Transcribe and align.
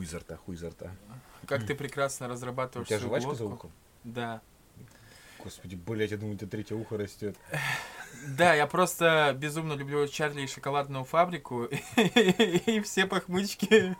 Хуй 0.00 0.06
изо 0.06 0.18
рта, 0.18 0.36
хуй 0.36 0.54
изо 0.54 0.70
рта. 0.70 0.90
Как 1.46 1.66
ты 1.66 1.74
прекрасно 1.74 2.26
разрабатываешь 2.26 2.86
У 2.86 2.88
тебя 2.88 2.98
свою 3.00 3.20
жвачка 3.20 3.34
за 3.34 3.44
ухом? 3.44 3.70
Да. 4.02 4.40
Господи, 5.44 5.74
блять, 5.74 6.10
я 6.10 6.16
думаю, 6.16 6.36
у 6.36 6.38
тебя 6.38 6.48
третье 6.48 6.74
ухо 6.74 6.96
растет. 6.96 7.36
Да, 8.26 8.54
я 8.54 8.66
просто 8.66 9.36
безумно 9.38 9.74
люблю 9.74 10.08
Чарли 10.08 10.40
и 10.42 10.46
шоколадную 10.46 11.04
фабрику, 11.04 11.64
и 11.96 12.80
все 12.80 13.06
похмычки 13.06 13.94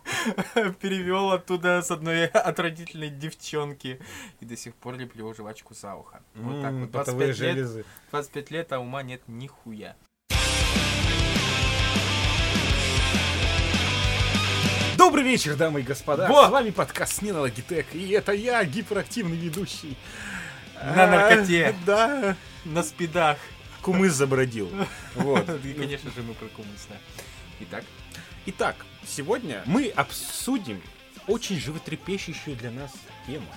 перевел 0.81 1.33
оттуда 1.33 1.83
с 1.83 1.91
одной 1.91 2.29
отвратительной 2.29 3.11
девчонки. 3.11 4.01
И 4.41 4.47
до 4.47 4.57
сих 4.57 4.75
пор 4.77 4.97
люблю 4.97 5.35
жвачку 5.35 5.75
за 5.75 5.97
ухо. 5.97 6.23
Вот 6.35 6.63
так 6.63 6.73
вот. 6.73 6.93
потовые 6.93 7.27
25 7.27 7.29
лет, 7.29 7.57
железы. 7.57 7.85
25 8.11 8.51
лет, 8.51 8.73
а 8.73 8.81
ума 8.81 9.03
нет 9.03 9.21
нихуя. 9.27 9.97
Добрый 15.11 15.25
вечер, 15.25 15.57
дамы 15.57 15.81
и 15.81 15.83
господа. 15.83 16.29
Во! 16.29 16.47
С 16.47 16.51
вами 16.51 16.71
подкаст 16.71 17.21
не 17.23 17.31
Logitech, 17.31 17.87
и 17.95 18.11
это 18.11 18.31
я, 18.31 18.63
гиперактивный 18.63 19.37
ведущий. 19.37 19.97
На 20.77 21.09
наркоте. 21.09 21.67
А, 21.67 21.75
Да. 21.85 22.37
На 22.65 22.85
спидах. 22.85 23.37
Кумыс 23.83 24.13
забродил. 24.13 24.71
Вот. 25.17 25.49
И, 25.65 25.73
конечно 25.73 26.13
же, 26.13 26.23
мы 26.23 26.35
про 26.35 26.47
кумыс, 26.47 26.87
да. 26.89 26.95
Итак, 27.59 27.85
Итак, 28.47 28.77
сегодня 29.05 29.65
мы 29.67 29.89
обсудим 29.89 30.81
очень 31.27 31.59
животрепещущую 31.59 32.55
для 32.55 32.71
нас 32.71 32.93
тему. 33.27 33.49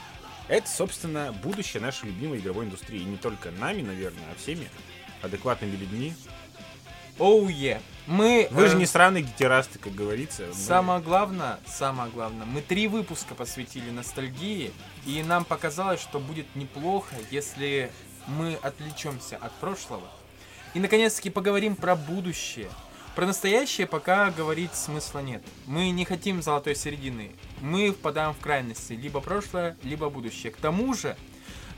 Это, 0.47 0.67
собственно, 0.67 1.31
будущее 1.33 1.83
нашей 1.83 2.05
любимой 2.05 2.39
игровой 2.39 2.65
индустрии. 2.65 3.01
И 3.01 3.05
не 3.05 3.17
только 3.17 3.51
нами, 3.51 3.83
наверное, 3.83 4.23
а 4.31 4.41
всеми 4.41 4.71
адекватными 5.21 5.75
людьми. 5.75 6.15
Оу 7.23 7.47
е. 7.47 7.81
Мы... 8.05 8.49
Вы 8.51 8.67
же 8.67 8.75
э, 8.75 8.79
не 8.79 8.85
сраные 8.85 9.23
гетерасты, 9.23 9.79
как 9.79 9.95
говорится. 9.95 10.43
Мы- 10.47 10.53
Самое 10.53 11.01
главное, 11.01 11.59
самое 11.65 12.11
главное, 12.11 12.45
мы 12.45 12.61
три 12.61 12.89
выпуска 12.89 13.33
посвятили 13.33 13.89
ностальгии, 13.91 14.73
и 15.05 15.23
нам 15.23 15.45
показалось, 15.45 16.01
что 16.01 16.19
будет 16.19 16.45
неплохо, 16.55 17.15
если 17.31 17.91
мы 18.27 18.55
отвлечемся 18.61 19.37
от 19.37 19.53
прошлого. 19.53 20.07
И 20.73 20.79
наконец-таки 20.79 21.29
поговорим 21.29 21.75
про 21.77 21.95
будущее. 21.95 22.69
Про 23.15 23.27
настоящее 23.27 23.85
пока 23.87 24.31
говорить 24.31 24.73
смысла 24.73 25.19
нет. 25.19 25.43
Мы 25.67 25.91
не 25.91 26.03
хотим 26.03 26.41
золотой 26.41 26.75
середины. 26.75 27.31
Мы 27.61 27.91
впадаем 27.91 28.33
в 28.33 28.39
крайности. 28.39 28.93
Либо 28.93 29.21
прошлое, 29.21 29.77
либо 29.83 30.09
будущее. 30.09 30.51
К 30.51 30.57
тому 30.57 30.93
же, 30.95 31.15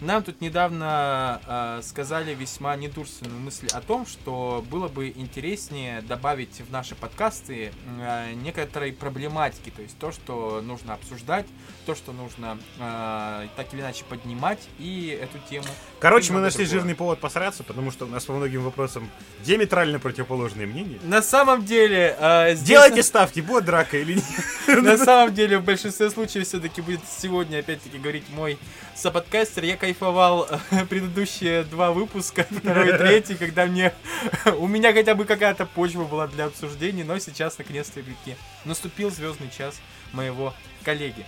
нам 0.02 0.24
тут 0.24 0.42
недавно 0.42 1.42
э, 1.46 1.82
сказали 1.84 2.34
весьма 2.34 2.76
недурственную 2.76 3.40
мысль 3.40 3.68
о 3.74 3.82
том, 3.82 4.06
что 4.06 4.64
было 4.70 4.88
бы 4.88 5.10
интереснее 5.10 6.02
добавить 6.02 6.62
в 6.62 6.72
наши 6.72 6.96
подкасты 6.96 7.72
э, 8.00 8.34
некоторой 8.34 8.92
проблематики, 8.94 9.70
то 9.70 9.82
есть 9.82 9.98
то, 9.98 10.12
что 10.12 10.62
нужно 10.62 10.94
обсуждать, 10.94 11.46
то, 11.86 11.96
что 11.96 12.12
нужно 12.12 12.58
э, 12.80 13.48
так 13.56 13.74
или 13.74 13.82
иначе 13.82 14.04
поднимать, 14.06 14.60
и 14.80 15.18
эту 15.22 15.38
тему. 15.50 15.68
Короче, 16.00 16.34
мы 16.34 16.40
нашли 16.42 16.66
другого. 16.66 16.80
жирный 16.82 16.96
повод 16.96 17.20
посраться, 17.20 17.64
потому 17.64 17.92
что 17.92 18.06
у 18.06 18.08
нас 18.08 18.26
по 18.26 18.34
многим 18.34 18.64
вопросам 18.64 19.10
диаметрально 19.44 20.00
противоположные 20.00 20.68
мнения. 20.68 21.00
На 21.04 21.22
самом 21.22 21.66
деле, 21.66 22.16
э, 22.20 22.56
здесь- 22.56 22.68
Делайте 22.68 23.04
ставки, 23.04 23.40
будет 23.40 23.66
драка 23.66 23.98
или 23.98 24.16
нет. 24.16 24.84
На 24.84 24.98
самом 24.98 25.34
деле, 25.34 25.58
в 25.60 25.64
большинстве 25.64 26.10
случаев 26.10 26.48
все-таки 26.48 26.82
будет 26.82 27.02
сегодня, 27.08 27.60
опять-таки, 27.60 27.98
говорить 27.98 28.26
мой 28.30 28.58
соподкастер. 28.96 29.64
Я 29.64 29.78
кайфовал 29.86 30.48
э, 30.50 30.86
предыдущие 30.90 31.64
два 31.64 31.92
выпуска, 31.92 32.48
второй 32.50 32.90
и 32.90 32.98
третий, 32.98 33.36
когда 33.36 33.68
мне... 33.68 33.94
У 34.58 34.68
меня 34.68 34.92
хотя 34.94 35.14
бы 35.14 35.26
какая-то 35.26 35.68
почва 35.68 36.06
была 36.06 36.26
для 36.28 36.46
обсуждений, 36.46 37.04
но 37.04 37.20
сейчас, 37.20 37.60
наконец-то, 37.60 38.02
таки 38.02 38.36
наступил 38.66 39.12
звездный 39.12 39.52
час 39.56 39.80
моего 40.12 40.56
коллеги. 40.84 41.24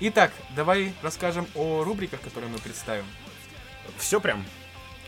Итак, 0.00 0.30
давай 0.54 0.92
расскажем 1.02 1.46
о 1.54 1.84
рубриках, 1.84 2.20
которые 2.20 2.50
мы 2.50 2.58
представим. 2.58 3.06
Все 3.96 4.20
прям. 4.20 4.44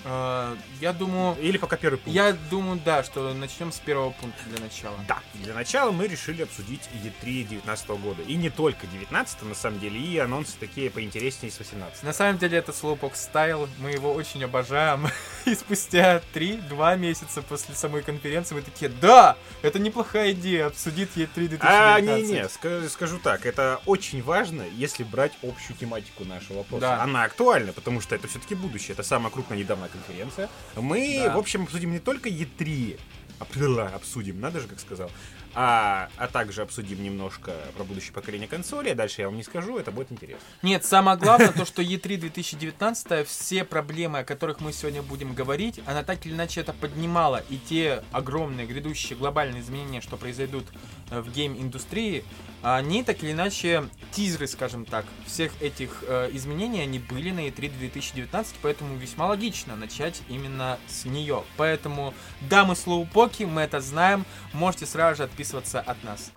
Э, 0.05 0.57
Я 0.81 0.93
думаю... 0.93 1.37
Или 1.41 1.57
пока 1.59 1.77
первый 1.77 1.97
пункт. 1.97 2.15
Я 2.15 2.33
думаю, 2.51 2.81
да, 2.85 3.03
что 3.03 3.33
начнем 3.35 3.73
с 3.73 3.79
первого 3.79 4.11
пункта 4.11 4.43
для 4.51 4.61
начала. 4.61 4.97
Да, 5.09 5.19
для 5.35 5.55
начала 5.55 5.91
мы 5.93 6.07
решили 6.07 6.43
обсудить 6.43 6.83
E3 7.03 7.45
19 7.45 7.89
года. 8.01 8.23
И 8.23 8.35
не 8.37 8.51
только 8.51 8.87
19 8.87 9.43
на 9.43 9.55
самом 9.55 9.81
деле, 9.81 9.99
и 9.99 10.19
анонсы 10.19 10.53
такие 10.59 10.91
поинтереснее 10.91 11.51
с 11.51 11.59
18 11.59 12.03
На 12.03 12.13
самом 12.13 12.39
деле 12.39 12.59
это 12.59 12.73
Slowpoke 12.73 13.15
Style, 13.15 13.69
мы 13.79 13.91
его 13.91 14.13
очень 14.13 14.45
обожаем. 14.45 15.09
И 15.45 15.55
спустя 15.55 16.23
3-2 16.35 16.97
месяца 16.99 17.43
после 17.43 17.75
самой 17.75 18.03
конференции 18.03 18.55
мы 18.55 18.63
такие, 18.63 18.91
да, 18.91 19.37
это 19.63 19.79
неплохая 19.79 20.33
идея, 20.33 20.67
обсудить 20.67 21.11
E3 21.17 21.49
2019. 21.49 21.61
А, 21.61 22.01
не-не, 22.01 22.45
ска- 22.45 22.89
скажу 22.89 23.19
так, 23.19 23.45
это 23.45 23.81
очень 23.87 24.23
важно, 24.23 24.63
если 24.63 25.05
брать 25.05 25.33
общую 25.43 25.77
тематику 25.77 26.25
нашего 26.25 26.59
вопроса. 26.59 26.81
Да. 26.81 27.03
Она 27.03 27.25
актуальна, 27.25 27.73
потому 27.73 28.01
что 28.01 28.15
это 28.15 28.27
все-таки 28.29 28.55
будущее, 28.55 28.93
это 28.95 29.03
самая 29.03 29.31
крупная 29.31 29.59
недавняя 29.59 29.89
конференция. 29.95 30.49
Мы, 30.77 31.23
Да. 31.25 31.35
в 31.35 31.39
общем, 31.39 31.63
обсудим 31.63 31.93
не 31.93 32.01
только 32.01 32.29
E3, 32.29 32.99
а, 33.39 33.91
обсудим, 33.95 34.41
надо 34.41 34.61
же, 34.61 34.69
как 34.69 34.81
сказал, 34.81 35.11
а, 35.57 36.09
а 36.17 36.27
также 36.27 36.63
обсудим 36.63 37.03
немножко 37.03 37.53
про 37.77 37.85
будущее 37.85 38.13
поколение 38.13 38.49
консолей, 38.49 38.93
а 38.93 38.95
дальше 38.95 39.21
я 39.23 39.29
вам 39.29 39.37
не 39.37 39.45
скажу, 39.45 39.79
это 39.79 39.93
будет 39.93 40.11
интересно. 40.11 40.43
Нет, 40.63 40.85
самое 40.85 41.17
главное, 41.17 41.53
то, 41.53 41.65
что 41.67 41.81
E3 41.83 42.17
2019, 42.17 43.27
все 43.29 43.65
проблемы, 43.65 44.21
о 44.21 44.25
которых 44.25 44.61
мы 44.61 44.73
сегодня 44.73 45.03
будем 45.03 45.33
говорить, 45.35 45.81
она 45.87 46.03
так 46.03 46.27
или 46.27 46.35
иначе 46.35 46.61
это 46.61 46.73
поднимала. 46.73 47.43
И 47.51 47.59
те 47.59 48.03
огромные 48.11 48.67
грядущие 48.67 49.17
глобальные 49.17 49.63
изменения, 49.63 50.01
что 50.01 50.17
произойдут 50.17 50.65
э, 51.11 51.21
в 51.21 51.31
гейм-индустрии, 51.31 52.25
они 52.65 53.03
так 53.03 53.23
или 53.23 53.33
иначе, 53.33 53.91
тизеры, 54.11 54.47
скажем 54.47 54.87
так, 54.87 55.05
всех 55.27 55.53
этих 55.61 56.03
э, 56.09 56.31
изменений, 56.33 56.81
они 56.81 56.99
были 56.99 57.31
на 57.31 57.47
E3 57.47 57.71
2019, 57.79 58.57
поэтому 58.63 58.97
весьма 58.97 59.27
логично 59.27 59.77
начать 59.77 60.23
именно 60.31 60.79
с 60.89 61.05
нее. 61.05 61.45
Поэтому, 61.59 62.15
да, 62.49 62.65
мы 62.65 62.75
слоупоки, 62.75 63.43
мы 63.43 63.61
это 63.61 63.81
знаем, 63.81 64.25
можете 64.55 64.87
сразу 64.87 65.19
же 65.19 65.25
отписываться 65.25 65.81
от 65.81 66.03
нас. 66.05 66.33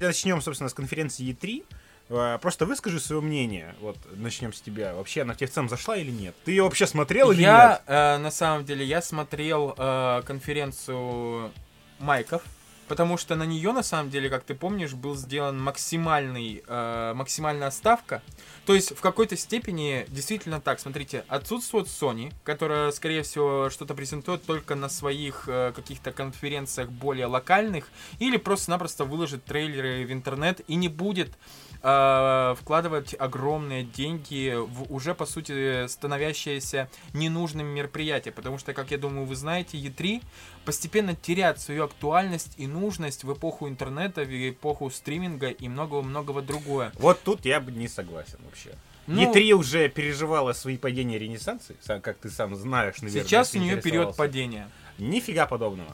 Начнем, 0.00 0.40
собственно, 0.40 0.70
с 0.70 0.74
конференции 0.74 1.28
E3. 1.28 1.64
Э, 2.10 2.38
Просто 2.42 2.66
выскажи 2.66 3.00
свое 3.00 3.22
мнение. 3.22 3.74
Вот 3.80 3.96
начнем 4.16 4.52
с 4.52 4.60
тебя. 4.60 4.94
Вообще 4.94 5.22
она 5.22 5.34
тебе 5.34 5.46
в 5.46 5.52
целом 5.52 5.68
зашла 5.68 5.96
или 5.96 6.10
нет? 6.10 6.34
Ты 6.44 6.50
ее 6.50 6.64
вообще 6.64 6.86
смотрел 6.86 7.30
или 7.30 7.42
я, 7.42 7.68
нет? 7.68 7.82
э, 7.86 8.18
на 8.18 8.30
самом 8.30 8.64
деле, 8.64 8.84
я 8.84 9.00
смотрел 9.00 9.74
э, 9.78 10.22
конференцию 10.26 11.52
Майков, 12.00 12.42
потому 12.88 13.16
что 13.16 13.36
на 13.36 13.44
нее, 13.44 13.70
на 13.70 13.84
самом 13.84 14.10
деле, 14.10 14.28
как 14.28 14.42
ты 14.42 14.56
помнишь, 14.56 14.94
был 14.94 15.14
сделан 15.14 15.62
максимальный, 15.62 16.64
э, 16.66 17.12
максимальная 17.14 17.70
ставка. 17.70 18.20
То 18.66 18.74
есть, 18.74 18.96
в 18.96 19.00
какой-то 19.00 19.36
степени, 19.36 20.04
действительно 20.08 20.60
так, 20.60 20.80
смотрите, 20.80 21.24
отсутствует 21.28 21.86
Sony, 21.86 22.32
которая, 22.42 22.90
скорее 22.90 23.22
всего, 23.22 23.70
что-то 23.70 23.94
презентует 23.94 24.44
только 24.44 24.74
на 24.74 24.88
своих 24.88 25.44
э, 25.46 25.72
каких-то 25.76 26.10
конференциях 26.10 26.90
более 26.90 27.26
локальных, 27.26 27.88
или 28.18 28.36
просто-напросто 28.36 29.04
выложит 29.04 29.44
трейлеры 29.44 30.04
в 30.04 30.12
интернет 30.12 30.60
и 30.66 30.74
не 30.74 30.88
будет 30.88 31.38
э, 31.82 32.54
вкладывать 32.58 33.14
огромные 33.18 33.84
деньги 33.84 34.54
в 34.56 34.92
уже, 34.92 35.14
по 35.14 35.26
сути, 35.26 35.86
становящееся 35.86 36.88
ненужным 37.12 37.66
мероприятие. 37.66 38.32
Потому 38.32 38.58
что, 38.58 38.72
как 38.74 38.90
я 38.90 38.98
думаю, 38.98 39.26
вы 39.26 39.36
знаете, 39.36 39.78
E3 39.78 40.22
постепенно 40.64 41.14
теряет 41.14 41.60
свою 41.60 41.84
актуальность 41.84 42.54
и 42.56 42.66
нужность 42.66 43.24
в 43.24 43.32
эпоху 43.32 43.68
интернета, 43.68 44.22
в 44.22 44.50
эпоху 44.50 44.90
стриминга 44.90 45.48
и 45.48 45.68
многого-многого 45.68 46.42
другое. 46.42 46.92
Вот 46.98 47.22
тут 47.22 47.44
я 47.44 47.60
бы 47.60 47.72
не 47.72 47.88
согласен 47.88 48.38
вообще. 48.44 48.70
Ну, 49.06 49.32
E3 49.32 49.52
уже 49.52 49.88
переживала 49.88 50.52
свои 50.52 50.76
падения 50.76 51.18
ренессансы, 51.18 51.74
как 51.84 52.18
ты 52.18 52.30
сам 52.30 52.54
знаешь, 52.54 53.00
наверное. 53.02 53.24
сейчас 53.24 53.54
у 53.54 53.58
нее 53.58 53.80
период 53.80 54.16
падения. 54.16 54.70
Нифига 54.98 55.46
подобного. 55.46 55.90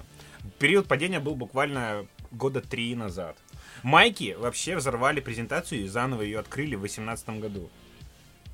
Период 0.58 0.86
падения 0.86 1.21
был 1.21 1.34
буквально 1.34 2.06
года 2.30 2.60
три 2.60 2.94
назад. 2.94 3.36
Майки 3.83 4.37
вообще 4.39 4.77
взорвали 4.77 5.21
презентацию 5.21 5.83
и 5.83 5.89
заново 5.89 6.23
ее 6.23 6.39
открыли 6.39 6.75
в 6.75 6.81
2018 6.81 7.28
году. 7.41 7.71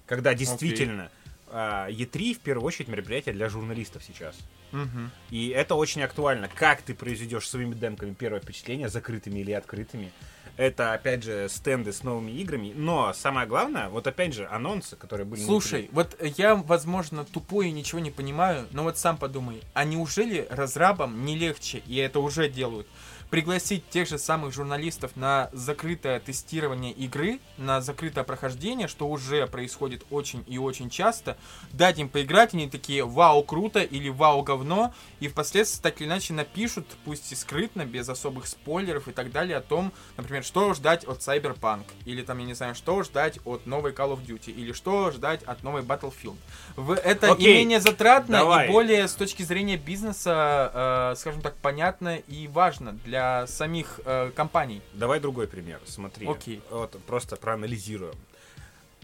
Когда 0.07 0.35
действительно 0.35 1.11
а, 1.53 1.89
E3 1.91 2.35
в 2.35 2.41
первую 2.41 2.67
очередь 2.67 2.89
мероприятие 2.89 3.35
для 3.35 3.49
журналистов 3.49 4.03
сейчас. 4.07 4.37
Мгм. 4.73 5.11
И 5.31 5.49
это 5.49 5.75
очень 5.75 6.03
актуально. 6.03 6.49
Как 6.49 6.81
ты 6.81 6.95
произведешь 6.95 7.49
своими 7.49 7.75
демками 7.75 8.15
первое 8.15 8.41
впечатление, 8.41 8.89
закрытыми 8.89 9.41
или 9.41 9.53
открытыми. 9.53 10.11
Это, 10.57 10.93
опять 10.93 11.25
же, 11.25 11.49
стенды 11.49 11.93
с 11.93 12.03
новыми 12.03 12.31
играми. 12.33 12.73
Но 12.75 13.13
самое 13.15 13.47
главное, 13.47 13.89
вот 13.89 14.07
опять 14.07 14.35
же, 14.35 14.47
анонсы, 14.47 14.97
которые 14.97 15.27
были... 15.27 15.41
Слушай, 15.41 15.89
вот 15.93 16.17
я, 16.37 16.55
возможно, 16.55 17.25
тупой 17.25 17.69
и 17.69 17.73
ничего 17.73 18.01
не 18.01 18.11
понимаю, 18.11 18.67
но 18.73 18.83
вот 18.83 18.99
сам 18.99 19.17
подумай, 19.17 19.63
а 19.73 19.85
неужели 19.85 20.47
разрабам 20.51 21.25
не 21.25 21.37
легче, 21.37 21.83
и 21.87 21.97
это 21.97 22.21
уже 22.21 22.51
делают, 22.51 22.87
пригласить 23.33 23.89
тех 23.89 24.07
же 24.07 24.19
самых 24.19 24.53
журналистов 24.53 25.13
на 25.17 25.49
закрытое 25.55 26.21
тестирование 26.21 26.93
игры, 26.93 27.41
на 27.57 27.81
закрытое 27.81 28.25
прохождение, 28.25 28.89
что 28.89 29.09
уже 29.09 29.47
происходит 29.47 30.05
очень 30.11 30.45
и 30.47 30.59
очень 30.59 30.91
часто, 30.91 31.39
дать 31.73 31.99
им 31.99 32.11
поиграть, 32.11 32.53
они 32.53 32.69
такие 32.69 33.07
«Вау, 33.07 33.43
круто!» 33.43 33.81
или 33.81 34.11
«Вау, 34.11 34.43
говно!» 34.43 34.93
и 35.21 35.29
впоследствии 35.29 35.81
так 35.81 35.99
или 36.03 36.09
иначе 36.09 36.35
напишут, 36.35 36.87
пусть 37.07 37.33
и 37.33 37.35
скрытно, 37.35 37.87
без 37.87 38.07
особых 38.07 38.47
спойлеров 38.47 39.09
и 39.09 39.13
так 39.13 39.33
далее, 39.33 39.57
о 39.57 39.63
том, 39.63 39.95
например, 40.19 40.45
что 40.45 40.75
ждать 40.75 41.05
от 41.05 41.21
Cyberpunk, 41.21 41.85
или 42.05 42.21
там, 42.21 42.37
я 42.37 42.45
не 42.45 42.53
знаю, 42.53 42.75
что 42.75 43.03
ждать 43.03 43.39
от 43.47 43.65
новой 43.65 43.93
Call 43.93 44.13
of 44.15 44.27
Duty, 44.27 44.53
или 44.53 44.73
что 44.73 45.11
ждать 45.11 45.43
от 45.45 45.63
новой 45.63 45.81
Battlefield. 45.81 46.37
В 46.77 46.93
это 46.93 47.33
Окей, 47.33 47.55
и 47.55 47.59
менее 47.59 47.81
затратно, 47.81 48.39
давай. 48.39 48.69
и 48.69 48.73
более 48.73 49.07
с 49.09 49.15
точки 49.15 49.43
зрения 49.43 49.77
бизнеса, 49.77 51.13
э, 51.13 51.15
скажем 51.17 51.43
так, 51.43 51.55
понятно 51.57 52.17
и 52.17 52.49
важно 52.49 52.93
для 53.05 53.47
самих 53.47 54.01
э, 54.05 54.31
компаний. 54.35 54.81
Давай 54.95 55.21
другой 55.21 55.49
пример. 55.49 55.81
Смотри. 55.85 56.27
Окей. 56.27 56.63
Вот 56.71 56.99
просто 57.07 57.37
проанализируем. 57.37 58.15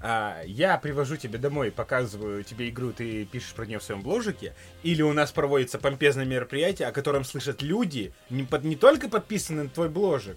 А, 0.01 0.43
я 0.45 0.79
привожу 0.79 1.17
тебе 1.17 1.39
домой, 1.39 1.71
показываю 1.71 2.45
тебе 2.45 2.69
игру, 2.69 2.93
ты 2.93 3.25
пишешь 3.25 3.53
про 3.53 3.67
нее 3.67 3.81
в 3.81 3.83
своем 3.83 4.03
бложике, 4.03 4.55
или 4.83 5.03
у 5.03 5.13
нас 5.13 5.33
проводится 5.33 5.79
помпезное 5.79 6.25
мероприятие, 6.25 6.89
о 6.89 6.93
котором 6.93 7.25
слышат 7.25 7.63
люди, 7.63 8.13
не, 8.31 8.45
под, 8.45 8.65
не 8.65 8.77
только 8.77 9.09
подписаны 9.09 9.65
на 9.65 9.69
твой 9.69 9.89
бложик, 9.89 10.37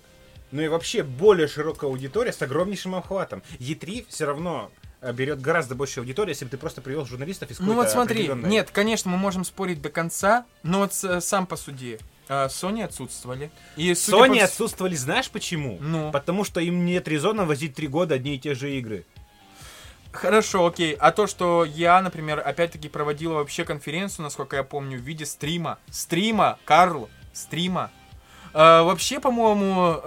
но 0.51 0.61
и 0.61 0.67
вообще 0.67 1.03
более 1.03 1.47
широкая 1.47 1.89
аудитория 1.89 2.33
с 2.33 2.41
огромнейшим 2.41 2.95
охватом. 2.95 3.43
E3 3.59 4.05
все 4.09 4.25
равно 4.25 4.71
берет 5.13 5.41
гораздо 5.41 5.73
больше 5.75 5.99
аудитории, 5.99 6.29
если 6.29 6.45
бы 6.45 6.51
ты 6.51 6.57
просто 6.57 6.81
привел 6.81 7.05
журналистов 7.05 7.49
из 7.49 7.59
Ну 7.59 7.73
вот 7.73 7.89
смотри, 7.89 8.19
определенной- 8.27 8.49
нет, 8.49 8.69
конечно, 8.71 9.09
мы 9.09 9.17
можем 9.17 9.43
спорить 9.43 9.81
до 9.81 9.89
конца, 9.89 10.45
но 10.63 10.79
вот 10.79 10.93
с- 10.93 11.21
сам 11.21 11.47
посуди. 11.47 11.97
Э, 12.29 12.45
Sony 12.45 12.83
отсутствовали. 12.83 13.51
И 13.75 13.91
Sony 13.91 14.37
по 14.37 14.43
отсутствовали, 14.45 14.95
знаешь 14.95 15.29
почему? 15.29 15.77
Ну. 15.81 16.11
Потому 16.11 16.43
что 16.43 16.59
им 16.61 16.85
нет 16.85 17.07
резона 17.07 17.45
возить 17.45 17.73
три 17.75 17.87
года 17.87 18.15
одни 18.15 18.35
и 18.35 18.39
те 18.39 18.53
же 18.53 18.71
игры. 18.77 19.05
Хорошо, 20.11 20.65
окей. 20.67 20.93
А 20.93 21.11
то, 21.11 21.25
что 21.25 21.63
я, 21.65 22.01
например, 22.01 22.41
опять-таки 22.45 22.89
проводила 22.89 23.35
вообще 23.35 23.63
конференцию, 23.63 24.23
насколько 24.23 24.55
я 24.57 24.63
помню, 24.63 24.97
в 24.99 25.01
виде 25.01 25.25
стрима. 25.25 25.79
Стрима, 25.89 26.59
Карл, 26.65 27.09
стрима. 27.33 27.91
Э, 28.53 28.81
вообще, 28.83 29.19
по-моему, 29.19 30.01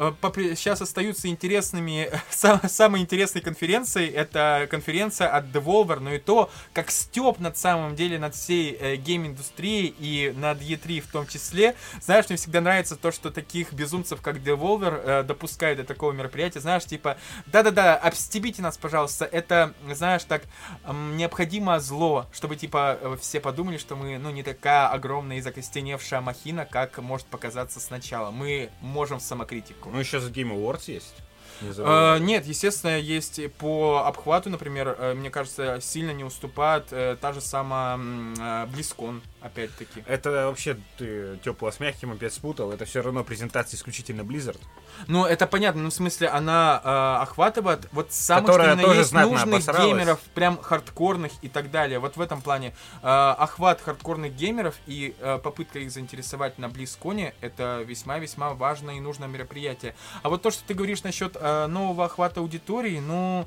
сейчас 0.55 0.83
остаются 0.83 1.29
интересными, 1.29 2.11
сам- 2.31 2.61
самой 2.69 3.01
интересной 3.01 3.41
конференцией, 3.41 4.11
это 4.11 4.67
конференция 4.71 5.29
от 5.29 5.47
Devolver, 5.47 6.01
но 6.01 6.13
и 6.15 6.19
то, 6.19 6.51
как 6.73 6.91
степ 6.91 7.39
над 7.39 7.57
самом 7.57 7.97
деле 7.97 8.19
над 8.19 8.35
всей 8.35 8.77
э, 8.79 8.97
гейм-индустрией 8.97 9.95
и 9.99 10.33
над 10.37 10.61
E3 10.61 11.01
в 11.01 11.07
том 11.11 11.27
числе. 11.27 11.75
Знаешь, 12.03 12.29
мне 12.29 12.37
всегда 12.37 12.61
нравится 12.61 12.97
то, 12.97 13.13
что 13.13 13.31
таких 13.31 13.73
безумцев, 13.73 14.21
как 14.21 14.37
Devolver, 14.37 15.01
э, 15.03 15.23
допускают 15.23 15.79
до 15.79 15.85
такого 15.85 16.13
мероприятия. 16.13 16.61
Знаешь, 16.61 16.85
типа, 16.85 17.17
да-да-да, 17.47 17.97
обстебите 17.97 18.61
нас, 18.63 18.77
пожалуйста. 18.77 19.25
Это, 19.25 19.73
знаешь, 19.91 20.25
так, 20.25 20.43
м, 20.85 21.17
необходимо 21.17 21.81
зло, 21.81 22.27
чтобы, 22.33 22.57
типа, 22.57 22.99
э, 23.01 23.17
все 23.21 23.41
подумали, 23.41 23.79
что 23.79 23.97
мы, 23.97 24.19
ну, 24.19 24.31
не 24.31 24.43
такая 24.43 24.89
огромная 24.89 25.39
и 25.39 25.41
закостеневшая 25.41 26.21
махина, 26.21 26.67
как 26.67 26.99
может 26.99 27.27
показаться 27.27 27.81
сначала. 27.81 28.31
Мы 28.35 28.71
можем 28.81 29.19
в 29.19 29.23
самокритику. 29.23 29.91
Ну, 29.91 30.01
за 30.21 30.29
Game 30.29 30.53
Awards 30.53 30.91
есть. 30.91 31.15
Не 31.61 31.73
забывай. 31.73 32.19
нет, 32.21 32.47
естественно, 32.47 32.99
есть 32.99 33.41
по 33.59 34.05
обхвату, 34.07 34.51
например, 34.51 34.97
э, 34.99 35.15
мне 35.15 35.31
кажется, 35.31 35.79
сильно 35.81 36.11
не 36.11 36.25
уступает 36.25 36.87
э, 36.91 37.17
та 37.21 37.33
же 37.33 37.41
самая 37.41 37.97
BlizzCon, 38.67 39.21
опять-таки. 39.45 40.03
Это 40.07 40.31
вообще 40.47 40.79
ты 40.97 41.39
тепло 41.45 41.71
с 41.71 41.79
мягким 41.79 42.13
опять 42.13 42.33
спутал. 42.33 42.73
Это 42.73 42.87
все 42.87 43.03
равно 43.03 43.23
презентация 43.25 43.77
исключительно 43.77 44.23
Blizzard. 44.23 44.61
Ну, 45.07 45.27
это 45.27 45.47
понятно, 45.47 45.83
ну, 45.83 45.91
в 45.91 45.95
смысле, 45.95 46.29
она 46.29 46.81
э, 46.83 47.23
охватывает 47.23 47.89
вот 47.93 48.13
самых, 48.13 48.47
Которая 48.47 48.77
что 48.77 48.87
тоже 48.87 49.01
есть 49.01 49.13
нужных 49.13 49.55
обосралась. 49.55 49.85
геймеров, 49.85 50.21
прям 50.35 50.59
хардкорных 50.61 51.33
и 51.43 51.49
так 51.49 51.71
далее. 51.71 51.99
Вот 51.99 52.17
в 52.17 52.21
этом 52.21 52.41
плане 52.41 52.75
э, 53.03 53.07
охват 53.07 53.83
хардкорных 53.83 54.35
геймеров 54.35 54.77
и 54.87 55.15
э, 55.21 55.39
попытка 55.43 55.79
их 55.79 55.91
заинтересовать 55.91 56.59
на 56.59 56.67
BlizzCon 56.67 57.35
это 57.41 57.83
весьма-весьма 57.87 58.55
важное 58.55 58.95
и 58.97 59.01
нужное 59.01 59.29
мероприятие. 59.29 59.95
А 60.23 60.31
вот 60.31 60.43
то, 60.43 60.51
что 60.51 60.65
ты 60.67 60.73
говоришь 60.75 61.03
насчет 61.03 61.37
э, 61.39 61.67
нового 61.67 62.07
охвата 62.07 62.41
аудитории, 62.41 62.99
ну... 62.99 63.47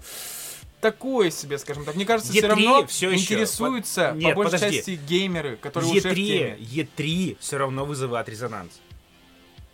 Такое 0.82 1.32
себе, 1.32 1.58
скажем 1.58 1.86
так. 1.86 1.96
Мне 1.96 2.06
кажется, 2.06 2.32
все 2.32 2.42
E3 2.42 2.48
равно 2.48 2.86
всё 2.88 3.10
еще. 3.10 3.22
интересуются 3.24 4.10
Под- 4.10 4.18
нет, 4.18 4.36
по 4.36 4.44
большей 4.44 4.52
подожди. 4.60 4.78
части 4.78 5.00
геймеры, 5.08 5.58
которые 5.58 5.90
уже 5.92 6.00
в 6.12 6.16
теме. 6.16 6.56
E3, 6.58 6.90
E3 6.96 7.38
все 7.40 7.58
равно 7.58 7.86
вызывает 7.86 8.30
резонанс. 8.30 8.74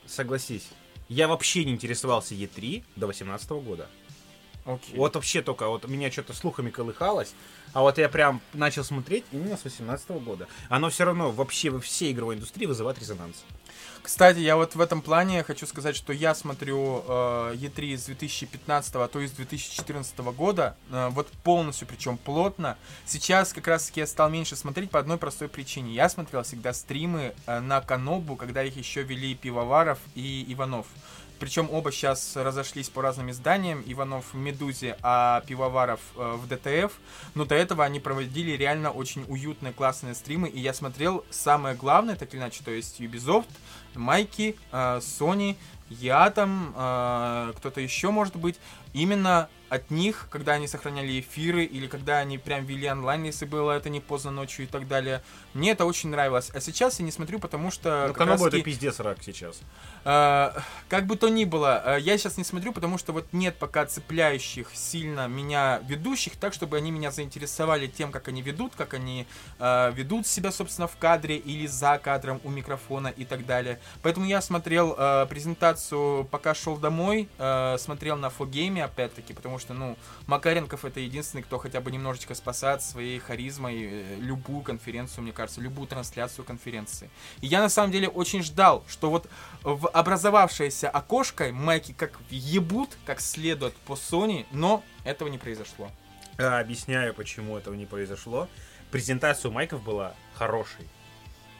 Согласись. 0.05 0.67
Я 1.09 1.27
вообще 1.27 1.65
не 1.65 1.71
интересовался 1.73 2.33
E3 2.35 2.83
до 2.95 3.07
2018 3.07 3.49
года. 3.51 3.89
Окей. 4.65 4.95
Вот 4.95 5.15
вообще 5.15 5.41
только, 5.41 5.67
вот 5.67 5.85
меня 5.89 6.09
что-то 6.09 6.33
слухами 6.33 6.69
колыхалось, 6.69 7.33
а 7.73 7.81
вот 7.81 7.97
я 7.97 8.07
прям 8.07 8.39
начал 8.53 8.85
смотреть 8.85 9.25
именно 9.33 9.57
с 9.57 9.61
2018 9.61 10.09
года. 10.23 10.47
Оно 10.69 10.89
все 10.89 11.03
равно 11.03 11.31
вообще 11.31 11.69
во 11.69 11.81
всей 11.81 12.13
игровой 12.13 12.35
индустрии 12.35 12.65
вызывает 12.65 12.97
резонанс. 12.97 13.43
Кстати, 14.03 14.39
я 14.39 14.57
вот 14.57 14.75
в 14.75 14.81
этом 14.81 15.01
плане 15.01 15.43
хочу 15.43 15.65
сказать, 15.65 15.95
что 15.95 16.11
я 16.11 16.35
смотрю 16.35 17.05
э, 17.07 17.55
E3 17.55 17.97
с 17.97 18.03
2015, 18.07 18.95
а 18.95 19.07
то 19.07 19.21
и 19.21 19.27
с 19.27 19.31
2014 19.31 20.17
года, 20.35 20.75
э, 20.91 21.07
вот 21.11 21.29
полностью, 21.45 21.87
причем 21.87 22.17
плотно. 22.17 22.77
Сейчас 23.05 23.53
как 23.53 23.65
раз 23.65 23.85
таки 23.85 24.01
я 24.01 24.07
стал 24.07 24.29
меньше 24.29 24.57
смотреть 24.57 24.91
по 24.91 24.99
одной 24.99 25.17
простой 25.17 25.47
причине. 25.47 25.93
Я 25.93 26.09
смотрел 26.09 26.43
всегда 26.43 26.73
стримы 26.73 27.33
э, 27.45 27.61
на 27.61 27.79
Канобу, 27.79 28.35
когда 28.35 28.61
их 28.61 28.75
еще 28.75 29.03
вели 29.03 29.35
Пивоваров 29.35 29.99
и 30.15 30.45
Иванов. 30.49 30.85
Причем 31.43 31.67
оба 31.71 31.91
сейчас 31.91 32.37
разошлись 32.37 32.87
по 32.87 33.01
разным 33.01 33.29
изданиям. 33.29 33.83
Иванов 33.85 34.33
в 34.33 34.37
Медузе, 34.37 34.97
а 35.01 35.41
Пивоваров 35.47 35.99
э, 36.15 36.37
в 36.37 36.47
ДТФ. 36.47 36.93
Но 37.35 37.43
до 37.43 37.55
этого 37.55 37.83
они 37.83 37.99
проводили 37.99 38.51
реально 38.51 38.91
очень 38.91 39.25
уютные, 39.27 39.73
классные 39.73 40.15
стримы. 40.15 40.47
И 40.47 40.59
я 40.59 40.73
смотрел 40.73 41.25
самое 41.29 41.75
главное, 41.75 42.15
так 42.15 42.33
или 42.33 42.39
иначе, 42.39 42.63
то 42.63 42.71
есть 42.71 43.01
Ubisoft, 43.01 43.49
Майки, 43.95 44.55
э, 44.71 44.99
Sony, 44.99 45.55
я 45.89 46.29
там, 46.29 46.73
э, 46.75 47.53
кто-то 47.57 47.81
еще 47.81 48.11
может 48.11 48.35
быть. 48.35 48.59
Именно 48.93 49.49
от 49.69 49.89
них, 49.89 50.27
когда 50.29 50.53
они 50.53 50.67
сохраняли 50.67 51.19
эфиры, 51.19 51.63
или 51.63 51.87
когда 51.87 52.19
они 52.19 52.37
прям 52.37 52.65
вели 52.65 52.89
онлайн, 52.89 53.23
если 53.23 53.45
было 53.45 53.71
это 53.71 53.89
не 53.89 53.99
поздно 53.99 54.31
ночью 54.31 54.65
и 54.65 54.67
так 54.67 54.87
далее. 54.87 55.23
Мне 55.53 55.71
это 55.71 55.85
очень 55.85 56.09
нравилось. 56.09 56.49
А 56.53 56.59
сейчас 56.59 56.99
я 56.99 57.05
не 57.05 57.11
смотрю, 57.11 57.39
потому 57.39 57.71
что... 57.71 58.05
Ну, 58.07 58.13
как 58.13 58.17
Канобу 58.17 58.47
это 58.47 58.61
пиздец 58.61 58.99
рак 58.99 59.19
сейчас. 59.21 59.61
Э, 60.03 60.51
как 60.89 61.05
бы 61.05 61.15
то 61.15 61.29
ни 61.29 61.45
было, 61.45 61.81
э, 61.85 61.99
я 62.01 62.17
сейчас 62.17 62.37
не 62.37 62.43
смотрю, 62.43 62.73
потому 62.73 62.97
что 62.97 63.13
вот 63.13 63.27
нет 63.31 63.55
пока 63.57 63.85
цепляющих 63.85 64.69
сильно 64.73 65.27
меня 65.27 65.79
ведущих, 65.87 66.35
так 66.37 66.53
чтобы 66.53 66.77
они 66.77 66.91
меня 66.91 67.11
заинтересовали 67.11 67.87
тем, 67.87 68.11
как 68.11 68.27
они 68.27 68.41
ведут, 68.41 68.73
как 68.75 68.93
они 68.93 69.27
э, 69.59 69.91
ведут 69.93 70.25
себя, 70.27 70.51
собственно, 70.51 70.87
в 70.87 70.97
кадре 70.97 71.37
или 71.37 71.67
за 71.67 71.99
кадром 71.99 72.41
у 72.43 72.49
микрофона 72.49 73.07
и 73.07 73.25
так 73.25 73.45
далее. 73.45 73.79
Поэтому 74.01 74.25
я 74.25 74.41
смотрел 74.41 74.95
э, 74.97 75.27
презентацию, 75.29 76.25
пока 76.25 76.55
шел 76.55 76.77
домой, 76.77 77.29
э, 77.37 77.77
смотрел 77.79 78.17
на 78.17 78.29
фогейме, 78.29 78.83
опять-таки, 78.83 79.33
потому 79.33 79.59
что, 79.59 79.73
ну, 79.73 79.97
Макаренков 80.27 80.83
это 80.83 80.99
единственный, 80.99 81.43
кто 81.43 81.59
хотя 81.59 81.79
бы 81.79 81.91
немножечко 81.91 82.33
спасает 82.33 82.81
своей 82.81 83.19
харизмой 83.19 83.83
э, 83.83 84.15
любую 84.19 84.61
конференцию, 84.61 85.23
мне 85.23 85.31
кажется, 85.31 85.42
любую 85.57 85.87
трансляцию 85.87 86.45
конференции. 86.45 87.09
И 87.41 87.47
я 87.47 87.61
на 87.61 87.69
самом 87.69 87.91
деле 87.91 88.07
очень 88.07 88.43
ждал, 88.43 88.83
что 88.87 89.09
вот 89.09 89.29
в 89.63 89.87
образовавшееся 89.87 90.89
окошко 90.89 91.51
майки 91.51 91.93
как 91.93 92.19
ебут, 92.29 92.97
как 93.05 93.21
следует 93.21 93.75
по 93.75 93.93
Sony, 93.93 94.45
но 94.51 94.83
этого 95.03 95.29
не 95.29 95.37
произошло. 95.37 95.89
А, 96.37 96.59
Объясняю, 96.59 97.13
почему 97.13 97.57
этого 97.57 97.75
не 97.75 97.85
произошло. 97.85 98.47
Презентация 98.91 99.49
у 99.49 99.53
Майков 99.53 99.83
была 99.83 100.15
хорошей. 100.35 100.87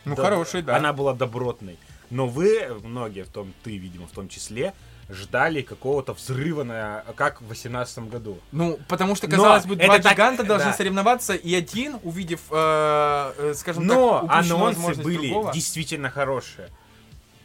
Ну, 0.06 0.16
Да, 0.16 0.24
хороший, 0.24 0.62
да. 0.62 0.76
Она 0.76 0.94
была 0.94 1.14
добротной. 1.14 1.78
Но 2.10 2.28
вы, 2.28 2.80
многие, 2.84 3.24
в 3.24 3.30
том 3.30 3.54
ты, 3.64 3.78
видимо, 3.78 4.08
в 4.08 4.12
том 4.12 4.30
числе, 4.30 4.74
ждали 5.10 5.62
какого-то 5.62 6.14
взрыва, 6.14 6.64
на, 6.64 7.04
как 7.16 7.42
в 7.42 7.46
2018 7.46 8.00
году. 8.10 8.40
Ну, 8.52 8.80
потому 8.88 9.16
что, 9.16 9.28
Но 9.28 9.36
казалось 9.38 9.66
бы, 9.66 9.76
два 9.76 9.96
это 9.96 10.04
так- 10.04 10.14
гиганта 10.14 10.44
должны 10.44 10.72
да. 10.72 10.74
соревноваться, 10.78 11.34
и 11.34 11.54
один, 11.54 11.98
увидев, 12.04 12.40
э, 12.52 13.34
э, 13.38 13.54
скажем 13.56 13.86
Но 13.86 14.20
так, 14.22 14.24
упущенную 14.24 14.66
анонсы 14.68 15.02
были 15.04 15.28
другого- 15.30 15.54
действительно 15.54 16.10
хорошие. 16.10 16.70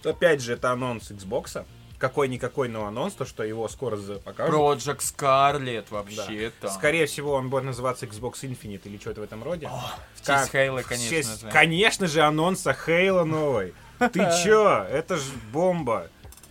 Опять 0.05 0.41
же, 0.43 0.53
это 0.55 0.71
анонс 0.71 1.11
Xbox. 1.11 1.65
Какой-никакой, 1.99 2.69
но 2.69 2.87
анонс, 2.87 3.15
то, 3.15 3.25
что 3.25 3.43
его 3.43 3.69
скоро 3.69 3.97
покажут. 4.25 4.55
Project 4.55 5.01
Scarlet 5.01 5.87
Да. 5.91 5.97
вообще-то. 5.97 6.69
Скорее 6.71 7.07
всего, 7.07 7.33
он 7.33 7.51
будет 7.51 7.65
называться 7.65 8.07
Xbox 8.07 8.35
Infinite 8.43 8.83
или 8.85 8.99
что-то 8.99 9.21
в 9.21 9.25
этом 9.25 9.43
роде. 9.43 9.69
В 10.15 10.25
честь 10.25 10.53
Хейла, 10.53 10.83
в 10.83 10.87
конечно 10.87 11.11
честь- 11.11 11.41
же. 11.43 11.51
Конечно 11.51 12.07
же, 12.07 12.21
анонса 12.23 12.73
Хейла 12.73 13.25
новой. 13.25 13.75
Ты 13.99 14.21
чё? 14.45 14.87
Это 14.89 15.17
ж 15.17 15.23
бомба. 15.53 16.07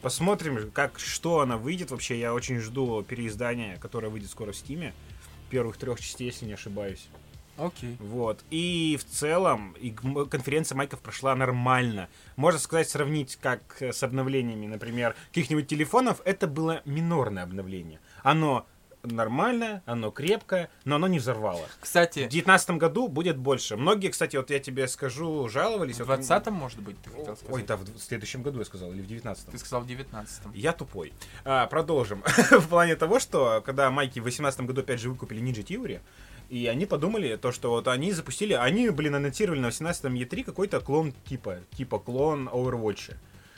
Посмотрим, 0.07 0.71
как, 0.71 0.99
что 0.99 1.41
она 1.41 1.57
выйдет 1.57 1.91
вообще. 1.91 2.17
Я 2.17 2.33
очень 2.33 2.59
жду 2.61 3.03
переиздания, 3.03 3.75
которое 3.75 4.07
выйдет 4.07 4.29
скоро 4.29 4.53
в 4.53 4.55
Стиме. 4.55 4.93
Первых 5.49 5.75
трех 5.75 5.99
частей, 5.99 6.27
если 6.27 6.45
не 6.45 6.53
ошибаюсь. 6.53 7.09
Окей. 7.57 7.97
Вот. 7.99 8.39
И 8.49 8.97
в 8.97 9.03
целом 9.03 9.73
и 9.73 9.91
конференция 9.91 10.77
майков 10.77 11.01
прошла 11.01 11.35
нормально. 11.35 12.07
Можно 12.37 12.57
сказать, 12.57 12.87
сравнить 12.89 13.35
как 13.35 13.81
э, 13.81 13.91
с 13.91 14.01
обновлениями, 14.01 14.65
например, 14.65 15.13
каких-нибудь 15.27 15.67
телефонов, 15.67 16.21
это 16.23 16.47
было 16.47 16.81
минорное 16.85 17.43
обновление. 17.43 17.99
Оно 18.23 18.65
нормальное, 19.07 19.81
оно 19.85 20.11
крепкое, 20.11 20.69
но 20.85 20.95
оно 20.95 21.07
не 21.07 21.19
взорвало. 21.19 21.65
В 21.79 21.81
Кстати, 21.81 22.19
2019 22.19 22.71
году 22.71 23.07
будет 23.07 23.37
больше. 23.37 23.77
Многие, 23.77 24.09
кстати, 24.09 24.35
вот 24.37 24.49
я 24.49 24.59
тебе 24.59 24.87
скажу, 24.87 25.47
жаловались. 25.49 25.95
в 25.97 26.05
вот- 26.05 26.15
20 26.19 26.47
может 26.51 26.79
быть, 26.81 27.01
ты 27.01 27.09
хотел 27.09 27.35
сказать? 27.35 27.53
Ой, 27.55 27.63
да, 27.63 27.77
в 27.77 27.85
следующем 27.99 28.43
году 28.43 28.59
я 28.59 28.65
сказал, 28.65 28.91
или 28.91 29.01
в 29.01 29.07
19 29.07 29.51
Ты 29.51 29.57
сказал 29.57 29.81
в 29.81 29.87
19 29.87 30.43
я 30.53 30.73
тупой. 30.73 31.13
А, 31.45 31.67
продолжим. 31.67 32.23
в 32.51 32.67
плане 32.67 32.95
того, 32.95 33.19
что 33.19 33.61
когда 33.65 33.89
майки 33.91 34.19
в 34.19 34.23
2018 34.23 34.61
году 34.61 34.81
опять 34.81 34.99
же 34.99 35.09
выкупили 35.09 35.41
Ninja 35.41 35.63
Theory, 35.65 35.99
и 36.49 36.65
они 36.67 36.85
подумали, 36.85 37.35
то, 37.35 37.51
что 37.51 37.71
вот 37.71 37.87
они 37.89 38.13
запустили, 38.13 38.53
они, 38.53 38.89
блин, 38.89 39.15
анонсировали 39.15 39.59
на 39.59 39.67
18-м 39.67 40.13
E3 40.13 40.43
какой-то 40.45 40.79
клон 40.79 41.13
типа, 41.25 41.59
типа 41.75 41.99
клон 41.99 42.47
Overwatch. 42.47 43.15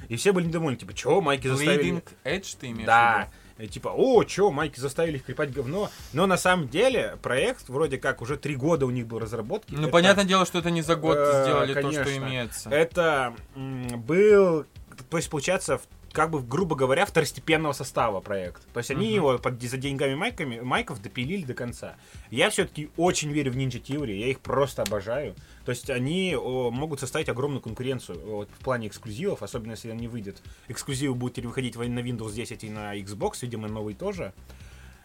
И 0.08 0.15
все 0.15 0.32
были 0.32 0.48
недовольны, 0.48 0.77
типа, 0.77 0.94
чё, 0.94 1.22
майки 1.22 1.48
заставили... 1.48 1.98
Bleeding 1.98 2.03
Edge 2.24 2.58
ты 2.60 2.68
имеешь 2.68 2.84
в 2.84 2.86
Да. 2.88 3.20
виду? 3.20 3.32
И 3.59 3.67
типа, 3.67 3.89
о, 3.93 4.23
чё, 4.23 4.51
майки 4.51 4.79
заставили 4.79 5.17
их 5.17 5.25
клепать 5.25 5.51
говно. 5.51 5.89
Но 6.13 6.25
на 6.27 6.37
самом 6.37 6.69
деле 6.69 7.17
проект 7.21 7.67
вроде 7.67 7.97
как 7.97 8.21
уже 8.21 8.37
три 8.37 8.55
года 8.55 8.85
у 8.85 8.89
них 8.89 9.05
был 9.05 9.19
разработки. 9.19 9.73
Ну, 9.73 9.81
Это- 9.83 9.91
понятное 9.91 10.23
дело, 10.25 10.45
что 10.45 10.59
это 10.59 10.71
не 10.71 10.81
за 10.81 10.95
год 10.95 11.17
Э, 11.19 11.43
сделали 11.43 11.73
то, 11.73 11.91
что 11.91 12.03
конечно. 12.03 12.17
имеется. 12.25 12.69
Это 12.69 13.35
был, 13.55 14.65
то 15.09 15.17
есть 15.17 15.29
получается, 15.29 15.77
в- 15.77 15.81
как 16.11 16.31
бы, 16.31 16.41
грубо 16.41 16.75
говоря, 16.75 17.05
второстепенного 17.05 17.73
состава 17.73 18.19
проект. 18.19 18.65
То 18.73 18.79
есть 18.79 18.91
они 18.91 19.07
Мгм. 19.07 19.15
его 19.15 19.37
под, 19.39 19.61
за 19.61 19.77
деньгами 19.77 20.15
майками, 20.15 20.59
майков 20.59 21.01
допилили 21.01 21.43
до 21.43 21.53
конца. 21.53 21.95
Я 22.31 22.49
все-таки 22.49 22.89
очень 22.97 23.31
верю 23.31 23.51
в 23.51 23.57
Ninja 23.57 23.81
Theory, 23.81 24.17
я 24.17 24.27
их 24.27 24.39
просто 24.39 24.83
обожаю. 24.83 25.35
То 25.65 25.71
есть 25.71 25.89
они 25.89 26.35
о, 26.35 26.71
могут 26.71 26.99
составить 26.99 27.29
огромную 27.29 27.61
конкуренцию 27.61 28.19
вот, 28.25 28.49
в 28.49 28.63
плане 28.63 28.87
эксклюзивов, 28.87 29.43
особенно 29.43 29.71
если 29.71 29.89
они 29.89 30.07
выйдет. 30.07 30.41
Эксклюзивы 30.67 31.13
будут 31.15 31.35
теперь 31.35 31.47
выходить 31.47 31.75
на 31.75 31.99
Windows 31.99 32.33
10 32.33 32.63
и 32.63 32.69
на 32.69 32.97
Xbox, 32.97 33.39
видимо, 33.41 33.67
новый 33.67 33.93
тоже. 33.93 34.33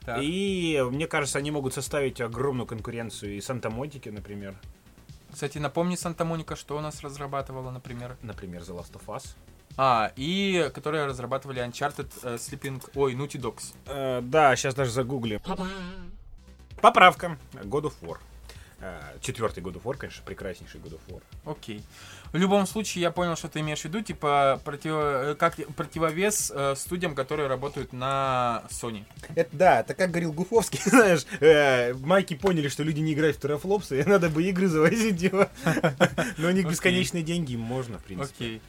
Так. 0.04 0.20
И 0.22 0.82
мне 0.90 1.06
кажется, 1.06 1.38
они 1.38 1.50
могут 1.50 1.74
составить 1.74 2.20
огромную 2.20 2.66
конкуренцию 2.66 3.36
и 3.36 3.40
Санта 3.40 3.70
Мотике, 3.70 4.10
например. 4.10 4.54
Кстати, 5.32 5.58
напомни, 5.58 5.96
Санта-Моника, 5.96 6.54
что 6.54 6.76
у 6.76 6.80
нас 6.80 7.00
разрабатывала, 7.00 7.70
например? 7.70 8.16
Например, 8.22 8.62
The 8.62 8.78
Last 8.78 8.92
of 8.92 9.06
Us. 9.06 9.34
А, 9.76 10.12
и 10.16 10.70
которые 10.74 11.06
разрабатывали 11.06 11.60
Uncharted, 11.60 12.10
э, 12.22 12.36
Sleeping... 12.36 12.82
Ой, 12.94 13.14
Naughty 13.14 13.40
Dogs. 13.40 13.74
Э, 13.86 14.20
да, 14.22 14.54
сейчас 14.56 14.74
даже 14.74 14.90
загуглим. 14.92 15.40
Поправка. 16.80 17.38
God 17.54 17.84
of 17.84 17.94
War. 18.02 18.18
Э, 18.80 19.18
Четвертый 19.20 19.62
God 19.62 19.74
of 19.74 19.82
War, 19.82 19.96
конечно, 19.96 20.22
прекраснейший 20.24 20.80
God 20.80 20.98
of 20.98 21.00
War. 21.08 21.22
Окей. 21.44 21.82
В 22.34 22.36
любом 22.36 22.66
случае, 22.66 23.02
я 23.02 23.12
понял, 23.12 23.36
что 23.36 23.48
ты 23.48 23.60
имеешь 23.60 23.82
в 23.82 23.84
виду, 23.84 24.00
типа, 24.00 24.60
противо- 24.64 25.30
э, 25.30 25.34
как 25.36 25.54
противовес 25.76 26.50
э, 26.52 26.74
студиям, 26.76 27.14
которые 27.14 27.46
работают 27.46 27.92
на 27.92 28.64
Sony. 28.70 29.04
Это 29.36 29.50
да, 29.52 29.80
это 29.82 29.94
как 29.94 30.10
говорил 30.10 30.32
Гуфовский, 30.32 30.80
знаешь, 30.84 31.26
э, 31.38 31.94
майки 31.94 32.34
поняли, 32.34 32.66
что 32.66 32.82
люди 32.82 32.98
не 32.98 33.12
играют 33.12 33.36
в 33.36 33.40
терафлопсы, 33.40 34.00
и 34.00 34.04
надо 34.04 34.30
бы 34.30 34.42
игры 34.42 34.66
завозить, 34.66 35.20
типа. 35.20 35.48
Но 36.36 36.48
у 36.48 36.50
них 36.50 36.68
бесконечные 36.68 37.22
деньги, 37.22 37.52
им 37.52 37.60
можно, 37.60 38.00
в 38.00 38.02
принципе. 38.02 38.34
Окей. 38.34 38.62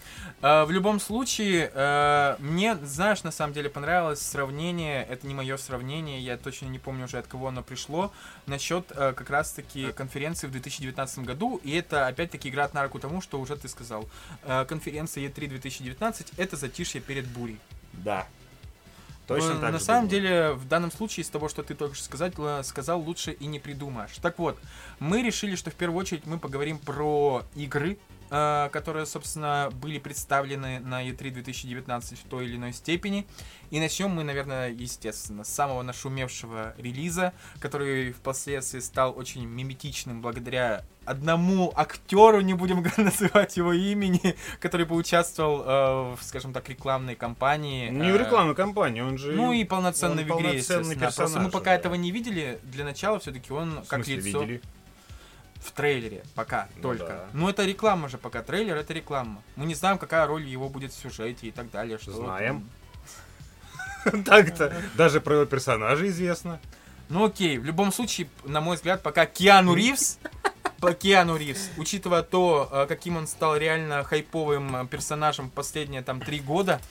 Э, 0.44 0.66
в 0.66 0.70
любом 0.70 1.00
случае, 1.00 1.72
э, 1.74 2.36
мне, 2.38 2.78
знаешь, 2.84 3.24
на 3.24 3.32
самом 3.32 3.54
деле 3.54 3.72
понравилось 3.72 4.22
сравнение, 4.22 5.04
это 5.10 5.26
не 5.26 5.34
мое 5.34 5.58
сравнение, 5.58 6.20
я 6.20 6.38
точно 6.38 6.68
не 6.68 6.78
помню 6.78 7.06
уже 7.06 7.18
от 7.18 7.26
кого 7.26 7.48
оно 7.48 7.64
пришло, 7.64 8.14
насчет 8.46 8.92
э, 8.92 9.14
как 9.14 9.32
раз-таки 9.32 9.92
конференции 9.92 10.46
в 10.46 10.52
2019 10.52 11.20
году, 11.26 11.60
и 11.64 11.72
это 11.72 12.06
опять-таки 12.06 12.50
играет 12.50 12.76
на 12.76 12.84
руку 12.84 13.00
тому, 13.00 13.22
что 13.22 13.40
уже 13.40 13.55
ты 13.58 13.68
сказал. 13.68 14.08
Э, 14.44 14.66
конференция 14.66 15.28
E3 15.28 15.48
2019 15.48 16.34
это 16.38 16.56
затишье 16.58 17.02
перед 17.02 17.26
бурей. 17.28 17.60
Да. 17.94 18.28
Точно 19.28 19.54
Э, 19.54 19.60
так 19.60 19.72
На 19.74 19.80
же 19.80 19.84
самом 19.84 20.08
думаю. 20.08 20.22
деле, 20.22 20.52
в 20.54 20.68
данном 20.68 20.92
случае, 20.92 21.24
из 21.24 21.30
того, 21.30 21.50
что 21.50 21.64
ты 21.64 21.74
только 21.74 21.96
что 21.96 22.04
сказать, 22.06 22.38
л- 22.38 22.64
сказал, 22.64 23.02
лучше 23.02 23.32
и 23.32 23.48
не 23.48 23.60
придумаешь. 23.60 24.12
Так 24.22 24.38
вот, 24.38 24.60
мы 25.00 25.24
решили, 25.24 25.56
что 25.56 25.72
в 25.72 25.74
первую 25.76 26.00
очередь 26.00 26.26
мы 26.28 26.38
поговорим 26.38 26.78
про 26.78 27.44
игры, 27.56 27.98
э, 28.25 28.25
которые, 28.30 29.06
собственно, 29.06 29.70
были 29.74 30.00
представлены 30.00 30.80
на 30.80 31.08
E3 31.08 31.32
2019 31.32 32.20
в 32.20 32.24
той 32.24 32.46
или 32.46 32.56
иной 32.56 32.74
степени. 32.74 33.28
И 33.72 33.80
начнем 33.80 34.10
мы, 34.10 34.24
наверное, 34.24 34.70
естественно, 34.70 35.44
с 35.44 35.50
самого 35.50 35.82
нашумевшего 35.82 36.74
релиза, 36.78 37.34
который 37.60 38.12
впоследствии 38.12 38.80
стал 38.80 39.18
очень 39.18 39.46
миметичным 39.46 40.22
благодаря 40.22 40.84
одному 41.06 41.72
актеру, 41.76 42.42
не 42.42 42.54
будем 42.54 42.84
называть 42.98 43.58
его 43.58 43.74
имени, 43.74 44.36
который 44.60 44.86
поучаствовал 44.86 45.64
э, 45.64 46.16
в, 46.16 46.24
скажем 46.24 46.52
так, 46.54 46.68
рекламной 46.68 47.16
кампании. 47.16 47.90
Не 47.90 48.12
в 48.12 48.16
э, 48.16 48.18
рекламную 48.18 48.56
кампанию, 48.56 49.08
он 49.08 49.18
же... 49.18 49.32
ну 49.34 49.54
и 49.54 49.64
полноценный 49.64 50.24
он 50.24 50.30
в 50.30 50.40
игре, 50.40 50.50
полноценный 50.50 50.58
естественно. 50.58 51.00
Просто 51.00 51.24
мы 51.24 51.30
персонаж, 51.30 51.52
пока 51.52 51.66
да. 51.66 51.76
этого 51.76 51.96
не 51.96 52.12
видели. 52.12 52.60
Для 52.64 52.84
начала 52.84 53.20
все-таки 53.20 53.54
он 53.54 53.84
В 53.84 53.88
как 53.88 54.08
лицо 54.08 54.42
видели? 54.42 54.62
В 55.66 55.72
трейлере 55.72 56.24
пока 56.36 56.68
Ну 56.78 56.82
только. 56.84 57.08
да. 57.08 57.26
Ну 57.34 57.50
это 57.50 57.66
реклама 57.66 58.08
же 58.10 58.18
пока. 58.18 58.42
Трейлер 58.44 58.78
это 58.78 58.94
реклама. 58.94 59.42
Мы 59.56 59.66
не 59.66 59.76
знаем, 59.76 59.98
какая 59.98 60.26
роль 60.28 60.44
его 60.46 60.70
будет 60.70 60.94
в 60.94 60.98
сюжете 60.98 61.48
и 61.48 61.52
так 61.52 61.72
далее. 61.72 61.98
Что 61.98 62.12
Знаем. 62.12 62.70
Так-то. 64.26 64.76
Даже 64.96 65.20
про 65.22 65.36
его 65.36 65.46
персонажа 65.46 66.08
известно. 66.08 66.60
Ну 67.10 67.26
окей, 67.26 67.58
в 67.58 67.66
любом 67.66 67.92
случае, 67.92 68.28
на 68.44 68.62
мой 68.62 68.76
взгляд, 68.78 69.04
пока 69.04 69.26
Киану 69.26 69.76
Ривз, 69.76 70.18
по 70.80 70.94
Киану 70.94 71.38
Ривз, 71.38 71.70
учитывая 71.78 72.24
то, 72.24 72.68
э, 72.72 72.86
каким 72.88 73.18
он 73.18 73.28
стал 73.28 73.58
реально 73.58 74.04
хайповым 74.04 74.76
э, 74.76 74.88
персонажем 74.88 75.50
последние 75.52 76.02
там 76.02 76.20
три 76.20 76.40
года, 76.40 76.82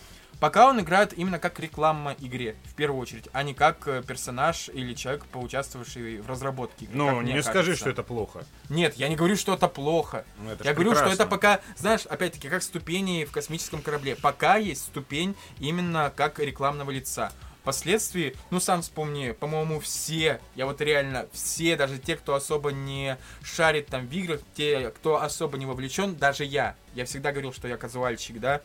пока 0.40 0.68
он 0.68 0.80
играет 0.80 1.12
именно 1.16 1.38
как 1.38 1.58
реклама 1.60 2.14
игре, 2.18 2.56
в 2.64 2.74
первую 2.74 3.00
очередь, 3.00 3.28
а 3.32 3.42
не 3.42 3.54
как 3.54 3.86
э, 3.88 4.02
персонаж 4.06 4.68
или 4.68 4.94
человек, 4.94 5.24
поучаствовавший 5.26 6.20
в 6.20 6.28
разработке. 6.28 6.84
игры, 6.86 6.96
Ну, 6.96 7.20
не 7.22 7.42
скажи, 7.42 7.70
кажется. 7.70 7.76
что 7.76 7.90
это 7.90 8.02
плохо. 8.02 8.44
Нет, 8.68 8.94
я 8.96 9.08
не 9.08 9.16
говорю, 9.16 9.36
что 9.36 9.54
это 9.54 9.68
плохо. 9.68 10.24
Ну, 10.38 10.50
это 10.50 10.64
я 10.64 10.74
говорю, 10.74 10.90
что 10.92 11.00
прекрасно. 11.00 11.22
это 11.22 11.30
пока, 11.30 11.60
знаешь, 11.76 12.06
опять-таки, 12.06 12.48
как 12.48 12.62
ступени 12.62 13.24
в 13.24 13.32
космическом 13.32 13.82
корабле. 13.82 14.16
Пока 14.16 14.56
есть 14.56 14.82
ступень 14.84 15.34
именно 15.58 16.12
как 16.14 16.38
рекламного 16.38 16.90
лица. 16.90 17.32
Впоследствии, 17.62 18.36
ну 18.50 18.60
сам 18.60 18.82
вспомни, 18.82 19.30
по-моему, 19.32 19.80
все, 19.80 20.38
я 20.54 20.66
вот 20.66 20.82
реально, 20.82 21.26
все, 21.32 21.76
даже 21.76 21.96
те, 21.98 22.14
кто 22.14 22.34
особо 22.34 22.72
не 22.72 23.16
шарит 23.42 23.86
там 23.86 24.06
в 24.06 24.12
играх, 24.12 24.40
те, 24.54 24.90
кто 24.90 25.22
особо 25.22 25.56
не 25.56 25.64
вовлечен, 25.64 26.14
даже 26.14 26.44
я, 26.44 26.76
я 26.94 27.06
всегда 27.06 27.32
говорил, 27.32 27.54
что 27.54 27.66
я 27.66 27.78
казуальщик, 27.78 28.38
да, 28.38 28.60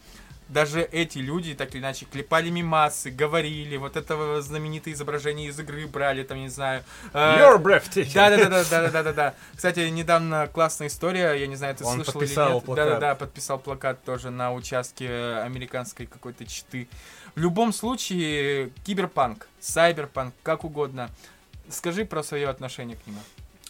даже 0.49 0.81
эти 0.81 1.19
люди, 1.19 1.53
так 1.53 1.73
или 1.73 1.79
иначе, 1.81 2.05
клепали 2.11 2.49
мимасы, 2.49 3.11
говорили, 3.11 3.77
вот 3.77 3.95
это 3.95 4.41
знаменитое 4.41 4.93
изображение 4.93 5.49
из 5.49 5.59
игры 5.59 5.87
брали, 5.87 6.23
там, 6.23 6.39
не 6.39 6.49
знаю. 6.49 6.83
э, 7.13 7.17
You're 7.17 7.61
breathtaking. 7.61 8.13
да, 8.13 8.29
да, 8.29 8.37
да, 8.37 8.49
да, 8.49 8.63
да, 8.63 8.89
да, 8.91 9.03
да, 9.03 9.13
да. 9.13 9.33
Кстати, 9.55 9.79
недавно 9.89 10.47
классная 10.51 10.87
история, 10.87 11.33
я 11.33 11.47
не 11.47 11.55
знаю, 11.55 11.75
ты 11.75 11.85
Он 11.85 11.95
слышал 11.95 12.13
подписал 12.13 12.47
или 12.49 12.55
нет. 12.55 12.63
плакат. 12.65 12.85
Да, 12.85 12.93
да, 12.95 12.99
да, 12.99 13.15
подписал 13.15 13.59
плакат 13.59 14.03
тоже 14.03 14.31
на 14.31 14.51
участке 14.53 15.35
американской 15.43 16.07
какой-то 16.07 16.45
читы. 16.45 16.87
В 17.35 17.39
любом 17.39 17.71
случае, 17.71 18.71
киберпанк, 18.83 19.47
сайберпанк, 19.59 20.33
как 20.43 20.63
угодно. 20.63 21.09
Скажи 21.69 22.03
про 22.05 22.23
свое 22.23 22.49
отношение 22.49 22.97
к 22.97 23.05
нему. 23.05 23.19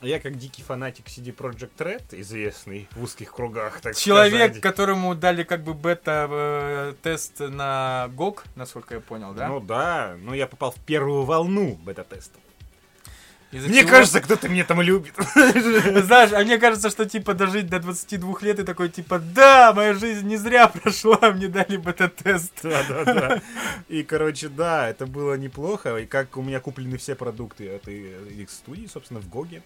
Я 0.01 0.19
как 0.19 0.37
дикий 0.37 0.63
фанатик 0.63 1.07
CD 1.07 1.35
Project 1.35 1.71
Red, 1.77 2.03
известный 2.21 2.87
в 2.91 3.03
узких 3.03 3.33
кругах, 3.33 3.81
так 3.81 3.95
Человек, 3.97 4.51
сказать. 4.51 4.61
которому 4.61 5.13
дали 5.13 5.43
как 5.43 5.63
бы 5.63 5.73
бета-тест 5.73 7.39
на 7.39 8.07
GOG, 8.15 8.39
насколько 8.55 8.95
я 8.95 9.01
понял, 9.01 9.33
да? 9.33 9.47
Ну 9.49 9.59
да, 9.59 10.15
но 10.21 10.33
я 10.33 10.47
попал 10.47 10.71
в 10.71 10.79
первую 10.85 11.23
волну 11.23 11.75
бета-теста. 11.83 12.39
Мне 13.51 13.81
чего- 13.81 13.89
кажется, 13.89 14.21
кто-то 14.21 14.47
меня 14.47 14.63
там 14.63 14.79
любит. 14.81 15.13
Знаешь, 15.35 16.31
а 16.33 16.43
мне 16.43 16.59
кажется, 16.59 16.91
что 16.91 17.07
типа 17.07 17.33
дожить 17.33 17.67
до 17.67 17.79
22 17.79 18.37
лет 18.41 18.59
и 18.59 18.63
такой 18.63 18.89
типа, 18.89 19.17
да, 19.17 19.73
моя 19.73 19.95
жизнь 19.95 20.27
не 20.27 20.37
зря 20.37 20.67
прошла, 20.67 21.17
мне 21.33 21.47
дали 21.47 21.77
бета-тест. 21.77 22.53
Да, 22.61 22.83
да, 22.87 23.03
да. 23.05 23.41
И, 23.87 24.03
короче, 24.03 24.49
да, 24.49 24.87
это 24.87 25.07
было 25.07 25.33
неплохо. 25.33 25.97
И 25.97 26.05
как 26.05 26.37
у 26.37 26.43
меня 26.43 26.59
куплены 26.59 26.97
все 26.97 27.15
продукты 27.15 27.67
этой 27.67 28.13
их 28.29 28.51
студии, 28.51 28.85
собственно, 28.85 29.19
в 29.19 29.27
Гоге. 29.29 29.63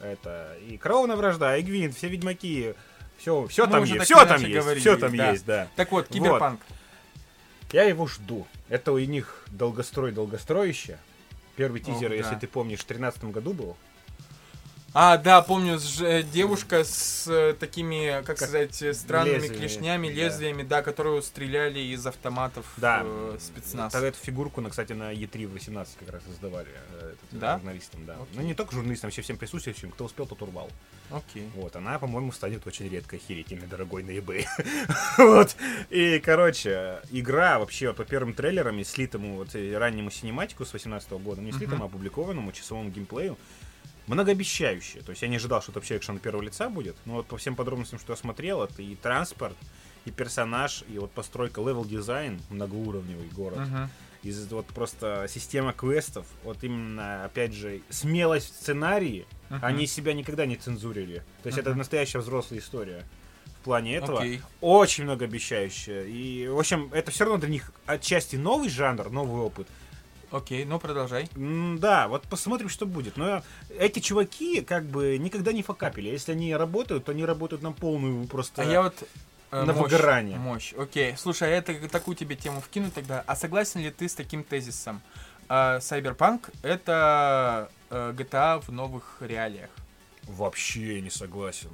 Это 0.00 0.56
и 0.66 0.78
Кровная 0.78 1.16
вражда, 1.16 1.56
и 1.58 1.62
Гвинт, 1.62 1.94
все 1.94 2.08
ведьмаки. 2.08 2.74
Все, 3.18 3.46
все 3.46 3.66
там 3.66 3.84
есть, 3.84 4.04
все 4.04 4.24
там 4.24 4.42
есть, 4.42 4.80
все 4.80 4.96
там 4.96 5.12
есть, 5.12 5.44
да. 5.44 5.68
Так 5.76 5.92
вот, 5.92 6.08
киберпанк. 6.08 6.60
Я 7.72 7.84
его 7.84 8.06
жду. 8.06 8.46
Это 8.68 8.92
у 8.92 8.98
них 8.98 9.44
долгострой 9.48 10.12
Первый 11.56 11.80
Ох, 11.80 11.86
тизер, 11.86 12.10
да. 12.10 12.14
если 12.14 12.34
ты 12.36 12.46
помнишь, 12.46 12.80
в 12.80 12.86
2013 12.86 13.24
году 13.24 13.52
был. 13.52 13.76
А, 14.94 15.16
да, 15.16 15.40
помню, 15.40 15.78
с 15.78 15.84
ж- 15.98 16.22
девушка 16.22 16.84
с 16.84 17.26
э, 17.26 17.54
такими, 17.58 18.10
как, 18.18 18.26
Как 18.26 18.36
сказать, 18.36 18.82
э, 18.82 18.92
странными 18.92 19.36
лезвиями, 19.36 19.56
клешнями, 19.56 20.08
да. 20.08 20.14
лезвиями, 20.14 20.62
да, 20.64 20.82
которые 20.82 21.22
стреляли 21.22 21.78
из 21.80 22.06
автоматов 22.06 22.66
Да. 22.76 23.00
э, 23.02 23.38
спецназ. 23.40 23.90
Тогда 23.90 24.08
эту 24.08 24.18
фигурку, 24.18 24.60
на, 24.60 24.68
кстати, 24.68 24.92
на 24.92 25.10
Е3 25.14 25.46
в 25.46 25.52
18 25.54 25.96
как 25.98 26.10
раз 26.10 26.22
издавали 26.30 26.68
э, 27.00 27.14
этот, 27.14 27.32
э, 27.32 27.36
Да? 27.38 27.54
журналистам, 27.56 28.04
да. 28.04 28.14
Окей. 28.16 28.26
Ну, 28.34 28.42
не 28.42 28.52
только 28.52 28.74
журналистам, 28.74 29.08
вообще 29.08 29.22
всем 29.22 29.38
присутствующим, 29.38 29.92
кто 29.92 30.04
успел, 30.04 30.26
тот 30.26 30.42
урвал. 30.42 30.68
Окей. 31.10 31.48
Вот, 31.56 31.74
она, 31.74 31.98
по-моему, 31.98 32.30
станет 32.30 32.66
очень 32.66 32.90
редко 32.90 33.16
охерительно 33.16 33.66
дорогой 33.66 34.02
на 34.02 34.10
eBay. 34.10 34.44
вот. 35.16 35.56
И, 35.88 36.18
короче, 36.22 37.00
игра 37.10 37.58
вообще 37.58 37.94
по 37.94 38.04
первым 38.04 38.34
трейлерам 38.34 38.78
и 38.78 38.84
слитому 38.84 39.36
вот 39.36 39.54
раннему 39.54 40.10
синематику 40.10 40.66
с 40.66 40.72
18 40.74 41.10
года, 41.12 41.40
не 41.40 41.52
слитому, 41.52 41.84
а 41.84 41.86
опубликованному 41.86 42.52
часовому 42.52 42.90
геймплею, 42.90 43.38
многообещающая. 44.12 45.02
То 45.02 45.10
есть 45.10 45.22
я 45.22 45.28
не 45.28 45.36
ожидал, 45.36 45.62
что 45.62 45.72
это 45.72 45.80
вообще 45.80 45.96
экшен 45.96 46.18
первого 46.18 46.42
лица 46.42 46.68
будет, 46.68 46.96
но 47.04 47.14
вот 47.14 47.26
по 47.26 47.36
всем 47.36 47.56
подробностям, 47.56 47.98
что 47.98 48.12
я 48.12 48.16
смотрел, 48.16 48.62
это 48.62 48.82
и 48.82 48.94
транспорт, 48.94 49.56
и 50.04 50.10
персонаж, 50.10 50.84
и 50.88 50.98
вот 50.98 51.10
постройка, 51.12 51.60
level 51.60 51.84
design, 51.84 52.40
многоуровневый 52.50 53.28
город. 53.28 53.58
Мгм. 53.60 53.90
Из 54.22 54.46
вот 54.52 54.66
просто 54.66 55.26
система 55.28 55.72
квестов, 55.72 56.26
вот 56.44 56.62
именно, 56.62 57.24
опять 57.24 57.52
же, 57.52 57.80
смелость 57.90 58.52
в 58.52 58.56
сценарии, 58.56 59.26
Мгм. 59.50 59.64
они 59.64 59.86
себя 59.86 60.12
никогда 60.12 60.46
не 60.46 60.56
цензурили. 60.56 61.24
То 61.42 61.48
есть 61.48 61.58
это 61.58 61.70
Мгм. 61.70 61.78
настоящая 61.78 62.18
взрослая 62.20 62.60
история. 62.60 63.04
В 63.60 63.64
плане 63.64 63.96
этого 63.96 64.18
Окей. 64.20 64.40
очень 64.60 65.04
многообещающая. 65.04 66.04
И, 66.04 66.48
в 66.48 66.58
общем, 66.58 66.90
это 66.92 67.10
все 67.12 67.24
равно 67.24 67.38
для 67.38 67.48
них 67.48 67.72
отчасти 67.86 68.36
новый 68.36 68.68
жанр, 68.68 69.10
новый 69.10 69.40
опыт. 69.42 69.68
Окей, 70.32 70.64
ну 70.64 70.78
продолжай. 70.78 71.28
М, 71.36 71.78
Да, 71.78 72.08
вот 72.08 72.22
посмотрим, 72.24 72.68
что 72.68 72.86
будет. 72.86 73.16
Но 73.16 73.42
эти 73.78 74.00
чуваки 74.00 74.62
как 74.62 74.84
бы 74.86 75.18
никогда 75.18 75.52
не 75.52 75.62
факапили. 75.62 76.08
Если 76.08 76.32
они 76.32 76.56
работают, 76.56 77.04
то 77.04 77.12
они 77.12 77.24
работают 77.24 77.62
на 77.62 77.72
полную 77.72 78.26
просто... 78.26 78.62
А 78.62 78.64
я 78.64 78.82
вот... 78.82 78.94
э, 79.50 79.62
на 79.64 79.72
мощь, 79.74 79.82
выгорание. 79.92 80.38
Мощь, 80.38 80.72
окей. 80.72 81.14
Слушай, 81.18 81.48
а 81.48 81.56
это 81.58 81.88
такую 81.88 82.16
тебе 82.16 82.34
тему 82.34 82.60
вкину 82.62 82.90
тогда. 82.90 83.22
А 83.26 83.36
согласен 83.36 83.82
ли 83.82 83.90
ты 83.90 84.08
с 84.08 84.14
таким 84.14 84.42
тезисом? 84.42 85.02
Cyberpunk— 85.48 86.50
это 86.62 87.70
э, 87.90 88.14
GTA 88.16 88.62
в 88.62 88.70
новых 88.70 89.18
реалиях. 89.20 89.68
Вообще 90.22 91.00
не 91.02 91.10
согласен. 91.10 91.68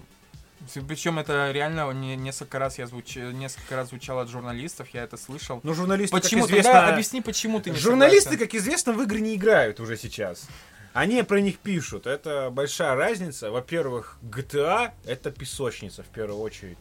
Причем 0.88 1.18
это 1.18 1.50
реально 1.52 1.90
не- 1.92 2.16
несколько 2.16 2.58
раз 2.58 2.78
я 2.78 2.86
звуч... 2.86 3.16
несколько 3.16 3.76
раз 3.76 3.88
звучало 3.90 4.22
от 4.22 4.28
журналистов, 4.28 4.88
я 4.92 5.04
это 5.04 5.16
слышал. 5.16 5.60
Ну, 5.62 5.72
журналисты, 5.74 6.16
Почему? 6.16 6.42
как 6.42 6.50
известно... 6.50 6.72
Тогда 6.72 6.92
объясни, 6.92 7.20
почему 7.20 7.60
ты 7.60 7.70
не 7.70 7.76
Журналисты, 7.76 8.30
согласен. 8.30 8.46
как 8.46 8.54
известно, 8.54 8.92
в 8.92 9.02
игры 9.02 9.20
не 9.20 9.36
играют 9.36 9.78
уже 9.80 9.96
сейчас. 9.96 10.48
Они 10.94 11.22
про 11.22 11.40
них 11.40 11.58
пишут. 11.58 12.06
Это 12.06 12.50
большая 12.50 12.96
разница. 12.96 13.50
Во-первых, 13.50 14.18
GTA— 14.22 14.92
это 15.06 15.30
песочница, 15.30 16.02
в 16.02 16.08
первую 16.08 16.40
очередь. 16.40 16.78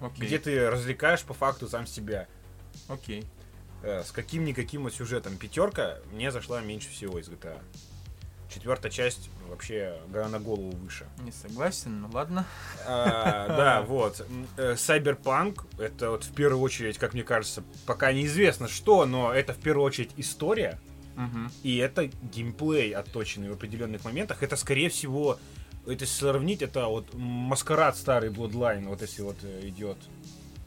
Окей, 0.00 0.26
Где 0.26 0.38
ты 0.38 0.70
развлекаешь 0.70 1.22
по 1.22 1.34
факту 1.34 1.68
сам 1.68 1.86
себя. 1.86 2.26
окей. 2.88 3.24
Э, 3.82 4.02
С 4.04 4.10
каким-никаким 4.10 4.90
сюжетом. 4.90 5.36
Пятерка 5.36 5.98
мне 6.12 6.30
зашла 6.30 6.60
меньше 6.62 6.88
всего 6.88 7.18
из 7.18 7.28
GTA. 7.28 7.58
Четвертая 8.52 8.90
часть 8.90 9.28
вообще 9.48 9.98
гора 10.08 10.28
на 10.28 10.38
голову 10.38 10.70
выше. 10.70 11.06
Не 11.18 11.32
согласен, 11.32 12.00
ну 12.00 12.08
ладно. 12.12 12.44
А, 12.86 13.48
Да, 13.48 13.82
вот. 13.86 14.20
М, 14.28 14.46
э, 14.56 14.74
Cyberpunk— 14.74 15.60
это 15.78 16.10
вот 16.10 16.24
в 16.24 16.32
первую 16.34 16.60
очередь, 16.62 16.98
как 16.98 17.14
мне 17.14 17.22
кажется, 17.24 17.62
пока 17.86 18.12
неизвестно 18.12 18.68
что, 18.68 19.06
но 19.06 19.32
это 19.32 19.52
в 19.52 19.58
первую 19.58 19.84
очередь 19.86 20.10
история, 20.16 20.78
Мгм. 21.16 21.50
и 21.62 21.76
это 21.78 22.06
геймплей, 22.32 22.92
отточенный 22.92 23.48
в 23.50 23.52
определенных 23.54 24.04
моментах. 24.04 24.42
Это, 24.42 24.56
скорее 24.56 24.88
всего, 24.88 25.38
это 25.86 26.06
сравнить, 26.06 26.62
это 26.62 26.86
вот 26.86 27.14
маскарад 27.14 27.96
старый 27.96 28.30
Bloodline, 28.30 28.86
вот 28.88 29.00
если 29.02 29.22
вот 29.22 29.36
э, 29.42 29.68
идет 29.68 29.96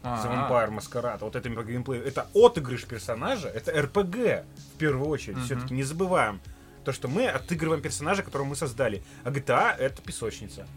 The 0.04 0.50
Vampire 0.50 0.72
Маскарад, 0.72 1.22
вот 1.22 1.36
это 1.36 1.48
по 1.52 1.64
геймплею. 1.64 2.04
Это 2.04 2.28
отыгрыш 2.34 2.86
персонажа, 2.86 3.48
это 3.50 3.72
РПГ 3.84 4.46
в 4.74 4.78
первую 4.80 5.08
очередь. 5.10 5.38
Мгм. 5.38 5.46
Все-таки 5.46 5.74
не 5.76 5.84
забываем 5.84 6.42
то, 6.84 6.94
что 6.94 7.08
мы 7.08 7.28
отыгрываем 7.28 7.82
персонажа, 7.82 8.24
которого 8.24 8.48
мы 8.48 8.56
создали. 8.56 9.04
А 9.24 9.32
GTA 9.32 9.76
это 9.78 10.02
песочница. 10.02 10.68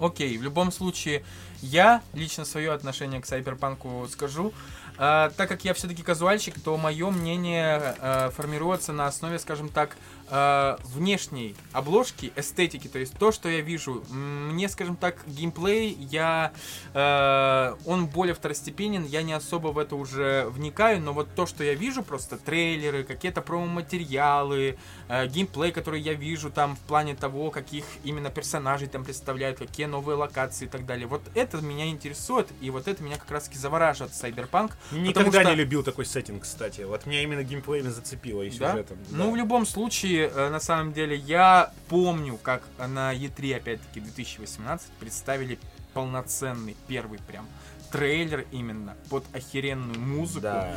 Окей, 0.00 0.36
в 0.36 0.42
любом 0.42 0.72
случае, 0.72 1.24
я 1.62 2.02
лично 2.14 2.44
свое 2.44 2.72
отношение 2.72 3.20
к 3.20 3.26
Сайберпанку 3.26 4.08
скажу. 4.10 4.52
А, 4.96 5.30
так 5.30 5.48
как 5.48 5.64
я 5.64 5.74
все-таки 5.74 6.02
казуальщик, 6.02 6.60
то 6.60 6.76
мое 6.76 7.10
мнение 7.10 7.96
а, 8.00 8.30
формируется 8.30 8.92
на 8.92 9.06
основе, 9.06 9.38
скажем 9.38 9.68
так, 9.68 9.96
а, 10.36 10.78
внешней 10.82 11.54
обложки, 11.70 12.32
эстетики, 12.34 12.88
то 12.88 12.98
есть 12.98 13.16
то, 13.16 13.30
что 13.30 13.48
я 13.48 13.60
вижу. 13.60 14.02
Мне, 14.10 14.68
скажем 14.68 14.96
так, 14.96 15.22
геймплей, 15.28 15.96
я, 16.10 16.52
а, 16.92 17.78
он 17.86 18.06
более 18.06 18.34
второстепенен, 18.34 19.04
я 19.04 19.22
не 19.22 19.32
особо 19.32 19.68
в 19.68 19.78
это 19.78 19.94
уже 19.94 20.46
вникаю, 20.48 21.00
но 21.00 21.12
вот 21.12 21.28
то, 21.36 21.46
что 21.46 21.62
я 21.62 21.74
вижу, 21.74 22.02
просто 22.02 22.36
трейлеры, 22.36 23.04
какие-то 23.04 23.42
промо-материалы, 23.42 24.76
э, 25.08 25.26
геймплей, 25.28 25.70
который 25.70 26.00
я 26.00 26.14
вижу 26.14 26.50
там 26.50 26.74
в 26.74 26.80
плане 26.80 27.14
того, 27.14 27.50
каких 27.52 27.84
именно 28.02 28.30
персонажей 28.30 28.88
там 28.88 29.04
представляют, 29.04 29.58
какие 29.58 29.86
новые 29.86 30.16
локации 30.16 30.64
и 30.64 30.68
так 30.68 30.84
далее. 30.84 31.06
Вот 31.06 31.22
это 31.34 31.58
меня 31.58 31.86
интересует, 31.86 32.48
и 32.60 32.70
вот 32.70 32.88
это 32.88 33.02
меня 33.04 33.18
как 33.18 33.30
раз-таки 33.30 33.58
завораживает 33.58 34.12
Cyberpunk. 34.12 34.72
Никогда 34.90 35.42
что- 35.42 35.50
не 35.50 35.56
любил 35.56 35.84
такой 35.84 36.06
сеттинг, 36.06 36.42
кстати. 36.42 36.80
Вот 36.82 37.06
меня 37.06 37.22
именно 37.22 37.44
геймплеем 37.44 37.88
зацепило 37.90 38.42
и 38.42 38.50
Да? 38.58 38.72
сюжетом. 38.72 38.98
Ну, 39.10 39.30
в 39.30 39.36
любом 39.36 39.64
случае, 39.66 40.23
э, 40.32 40.50
на 40.50 40.60
самом 40.60 40.92
деле, 40.92 41.16
я 41.16 41.72
помню, 41.88 42.36
как 42.36 42.62
на 42.78 43.14
E3, 43.14 43.56
опять-таки, 43.56 44.00
2018 44.00 44.88
представили 45.00 45.58
полноценный 45.92 46.76
первый 46.88 47.18
прям 47.20 47.46
трейлер 47.92 48.44
именно 48.50 48.96
под 49.08 49.24
охеренную 49.32 50.00
музыку. 50.00 50.42
Да. 50.42 50.74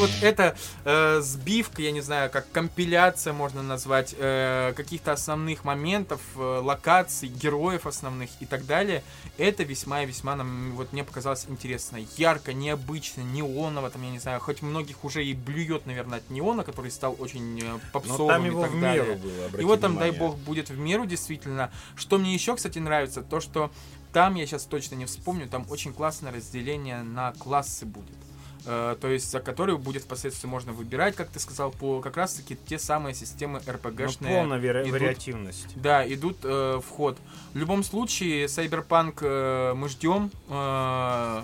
Вот 0.00 0.10
эта 0.22 0.56
э, 0.84 1.20
сбивка, 1.20 1.82
я 1.82 1.92
не 1.92 2.00
знаю, 2.00 2.30
как 2.30 2.50
компиляция 2.50 3.32
можно 3.32 3.62
назвать, 3.62 4.14
э, 4.18 4.72
каких-то 4.76 5.12
основных 5.12 5.64
моментов, 5.64 6.20
э, 6.36 6.40
локаций, 6.40 7.28
героев 7.28 7.86
основных 7.86 8.30
и 8.40 8.46
так 8.46 8.66
далее, 8.66 9.02
это 9.38 9.62
весьма 9.62 10.02
и 10.02 10.06
весьма 10.06 10.36
нам, 10.36 10.72
вот 10.72 10.92
мне 10.92 11.04
показалось 11.04 11.46
интересно. 11.48 11.98
Ярко, 12.16 12.52
необычно, 12.52 13.20
неоново, 13.22 13.90
там, 13.90 14.02
я 14.02 14.10
не 14.10 14.18
знаю, 14.18 14.40
хоть 14.40 14.62
многих 14.62 15.04
уже 15.04 15.24
и 15.24 15.34
блюет, 15.34 15.86
наверное, 15.86 16.18
от 16.18 16.30
неона, 16.30 16.64
который 16.64 16.90
стал 16.90 17.14
очень 17.18 17.60
э, 17.60 17.78
попсовым 17.92 18.28
там 18.28 18.44
и 18.44 18.46
его 18.46 18.62
так 18.62 18.70
в 18.72 18.80
далее. 18.80 19.04
меру 19.04 19.18
было, 19.18 19.46
обрати 19.46 19.62
Его 19.62 19.76
там, 19.76 19.98
дай 19.98 20.10
внимание. 20.10 20.32
бог, 20.32 20.38
будет 20.38 20.70
в 20.70 20.78
меру, 20.78 21.06
действительно. 21.06 21.70
Что 21.96 22.18
мне 22.18 22.34
еще, 22.34 22.56
кстати, 22.56 22.78
нравится, 22.78 23.22
то, 23.22 23.40
что 23.40 23.70
там, 24.12 24.34
я 24.34 24.46
сейчас 24.46 24.64
точно 24.64 24.96
не 24.96 25.06
вспомню, 25.06 25.48
там 25.48 25.66
очень 25.70 25.92
классное 25.92 26.32
разделение 26.32 27.02
на 27.02 27.32
классы 27.32 27.86
будет. 27.86 28.16
Э, 28.66 28.96
то 29.00 29.08
есть, 29.08 29.30
за 29.30 29.40
которые 29.40 29.78
будет 29.78 30.02
впоследствии 30.02 30.46
можно 30.48 30.72
выбирать, 30.72 31.16
как 31.16 31.28
ты 31.30 31.40
сказал, 31.40 31.70
по 31.70 32.00
как 32.00 32.16
раз 32.16 32.34
таки 32.34 32.56
те 32.66 32.78
самые 32.78 33.14
системы 33.14 33.60
Ну, 33.66 33.72
РПГшные. 33.72 34.34
полная 34.36 34.58
вари- 34.60 34.82
идут. 34.82 34.92
вариативность. 34.92 35.66
Да, 35.76 36.06
идут 36.12 36.38
э, 36.44 36.80
в 36.84 36.88
ход. 36.90 37.16
В 37.54 37.56
любом 37.56 37.82
случае, 37.82 38.46
Cyberpunk 38.46 39.18
э, 39.22 39.74
мы 39.74 39.88
ждем. 39.88 40.30
Э, 40.48 41.42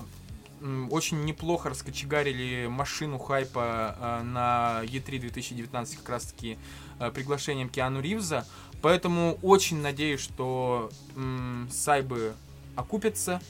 очень 0.91 1.25
неплохо 1.25 1.69
раскочегарили 1.71 2.67
машину 2.67 3.19
хайпа 3.19 3.97
э, 3.99 4.23
на 4.25 4.81
E3 4.85 5.19
2019 5.21 5.99
как 5.99 6.09
раз 6.09 6.25
таки 6.25 6.59
э, 6.99 7.11
приглашением 7.11 7.69
Киану 7.69 8.01
Ривза. 8.01 8.47
Поэтому 8.83 9.39
очень 9.43 9.81
надеюсь, 9.81 10.21
что 10.21 10.91
м, 11.15 11.69
сайбы 11.73 12.35
окупятся. 12.75 13.41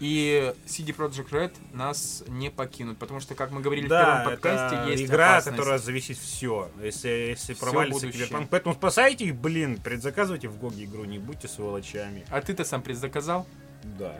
И 0.00 0.54
CD 0.66 0.96
Projekt 0.96 1.28
Red 1.30 1.52
нас 1.74 2.24
не 2.26 2.48
покинут, 2.50 2.98
потому 2.98 3.20
что, 3.20 3.34
как 3.34 3.50
мы 3.50 3.60
говорили 3.60 3.84
в 3.86 3.90
Да, 3.90 4.04
первом 4.04 4.32
подкасте, 4.32 4.76
это 4.76 4.88
есть 4.88 5.04
игра, 5.04 5.32
опасность. 5.32 5.46
от 5.48 5.56
которой 5.58 5.78
зависит 5.78 6.16
все. 6.16 6.70
Если, 6.82 7.08
если 7.08 7.52
Всё 7.52 7.60
провалится 7.62 8.00
будущее. 8.06 8.24
Киберпанк. 8.26 8.48
Поэтому 8.50 8.74
спасайте 8.74 9.26
их, 9.26 9.36
блин, 9.36 9.76
предзаказывайте 9.76 10.48
в 10.48 10.58
GOG 10.58 10.78
е 10.78 10.84
игру, 10.84 11.04
не 11.04 11.18
будьте 11.18 11.48
сволочами. 11.48 12.24
А 12.30 12.40
ты-то 12.40 12.64
сам 12.64 12.80
предзаказал? 12.80 13.46
Да, 13.98 14.14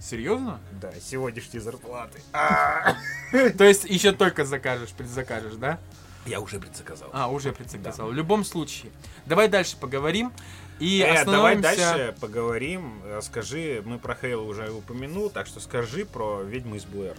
Серьезно? 0.00 0.58
да, 0.80 0.92
сегодняшние 1.00 1.60
зарплаты. 1.60 2.20
То 3.32 3.64
есть 3.64 3.84
еще 3.84 4.10
только 4.12 4.44
закажешь, 4.44 4.90
предзакажешь, 4.90 5.54
да? 5.54 5.78
Я 6.26 6.40
уже 6.40 6.60
предзаказал. 6.60 7.10
А, 7.12 7.28
уже 7.28 7.52
предзаказал. 7.52 8.08
В 8.08 8.12
любом 8.12 8.44
случае. 8.44 8.92
Давай 9.26 9.48
дальше 9.48 9.76
поговорим. 9.76 10.32
И 10.78 11.00
Э, 11.00 11.24
давай 11.24 11.54
остановимся... 11.56 11.62
дальше 11.62 12.14
поговорим. 12.20 13.02
Скажи, 13.20 13.82
мы 13.84 13.98
про 13.98 14.14
Хейл 14.14 14.46
уже 14.46 14.70
упомянул, 14.70 15.30
так 15.30 15.46
что 15.46 15.60
скажи 15.60 16.04
про 16.04 16.42
Ведьму 16.42 16.76
из 16.76 16.84
Блэр. 16.84 17.16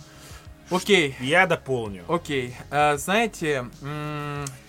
Окей. 0.70 1.16
Я 1.20 1.46
дополню. 1.46 2.04
Окей. 2.08 2.56
А, 2.72 2.98
знаете, 2.98 3.66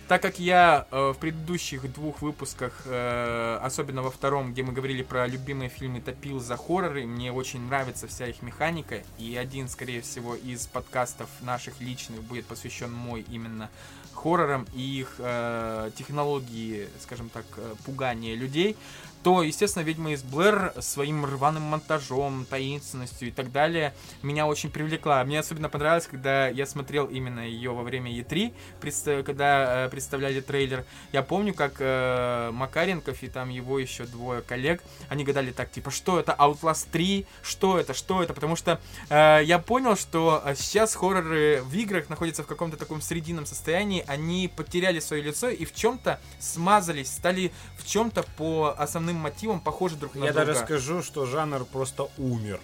Так 0.06 0.20
как 0.20 0.38
я 0.38 0.86
э, 0.90 1.12
в 1.16 1.18
предыдущих 1.18 1.90
двух 1.90 2.20
выпусках, 2.20 2.82
э, 2.84 3.58
особенно 3.62 4.02
во 4.02 4.10
втором, 4.10 4.52
где 4.52 4.62
мы 4.62 4.74
говорили 4.74 5.02
про 5.02 5.26
любимые 5.26 5.70
фильмы, 5.70 6.02
топил 6.02 6.40
за 6.40 6.58
хорроры, 6.58 7.06
мне 7.06 7.32
очень 7.32 7.66
нравится 7.66 8.06
вся 8.06 8.26
их 8.26 8.42
механика, 8.42 9.02
и 9.18 9.34
один, 9.34 9.66
скорее 9.66 10.02
всего, 10.02 10.34
из 10.34 10.66
подкастов 10.66 11.30
наших 11.40 11.80
личных 11.80 12.22
будет 12.22 12.44
посвящен 12.44 12.92
мой 12.92 13.24
именно 13.30 13.70
хоррорам 14.14 14.66
и 14.74 15.00
их 15.00 15.16
э, 15.18 15.90
технологии, 15.96 16.88
скажем 17.00 17.28
так, 17.28 17.44
э, 17.56 17.74
пугания 17.84 18.34
людей 18.34 18.76
то, 19.24 19.42
естественно, 19.42 19.82
«Ведьма 19.82 20.12
из 20.12 20.22
Блэр» 20.22 20.74
своим 20.80 21.24
рваным 21.24 21.62
монтажом, 21.62 22.44
таинственностью 22.44 23.28
и 23.28 23.30
так 23.30 23.50
далее 23.50 23.94
меня 24.22 24.46
очень 24.46 24.70
привлекла. 24.70 25.24
Мне 25.24 25.40
особенно 25.40 25.70
понравилось, 25.70 26.06
когда 26.06 26.48
я 26.48 26.66
смотрел 26.66 27.06
именно 27.06 27.40
ее 27.40 27.70
во 27.70 27.82
время 27.82 28.12
E3, 28.12 29.22
когда 29.22 29.86
э, 29.86 29.88
представляли 29.88 30.42
трейлер. 30.42 30.84
Я 31.12 31.22
помню, 31.22 31.54
как 31.54 31.76
э, 31.78 32.50
Макаренков 32.52 33.22
и 33.22 33.28
там 33.28 33.48
его 33.48 33.78
еще 33.78 34.04
двое 34.04 34.42
коллег, 34.42 34.82
они 35.08 35.24
гадали 35.24 35.52
так, 35.52 35.70
типа, 35.70 35.90
что 35.90 36.20
это, 36.20 36.36
Outlast 36.38 36.88
3, 36.92 37.26
что 37.42 37.78
это, 37.78 37.94
что 37.94 38.22
это, 38.22 38.34
потому 38.34 38.56
что 38.56 38.78
э, 39.08 39.40
я 39.42 39.58
понял, 39.58 39.96
что 39.96 40.42
э, 40.44 40.54
сейчас 40.54 40.94
хорроры 40.94 41.62
в 41.62 41.74
играх 41.74 42.10
находятся 42.10 42.42
в 42.42 42.46
каком-то 42.46 42.76
таком 42.76 43.00
срединном 43.00 43.46
состоянии, 43.46 44.04
они 44.06 44.52
потеряли 44.54 45.00
свое 45.00 45.22
лицо 45.22 45.48
и 45.48 45.64
в 45.64 45.74
чем-то 45.74 46.20
смазались, 46.38 47.10
стали 47.10 47.52
в 47.78 47.86
чем-то 47.86 48.22
по 48.36 48.74
основным 48.76 49.13
основным 49.14 49.16
мотивам 49.22 49.60
похожи 49.60 49.96
друг 49.96 50.14
на 50.14 50.24
Я 50.24 50.32
друга. 50.32 50.46
даже 50.46 50.58
скажу, 50.60 51.02
что 51.02 51.26
жанр 51.26 51.64
просто 51.64 52.08
умер. 52.18 52.60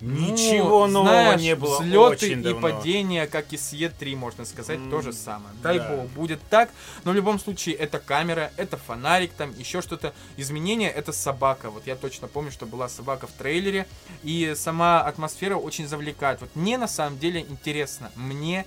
Ну, 0.00 0.30
Ничего 0.30 0.86
нового 0.86 1.10
знаешь, 1.10 1.40
не 1.40 1.56
было 1.56 1.80
взлеты 1.80 1.98
очень 1.98 2.38
и 2.38 2.42
давно. 2.42 2.60
падения, 2.60 3.26
как 3.26 3.52
и 3.52 3.56
с 3.56 3.72
Е3, 3.72 4.14
можно 4.14 4.44
сказать, 4.44 4.78
М, 4.78 4.90
то 4.90 5.00
же 5.02 5.12
самое. 5.12 5.52
Дай 5.60 5.78
да. 5.80 5.88
бог, 5.90 6.06
будет 6.10 6.40
так. 6.50 6.70
Но 7.02 7.10
в 7.10 7.14
любом 7.16 7.40
случае, 7.40 7.74
это 7.74 7.98
камера, 7.98 8.52
это 8.56 8.76
фонарик, 8.76 9.32
там 9.32 9.52
еще 9.58 9.82
что-то. 9.82 10.14
Изменение 10.36 10.88
это 10.88 11.10
собака. 11.10 11.70
Вот 11.70 11.88
я 11.88 11.96
точно 11.96 12.28
помню, 12.28 12.52
что 12.52 12.64
была 12.64 12.88
собака 12.88 13.26
в 13.26 13.32
трейлере. 13.32 13.88
И 14.22 14.54
сама 14.56 15.00
атмосфера 15.00 15.56
очень 15.56 15.88
завлекает. 15.88 16.40
Вот 16.42 16.50
мне 16.54 16.78
на 16.78 16.86
самом 16.86 17.18
деле 17.18 17.40
интересно. 17.40 18.12
Мне 18.14 18.66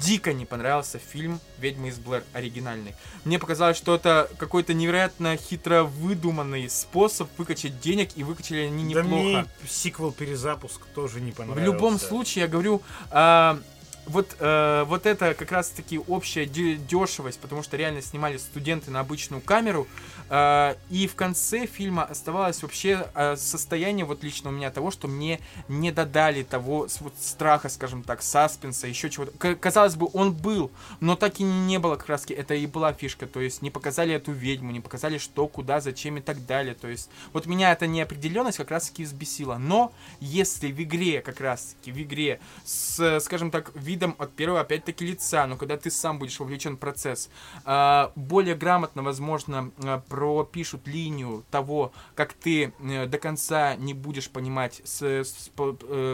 дико 0.00 0.32
не 0.32 0.46
понравился 0.46 0.98
фильм 0.98 1.40
«Ведьма 1.58 1.88
из 1.88 1.98
Блэр» 1.98 2.22
оригинальный. 2.32 2.94
Мне 3.24 3.38
показалось, 3.38 3.76
что 3.76 3.94
это 3.94 4.30
какой-то 4.38 4.74
невероятно 4.74 5.36
хитро 5.36 5.82
выдуманный 5.84 6.68
способ 6.70 7.28
выкачать 7.38 7.80
денег, 7.80 8.10
и 8.16 8.22
выкачали 8.22 8.60
они 8.60 8.94
Да 8.94 9.02
неплохо. 9.02 9.22
мне 9.24 9.46
сиквел-перезапуск 9.68 10.80
тоже 10.94 11.20
не 11.20 11.32
В 11.32 11.36
понравился. 11.36 11.64
любом 11.72 11.98
случае, 11.98 12.42
я 12.42 12.48
говорю, 12.48 12.82
а, 13.10 13.58
вот, 14.06 14.36
э, 14.38 14.84
вот 14.86 15.06
это 15.06 15.34
как 15.34 15.52
раз-таки 15.52 15.98
общая 15.98 16.46
де- 16.46 16.76
дешевость, 16.76 17.38
потому 17.40 17.62
что 17.62 17.76
реально 17.76 18.02
снимали 18.02 18.36
студенты 18.36 18.90
на 18.90 19.00
обычную 19.00 19.40
камеру, 19.40 19.86
а, 20.28 20.76
и 20.90 21.06
в 21.06 21.14
конце 21.14 21.66
фильма 21.66 22.04
оставалось 22.04 22.62
вообще 22.62 23.06
а, 23.14 23.36
состояние, 23.36 24.06
вот 24.06 24.24
лично 24.24 24.50
у 24.50 24.52
меня 24.52 24.70
того, 24.70 24.90
что 24.90 25.06
мне 25.06 25.40
не 25.68 25.92
додали 25.92 26.42
того 26.42 26.88
вот 27.00 27.14
страха, 27.20 27.68
скажем 27.68 28.02
так, 28.02 28.22
саспенса, 28.22 28.86
еще 28.86 29.10
чего-то. 29.10 29.32
К- 29.36 29.54
казалось 29.56 29.94
бы, 29.94 30.08
он 30.14 30.32
был, 30.32 30.70
но 31.00 31.16
так 31.16 31.38
и 31.40 31.42
не 31.42 31.78
было 31.78 31.96
как 31.96 32.08
раз 32.08 32.24
это 32.28 32.54
и 32.54 32.66
была 32.66 32.92
фишка, 32.92 33.26
то 33.26 33.40
есть 33.40 33.62
не 33.62 33.70
показали 33.70 34.14
эту 34.14 34.32
ведьму, 34.32 34.72
не 34.72 34.80
показали 34.80 35.18
что, 35.18 35.46
куда, 35.46 35.80
зачем 35.80 36.16
и 36.16 36.20
так 36.20 36.46
далее, 36.46 36.74
то 36.74 36.88
есть 36.88 37.10
вот 37.32 37.46
меня 37.46 37.72
эта 37.72 37.86
неопределенность 37.86 38.56
как 38.56 38.70
раз-таки 38.70 39.04
взбесила, 39.04 39.58
но 39.58 39.92
если 40.20 40.72
в 40.72 40.82
игре, 40.82 41.20
как 41.20 41.40
раз-таки 41.40 41.92
в 41.92 42.00
игре, 42.00 42.40
с, 42.64 43.20
скажем 43.20 43.50
так, 43.50 43.70
видом 43.92 44.16
от 44.18 44.32
первого, 44.32 44.60
опять-таки, 44.60 45.04
лица, 45.04 45.46
но 45.46 45.56
когда 45.56 45.76
ты 45.76 45.90
сам 45.90 46.18
будешь 46.18 46.40
вовлечен 46.40 46.76
в 46.76 46.78
процесс, 46.78 47.28
а, 47.64 48.12
более 48.16 48.54
грамотно, 48.54 49.02
возможно, 49.02 49.70
а, 49.84 50.02
пропишут 50.08 50.86
линию 50.86 51.44
того, 51.50 51.92
как 52.14 52.32
ты 52.32 52.72
э, 52.80 53.06
до 53.06 53.18
конца 53.18 53.76
не 53.76 53.94
будешь 53.94 54.30
понимать, 54.30 54.82
э, 55.02 55.24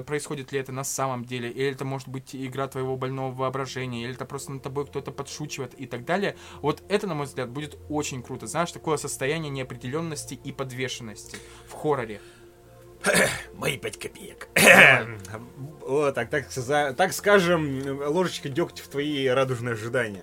происходит 0.06 0.52
ли 0.52 0.58
это 0.58 0.72
на 0.72 0.84
самом 0.84 1.24
деле, 1.24 1.50
или 1.50 1.70
это 1.70 1.84
может 1.84 2.08
быть 2.08 2.34
игра 2.34 2.66
твоего 2.66 2.96
больного 2.96 3.32
воображения, 3.32 4.02
или 4.02 4.12
это 4.12 4.24
просто 4.24 4.52
над 4.52 4.62
тобой 4.62 4.86
кто-то 4.86 5.12
подшучивает 5.12 5.74
и 5.80 5.86
так 5.86 6.04
далее. 6.04 6.36
Вот 6.62 6.82
это, 6.88 7.06
на 7.06 7.14
мой 7.14 7.26
взгляд, 7.26 7.48
будет 7.50 7.78
очень 7.88 8.22
круто. 8.22 8.46
Знаешь, 8.46 8.72
такое 8.72 8.96
состояние 8.96 9.50
неопределенности 9.50 10.34
и 10.34 10.52
подвешенности 10.52 11.36
в 11.68 11.74
хорроре. 11.74 12.20
Мои 13.54 13.76
пять 13.78 13.98
копеек. 13.98 14.48
Вот, 15.88 16.14
так, 16.14 16.28
так, 16.28 16.46
так 16.96 17.12
скажем, 17.14 17.98
ложечка 18.10 18.50
дегтя 18.50 18.82
в 18.82 18.88
твои 18.88 19.26
радужные 19.26 19.72
ожидания. 19.72 20.22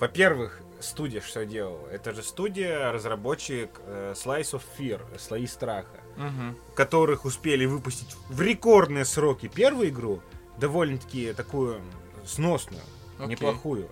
Во-первых, 0.00 0.60
студия 0.80 1.20
что 1.20 1.44
делала? 1.46 1.86
Это 1.88 2.12
же 2.12 2.24
студия, 2.24 2.90
разработчик 2.90 3.70
э, 3.86 4.14
Slice 4.16 4.54
of 4.58 4.62
Fear, 4.76 5.00
Слои 5.20 5.46
страха, 5.46 6.00
Мгм. 6.16 6.56
которых 6.74 7.24
успели 7.24 7.64
выпустить 7.64 8.16
в 8.28 8.40
рекордные 8.42 9.04
сроки 9.04 9.46
первую 9.46 9.90
игру, 9.90 10.20
довольно-таки 10.58 11.32
такую 11.32 11.80
сносную, 12.24 12.82
Окей. 13.18 13.28
неплохую, 13.36 13.88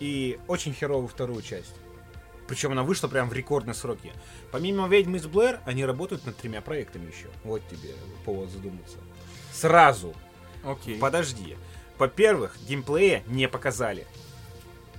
и 0.00 0.38
очень 0.48 0.72
херовую 0.72 1.08
вторую 1.08 1.42
часть. 1.42 1.74
Причем 2.48 2.72
она 2.72 2.82
вышла 2.82 3.08
прям 3.08 3.28
в 3.28 3.32
рекордные 3.32 3.74
сроки. 3.74 4.12
Помимо 4.52 4.86
«Ведьмы 4.88 5.18
из 5.18 5.26
Блэр», 5.26 5.60
они 5.64 5.84
работают 5.84 6.24
над 6.26 6.36
тремя 6.36 6.60
проектами 6.60 7.06
еще. 7.10 7.26
Вот 7.44 7.62
тебе 7.68 7.90
повод 8.24 8.50
задуматься. 8.50 8.98
Сразу. 9.52 10.14
Окей. 10.64 10.98
Подожди. 10.98 11.56
Во-первых, 11.98 12.56
геймплея 12.68 13.22
не 13.26 13.48
показали. 13.48 14.06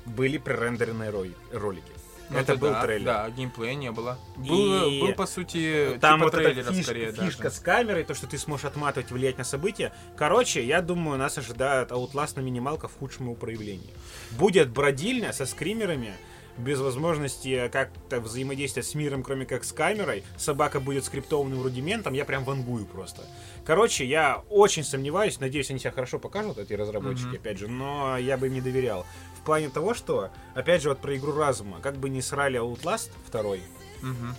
Были 0.06 0.38
пререндеренные 0.38 1.10
роли- 1.10 1.36
ролики. 1.52 1.92
Ну, 2.30 2.38
это 2.40 2.58
был 2.58 2.72
да, 2.72 2.82
трейлер. 2.82 3.06
Да, 3.06 3.30
геймплея 3.30 3.76
не 3.76 3.90
было. 3.92 4.20
И 4.44 4.50
Был, 4.50 5.00
был, 5.08 5.14
по 5.14 5.26
сути, 5.26 5.98
Там 6.02 6.20
типа 6.20 6.26
вот 6.26 6.34
трейлера 6.34 6.72
фиш- 6.72 6.84
скорее 6.84 7.12
фишка 7.14 7.44
даже. 7.44 7.56
с 7.56 7.60
камерой, 7.60 8.04
то, 8.04 8.14
что 8.14 8.28
ты 8.28 8.38
сможешь 8.38 8.66
отматывать, 8.66 9.12
влиять 9.12 9.38
на 9.38 9.46
события. 9.46 9.94
Короче, 10.18 10.66
я 10.66 10.82
думаю, 10.82 11.18
нас 11.18 11.38
ожидает 11.38 11.92
Outlast 11.92 12.34
на 12.36 12.42
минималках 12.42 12.92
в 12.92 12.98
худшем 13.00 13.28
его 13.28 13.36
проявлении. 13.36 13.94
Будет 14.32 14.70
бродильня 14.72 15.32
со 15.32 15.46
скримерами, 15.46 16.14
без 16.58 16.80
возможности 16.80 17.70
как-то 17.72 18.20
взаимодействовать 18.20 18.88
с 18.88 18.96
миром, 18.96 19.24
кроме 19.24 19.46
как 19.46 19.64
с 19.64 19.72
камерой. 19.72 20.24
Собака 20.38 20.80
будет 20.80 21.06
скриптованным 21.06 21.62
рудиментом, 21.62 22.14
я 22.14 22.26
прям 22.26 22.44
вангую 22.44 22.86
просто. 22.86 23.22
Короче, 23.66 24.06
я 24.06 24.44
очень 24.50 24.84
сомневаюсь, 24.84 25.40
надеюсь, 25.40 25.70
они 25.70 25.80
себя 25.80 25.92
хорошо 25.92 26.20
покажут, 26.20 26.58
эти 26.58 26.74
разработчики, 26.74 27.28
Мгм. 27.28 27.36
опять 27.36 27.58
же, 27.60 27.68
но 27.68 28.18
я 28.18 28.38
бы 28.38 28.48
им 28.48 28.54
не 28.54 28.62
доверял. 28.62 29.06
В 29.42 29.46
плане 29.46 29.70
того, 29.70 29.94
что, 29.94 30.30
опять 30.56 30.82
же, 30.82 30.90
вот 30.90 31.00
про 31.00 31.16
игру 31.16 31.34
разума, 31.34 31.80
как 31.82 31.96
бы 31.98 32.10
не 32.10 32.22
срали 32.22 32.60
Outlast 32.60 33.12
второй, 33.26 33.62
Мгм. 34.02 34.36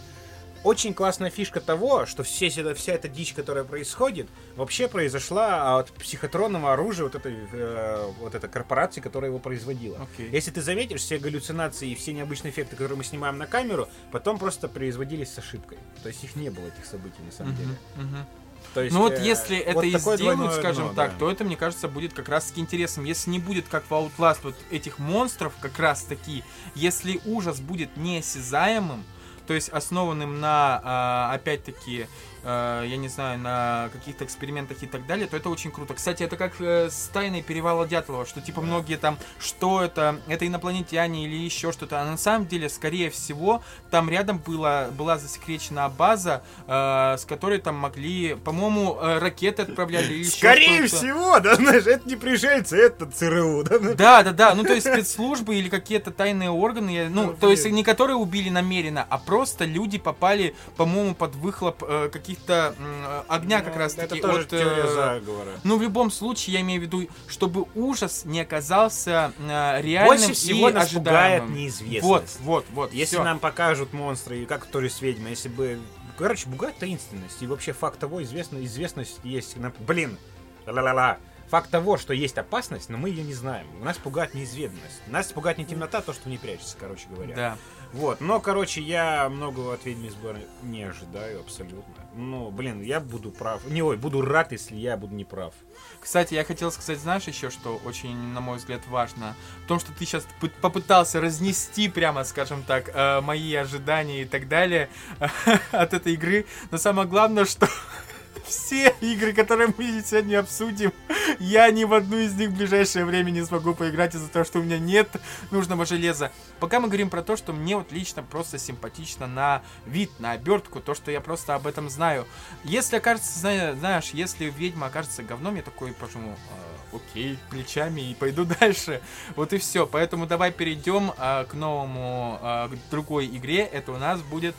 Очень 0.64 0.94
классная 0.94 1.30
фишка 1.30 1.60
того, 1.60 2.06
что 2.06 2.22
все, 2.22 2.48
вся 2.48 2.92
эта 2.92 3.08
дичь, 3.08 3.34
которая 3.34 3.64
происходит, 3.64 4.28
вообще 4.56 4.88
произошла 4.88 5.78
от 5.78 5.90
психотронного 5.92 6.72
оружия 6.72 7.04
вот 7.04 7.14
этой, 7.14 7.36
э, 7.52 8.12
вот 8.20 8.34
этой 8.34 8.48
корпорации, 8.48 9.00
которая 9.00 9.30
его 9.30 9.38
производила. 9.38 10.06
Окей. 10.14 10.30
Если 10.30 10.50
ты 10.50 10.62
заметишь, 10.62 11.00
все 11.00 11.18
галлюцинации 11.18 11.90
и 11.90 11.94
все 11.94 12.12
необычные 12.12 12.52
эффекты, 12.52 12.76
которые 12.76 12.98
мы 12.98 13.04
снимаем 13.04 13.38
на 13.38 13.46
камеру, 13.46 13.88
потом 14.10 14.38
просто 14.38 14.68
производились 14.68 15.32
с 15.32 15.38
ошибкой. 15.38 15.78
То 16.02 16.08
есть 16.08 16.22
их 16.24 16.36
не 16.36 16.50
было, 16.50 16.66
этих 16.66 16.84
событий, 16.84 17.22
на 17.24 17.32
самом 17.32 17.56
деле. 17.56 17.70
Мгм, 17.96 18.06
мгм. 18.06 18.26
То 18.74 18.82
есть, 18.82 18.94
Ну 18.94 19.00
вот 19.02 19.12
э, 19.12 19.22
если 19.22 19.56
это 19.56 19.74
вот 19.74 19.84
и 19.84 19.92
такое 19.92 20.16
сделают, 20.16 20.52
скажем 20.52 20.86
дно, 20.88 20.94
так, 20.94 21.12
да. 21.12 21.18
то 21.18 21.30
это, 21.30 21.44
мне 21.44 21.56
кажется, 21.56 21.88
будет 21.88 22.12
как 22.12 22.28
раз 22.28 22.46
таки 22.46 22.60
интересным. 22.60 23.04
Если 23.04 23.30
не 23.30 23.38
будет, 23.38 23.66
как 23.68 23.84
в 23.88 23.92
Outlast, 23.92 24.40
вот 24.42 24.54
этих 24.70 24.98
монстров 24.98 25.52
как 25.60 25.78
раз 25.78 26.02
таки, 26.02 26.44
если 26.74 27.20
ужас 27.24 27.60
будет 27.60 27.96
неосязаемым, 27.96 29.04
то 29.48 29.54
есть 29.54 29.70
основанным 29.70 30.40
на, 30.40 30.80
а, 30.84 31.32
опять-таки, 31.32 32.06
а, 32.50 32.82
я 32.82 32.96
не 32.96 33.08
знаю, 33.08 33.38
на 33.38 33.90
каких-то 33.92 34.24
экспериментах 34.24 34.82
и 34.82 34.86
так 34.86 35.06
далее, 35.06 35.26
то 35.26 35.36
это 35.36 35.50
очень 35.50 35.70
круто. 35.70 35.92
Кстати, 35.92 36.22
это 36.22 36.38
как 36.38 36.58
э, 36.60 36.88
с 36.88 37.10
тайной 37.12 37.42
перевала 37.42 37.86
Дятлова, 37.86 38.24
что 38.24 38.40
типа 38.40 38.62
многие 38.62 38.96
там, 38.96 39.18
что 39.38 39.82
это, 39.82 40.18
это 40.28 40.46
инопланетяне 40.46 41.26
или 41.26 41.36
еще 41.36 41.72
что-то. 41.72 42.00
А 42.00 42.06
на 42.06 42.16
самом 42.16 42.46
деле, 42.46 42.70
скорее 42.70 43.10
всего, 43.10 43.62
там 43.90 44.08
рядом 44.08 44.38
была, 44.38 44.88
была 44.96 45.18
засекречена 45.18 45.90
база, 45.90 46.42
э, 46.66 47.16
с 47.18 47.26
которой 47.26 47.58
там 47.58 47.74
могли, 47.74 48.34
по-моему, 48.36 48.96
э, 48.98 49.18
ракеты 49.18 49.62
отправляли 49.62 50.14
или 50.14 50.24
Скорее 50.24 50.86
всего, 50.86 51.40
да, 51.40 51.54
знаешь, 51.56 51.86
это 51.86 52.08
не 52.08 52.16
пришельцы, 52.16 52.78
это 52.78 53.04
ЦРУ, 53.04 53.64
да? 53.64 53.78
Да, 53.78 54.22
да, 54.22 54.32
да. 54.32 54.54
Ну, 54.54 54.64
то 54.64 54.72
есть 54.72 54.86
спецслужбы 54.86 55.56
или 55.56 55.68
какие-то 55.68 56.12
тайные 56.12 56.48
органы. 56.48 57.10
Ну, 57.10 57.34
то 57.34 57.50
есть 57.50 57.66
не 57.66 57.84
которые 57.84 58.16
убили 58.16 58.48
намеренно, 58.48 59.06
а 59.06 59.18
просто 59.18 59.66
люди 59.66 59.98
попали, 59.98 60.54
по-моему, 60.76 61.14
под 61.14 61.34
выхлоп 61.34 61.84
э, 61.86 62.08
каких-то 62.38 63.24
огня 63.28 63.60
как 63.60 63.74
Ну, 63.74 63.78
раз 63.80 63.94
Это 63.94 64.08
таки 64.08 64.20
тоже 64.20 64.40
от, 64.42 64.52
э, 64.52 64.60
теория 64.60 64.88
заговора. 64.88 65.52
Ну, 65.64 65.78
в 65.78 65.82
любом 65.82 66.10
случае, 66.10 66.54
я 66.54 66.60
имею 66.60 66.80
в 66.80 66.84
виду, 66.84 67.08
чтобы 67.26 67.66
ужас 67.74 68.24
не 68.24 68.40
оказался 68.40 69.32
э, 69.38 69.80
реальным 69.82 70.18
Больше 70.18 70.32
всего 70.34 70.68
и 70.68 70.72
нас 70.72 70.88
пугает 70.88 71.42
ожидаемым. 71.42 71.54
неизвестность. 71.54 72.02
Вот, 72.04 72.24
вот, 72.40 72.66
вот. 72.72 72.92
Если 72.92 73.16
всё. 73.16 73.24
нам 73.24 73.38
покажут 73.38 73.92
монстры, 73.92 74.44
как 74.46 74.66
тоже 74.66 74.90
с 74.90 75.00
ведьмой, 75.02 75.30
если 75.30 75.48
бы... 75.48 75.80
Короче, 76.16 76.48
пугает 76.48 76.76
таинственность. 76.78 77.40
И 77.42 77.46
вообще 77.46 77.72
факт 77.72 77.98
того, 77.98 78.22
известно, 78.22 78.64
известность 78.64 79.20
есть... 79.22 79.56
Блин! 79.80 80.18
Ла-ла-ла. 80.66 81.18
факт 81.48 81.70
того, 81.70 81.96
что 81.96 82.12
есть 82.12 82.36
опасность, 82.36 82.88
но 82.90 82.98
мы 82.98 83.08
ее 83.08 83.22
не 83.22 83.32
знаем. 83.34 83.66
Нас 83.82 83.96
пугает 83.96 84.34
неизведанность. 84.34 85.00
Нас 85.06 85.32
пугает 85.32 85.58
не 85.58 85.64
темнота, 85.64 85.98
а 85.98 86.02
то, 86.02 86.12
что 86.12 86.28
не 86.28 86.36
прячется, 86.36 86.76
короче 86.78 87.06
говоря. 87.08 87.34
Да. 87.34 87.56
Вот, 87.94 88.20
но, 88.20 88.38
короче, 88.38 88.82
я 88.82 89.30
многого 89.30 89.72
от 89.72 89.86
ведьмы 89.86 90.08
из 90.08 90.14
Блэр 90.14 90.36
не 90.62 90.82
ожидаю 90.82 91.40
абсолютно. 91.40 91.94
Ну, 92.18 92.50
блин, 92.50 92.82
я 92.82 92.98
буду 92.98 93.30
прав. 93.30 93.64
Не, 93.70 93.80
ой, 93.80 93.96
буду 93.96 94.22
рад, 94.22 94.50
если 94.50 94.74
я 94.74 94.96
буду 94.96 95.14
не 95.14 95.24
прав. 95.24 95.54
Кстати, 96.00 96.34
я 96.34 96.42
хотел 96.42 96.72
сказать, 96.72 96.98
знаешь, 96.98 97.28
еще 97.28 97.48
что 97.48 97.80
очень, 97.84 98.16
на 98.16 98.40
мой 98.40 98.58
взгляд, 98.58 98.80
важно? 98.88 99.36
В 99.64 99.68
том, 99.68 99.78
что 99.78 99.92
ты 99.92 100.04
сейчас 100.04 100.26
попытался 100.60 101.20
разнести, 101.20 101.88
прямо, 101.88 102.24
скажем 102.24 102.64
так, 102.64 102.90
э, 102.92 103.20
мои 103.20 103.54
ожидания 103.54 104.22
и 104.22 104.24
так 104.24 104.48
далее 104.48 104.88
от 105.70 105.94
этой 105.94 106.14
игры. 106.14 106.46
Но 106.72 106.78
самое 106.78 107.06
главное, 107.06 107.44
что 107.44 107.68
все 108.48 108.94
игры, 109.00 109.32
которые 109.32 109.72
мы 109.76 110.02
сегодня 110.04 110.40
обсудим, 110.40 110.92
я 111.38 111.70
ни 111.70 111.84
в 111.84 111.92
одну 111.92 112.18
из 112.18 112.34
них 112.34 112.50
в 112.50 112.56
ближайшее 112.56 113.04
время 113.04 113.30
не 113.30 113.44
смогу 113.44 113.74
поиграть 113.74 114.14
из-за 114.14 114.28
того, 114.28 114.44
что 114.44 114.58
у 114.58 114.62
меня 114.62 114.78
нет 114.78 115.08
нужного 115.50 115.84
железа. 115.84 116.32
Пока 116.58 116.80
мы 116.80 116.88
говорим 116.88 117.10
про 117.10 117.22
то, 117.22 117.36
что 117.36 117.52
мне 117.52 117.76
вот 117.76 117.92
лично 117.92 118.22
просто 118.22 118.58
симпатично 118.58 119.26
на 119.26 119.62
вид, 119.86 120.10
на 120.18 120.32
обертку, 120.32 120.80
то, 120.80 120.94
что 120.94 121.10
я 121.10 121.20
просто 121.20 121.54
об 121.54 121.66
этом 121.66 121.90
знаю. 121.90 122.26
Если 122.64 122.96
окажется, 122.96 123.38
знаешь, 123.38 124.10
если 124.12 124.46
ведьма 124.46 124.86
окажется 124.86 125.22
говном, 125.22 125.56
я 125.56 125.62
такой 125.62 125.92
пожму, 125.92 126.32
э, 126.32 126.96
окей, 126.96 127.38
плечами 127.50 128.00
и 128.00 128.14
пойду 128.14 128.44
дальше. 128.60 129.02
Вот 129.36 129.52
и 129.52 129.58
все. 129.58 129.86
Поэтому 129.86 130.26
давай 130.26 130.50
перейдем 130.50 131.12
э, 131.16 131.44
к 131.44 131.54
новому, 131.54 132.38
э, 132.42 132.68
к 132.68 132.90
другой 132.90 133.26
игре. 133.26 133.60
Это 133.60 133.92
у 133.92 133.98
нас 133.98 134.20
будет 134.22 134.54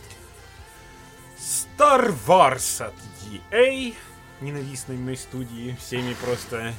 Star 1.40 2.14
Wars 2.28 2.84
от 2.84 2.94
EA, 3.52 3.94
ненавистной 4.42 4.98
мной 4.98 5.18
студии, 5.18 5.76
всеми 5.80 6.14
просто... 6.14 6.74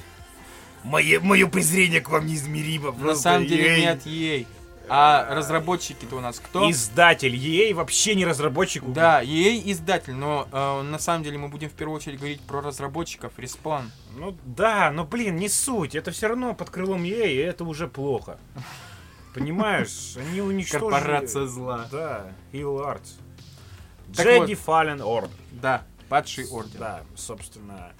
Мое, 0.83 1.21
мое 1.21 1.47
презрение 1.47 2.01
к 2.01 2.09
вам 2.09 2.27
неизмеримо. 2.27 2.93
На 2.93 3.15
самом 3.15 3.47
деле 3.47 3.77
EA. 3.77 3.81
нет 3.81 4.07
EA. 4.07 4.47
А 4.93 5.37
разработчики-то 5.37 6.17
у 6.17 6.21
нас 6.21 6.41
кто? 6.41 6.69
Издатель. 6.69 7.37
EA 7.37 7.73
вообще 7.75 8.17
не 8.17 8.25
разработчик. 8.25 8.83
Да, 8.89 9.23
EA 9.23 9.71
издатель, 9.71 10.15
но 10.15 10.49
э, 10.51 10.83
на 10.83 10.99
самом 10.99 11.23
деле 11.23 11.39
мы 11.39 11.49
будем 11.49 11.69
в 11.69 11.75
первую 11.75 11.97
очередь 11.97 12.19
говорить 12.19 12.41
про 12.41 12.61
разработчиков, 12.61 13.33
Respawn. 13.37 13.85
Ну 14.17 14.37
да, 14.45 14.91
но 14.91 15.05
блин, 15.05 15.37
не 15.37 15.49
суть. 15.49 15.95
Это 15.95 16.11
все 16.11 16.27
равно 16.27 16.55
под 16.55 16.71
крылом 16.71 17.05
EA, 17.05 17.33
и 17.33 17.37
это 17.37 17.65
уже 17.65 17.87
плохо. 17.87 18.39
Понимаешь, 19.33 20.17
они 20.17 20.41
уничтожили... 20.41 20.91
Корпорация 20.91 21.47
зла. 21.47 21.87
Да, 21.93 22.33
Evil 22.53 22.85
Arts. 22.85 23.21
Jedi 24.09 24.39
вот, 24.41 24.51
Fallen 24.51 24.99
Order. 24.99 25.31
Да, 25.53 25.85
падший 26.11 26.46
орден. 26.49 26.81
Да, 26.81 27.03
собственно, 27.14 27.92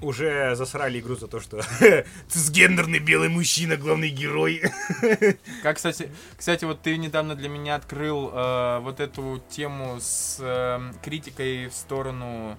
уже 0.00 0.54
засрали 0.54 1.00
игру 1.00 1.16
за 1.16 1.26
то, 1.26 1.40
что 1.40 1.60
гендерный 2.50 3.00
белый 3.00 3.28
мужчина, 3.28 3.76
главный 3.76 4.08
герой. 4.08 4.62
Как, 5.62 5.76
кстати, 5.76 6.08
кстати, 6.38 6.64
вот 6.64 6.80
ты 6.80 6.96
недавно 6.96 7.34
для 7.34 7.48
меня 7.48 7.74
открыл 7.74 8.30
э, 8.32 8.78
вот 8.80 9.00
эту 9.00 9.42
тему 9.50 9.98
с 10.00 10.38
э, 10.40 10.92
критикой 11.02 11.68
в 11.68 11.74
сторону 11.74 12.56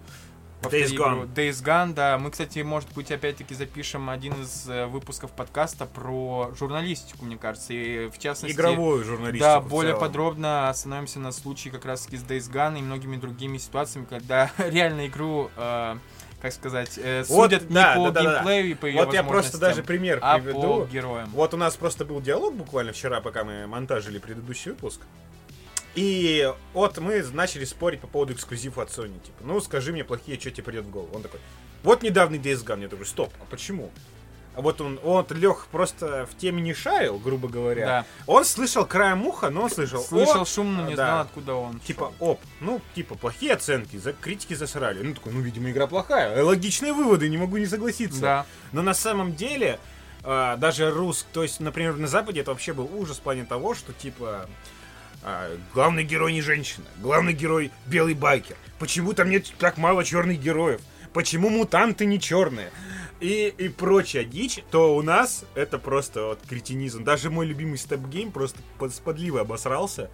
Days 0.70 0.96
Gone. 0.96 1.34
Days 1.34 1.64
Gone, 1.64 1.94
да. 1.94 2.18
Мы, 2.18 2.32
кстати, 2.32 2.60
может 2.60 2.92
быть, 2.94 3.12
опять-таки 3.12 3.56
запишем 3.56 4.10
один 4.10 4.34
из 4.42 4.68
э, 4.70 4.86
выпусков 4.86 5.32
подкаста 5.32 5.86
про 5.86 6.52
журналистику, 6.58 7.26
мне 7.26 7.38
кажется. 7.38 7.74
И 7.74 8.10
в 8.10 8.18
частности... 8.18 8.56
Игровую 8.56 9.04
журналистику. 9.04 9.44
Да, 9.44 9.60
более 9.60 9.98
подробно 9.98 10.70
остановимся 10.70 11.20
на 11.20 11.32
случае 11.32 11.72
как 11.72 11.86
раз-таки 11.86 12.18
с 12.18 12.24
Days 12.24 12.52
Gone 12.52 12.80
и 12.80 12.82
многими 12.82 13.18
другими 13.18 13.58
ситуациями, 13.58 14.06
когда 14.10 14.52
реально 14.58 15.08
игру... 15.08 15.50
Э, 15.58 15.98
как 16.42 16.54
сказать, 16.54 16.98
э, 16.98 17.24
судят 17.24 17.62
вот, 17.62 17.70
не 17.70 17.76
да, 17.76 17.96
по 17.96 18.10
да, 18.10 18.22
геймплею 18.22 18.64
да, 18.64 18.72
и 18.72 18.74
по 18.74 18.86
ее 18.88 19.06
Вот 19.06 19.14
я 19.14 19.24
просто 19.24 19.60
даже 19.60 19.84
пример 19.84 20.18
а 20.24 20.40
приведу. 20.40 20.86
по 20.86 20.90
героям. 20.92 21.30
Вот 21.34 21.54
у 21.54 21.58
нас 21.58 21.76
просто 21.76 22.04
был 22.04 22.20
диалог 22.20 22.56
буквально 22.56 22.94
вчера, 22.94 23.22
пока 23.22 23.44
мы 23.44 23.68
монтажили 23.68 24.18
предыдущий 24.18 24.72
выпуск. 24.72 25.02
И 25.96 26.54
вот 26.74 26.98
мы 27.00 27.22
начали 27.34 27.66
спорить 27.66 28.00
по 28.00 28.08
поводу 28.08 28.34
эксклюзива 28.34 28.84
от 28.84 28.90
Sony. 28.90 29.20
Типа, 29.24 29.44
ну 29.44 29.60
скажи 29.60 29.92
мне 29.92 30.04
плохие, 30.04 30.40
что 30.40 30.52
тебе 30.52 30.64
придет 30.64 30.86
в 30.86 30.90
голову. 30.90 31.16
Он 31.16 31.22
такой, 31.22 31.40
вот 31.84 32.02
недавний 32.04 32.40
Days 32.40 32.64
Gone. 32.66 32.84
Я 32.84 32.88
такой, 32.88 33.06
стоп, 33.06 33.34
а 33.42 33.46
почему? 33.50 33.92
А 34.54 34.62
вот 34.62 34.82
он, 34.82 35.00
он 35.04 35.26
Лех 35.30 35.68
просто 35.72 36.28
в 36.30 36.38
теме 36.38 36.62
не 36.62 36.74
шарил, 36.74 37.18
грубо 37.18 37.48
говоря. 37.48 37.86
Да. 37.86 38.06
Он 38.28 38.44
слышал 38.44 38.86
краем 38.86 39.26
уха, 39.26 39.50
но 39.50 39.64
он 39.64 39.70
слышал. 39.70 40.02
Слышал 40.02 40.46
шум, 40.46 40.76
но 40.76 40.90
не 40.90 40.96
да. 40.96 41.06
знал, 41.06 41.22
откуда 41.22 41.54
он. 41.56 41.80
Типа, 41.80 42.12
шел. 42.20 42.32
оп, 42.32 42.42
ну, 42.60 42.82
типа, 42.94 43.16
плохие 43.16 43.54
оценки, 43.54 43.96
за 43.96 44.12
критики 44.12 44.54
засрали. 44.54 45.02
Ну, 45.02 45.14
такой, 45.14 45.32
ну, 45.32 45.40
видимо, 45.40 45.72
игра 45.72 45.88
плохая. 45.88 46.44
Логичные 46.44 46.92
выводы, 46.92 47.30
не 47.30 47.38
могу 47.38 47.58
не 47.58 47.66
согласиться. 47.66 48.20
Да. 48.20 48.46
Но 48.74 48.82
на 48.82 48.94
самом 48.94 49.36
деле, 49.36 49.80
э, 50.24 50.56
даже 50.58 50.92
рус, 50.92 51.26
то 51.32 51.44
есть, 51.44 51.62
например, 51.62 51.96
на 51.96 52.08
Западе 52.08 52.42
это 52.42 52.52
вообще 52.52 52.74
был 52.74 52.90
ужас 52.94 53.20
в 53.20 53.22
плане 53.22 53.46
того, 53.46 53.74
что, 53.74 53.94
типа, 53.94 54.50
а, 55.24 55.56
главный 55.74 56.04
герой 56.04 56.34
не 56.34 56.42
женщина, 56.42 56.86
главный 56.98 57.34
герой 57.34 57.72
белый 57.86 58.14
байкер. 58.14 58.56
Почему 58.80 59.14
там 59.14 59.30
нет 59.30 59.52
так 59.60 59.78
мало 59.78 60.04
черных 60.04 60.42
героев? 60.42 60.82
Почему 61.14 61.50
мутанты 61.50 62.06
не 62.06 62.20
черные? 62.20 62.72
И, 63.20 63.54
и 63.56 63.70
прочая 63.70 64.24
дичь, 64.24 64.64
то 64.72 64.96
у 64.96 65.02
нас 65.04 65.46
это 65.54 65.78
просто 65.78 66.26
вот 66.26 66.40
кретинизм. 66.50 67.04
Даже 67.04 67.30
мой 67.30 67.46
любимый 67.46 67.78
StopGame 67.78 68.32
просто 68.32 68.60
под, 68.80 68.92
обосрался. 69.40 70.10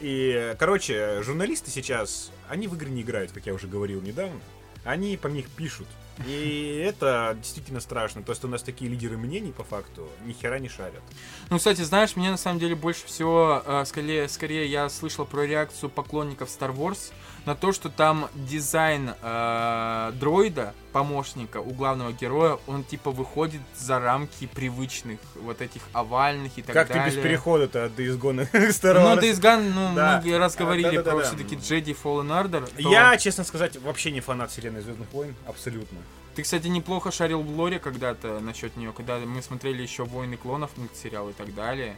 И, 0.00 0.54
короче, 0.58 1.22
журналисты 1.22 1.70
сейчас, 1.70 2.30
они 2.50 2.68
в 2.68 2.74
игры 2.74 2.90
не 2.90 3.00
играют, 3.00 3.32
как 3.32 3.46
я 3.46 3.54
уже 3.54 3.66
говорил 3.66 4.02
недавно. 4.02 4.40
Они 4.84 5.16
по 5.16 5.28
них 5.28 5.48
пишут. 5.48 5.86
И 6.26 6.82
это 6.86 7.36
действительно 7.38 7.80
страшно. 7.80 8.22
То 8.22 8.32
есть 8.32 8.44
у 8.44 8.48
нас 8.48 8.62
такие 8.62 8.90
лидеры 8.90 9.16
мнений, 9.16 9.52
по 9.52 9.64
факту, 9.64 10.08
ни 10.24 10.32
хера 10.32 10.58
не 10.58 10.68
шарят. 10.68 11.02
Ну, 11.50 11.58
кстати, 11.58 11.82
знаешь, 11.82 12.16
мне 12.16 12.30
на 12.30 12.36
самом 12.36 12.58
деле 12.58 12.74
больше 12.74 13.06
всего, 13.06 13.62
э, 13.64 13.84
скорее, 13.84 14.28
скорее 14.28 14.66
я 14.66 14.88
слышал 14.88 15.24
про 15.24 15.46
реакцию 15.46 15.90
поклонников 15.90 16.48
Star 16.48 16.74
Wars 16.74 17.12
на 17.46 17.54
то, 17.54 17.72
что 17.72 17.88
там 17.88 18.28
дизайн 18.34 19.12
э, 19.22 20.12
дроида, 20.14 20.74
помощника 20.92 21.58
у 21.58 21.70
главного 21.70 22.12
героя, 22.12 22.58
он 22.66 22.82
типа 22.82 23.10
выходит 23.10 23.60
за 23.76 24.00
рамки 24.00 24.46
привычных 24.46 25.20
вот 25.36 25.60
этих 25.60 25.82
овальных 25.92 26.58
и 26.58 26.62
так 26.62 26.74
как 26.74 26.88
далее. 26.88 27.04
Как 27.04 27.12
ты 27.12 27.18
без 27.18 27.22
перехода-то 27.22 27.84
от 27.84 27.92
Days 27.92 28.18
Gone 28.18 28.50
Star 28.52 28.96
Wars? 28.96 29.14
Ну, 29.14 29.20
Days 29.20 29.40
Gone, 29.40 29.72
ну, 29.74 29.94
да. 29.94 30.22
мы 30.24 30.38
раз 30.38 30.56
говорили 30.56 30.96
да, 30.96 31.02
да, 31.02 31.10
про 31.10 31.18
да, 31.20 31.24
все-таки 31.24 31.54
Jedi 31.54 31.96
Fallen 32.02 32.28
Order. 32.28 32.66
То... 32.66 32.90
Я, 32.90 33.16
честно 33.16 33.44
сказать, 33.44 33.76
вообще 33.76 34.10
не 34.10 34.20
фанат 34.20 34.50
вселенной 34.50 34.80
Звездных 34.80 35.12
войн, 35.12 35.34
абсолютно. 35.46 35.98
Ты, 36.36 36.42
кстати, 36.42 36.68
неплохо 36.68 37.10
шарил 37.10 37.40
в 37.40 37.50
лоре 37.56 37.78
когда-то 37.78 38.40
насчет 38.40 38.76
нее, 38.76 38.92
когда 38.92 39.18
мы 39.18 39.40
смотрели 39.40 39.80
еще 39.80 40.04
Войны 40.04 40.36
клонов, 40.36 40.76
мультсериал 40.76 41.30
и 41.30 41.32
так 41.32 41.54
далее. 41.54 41.96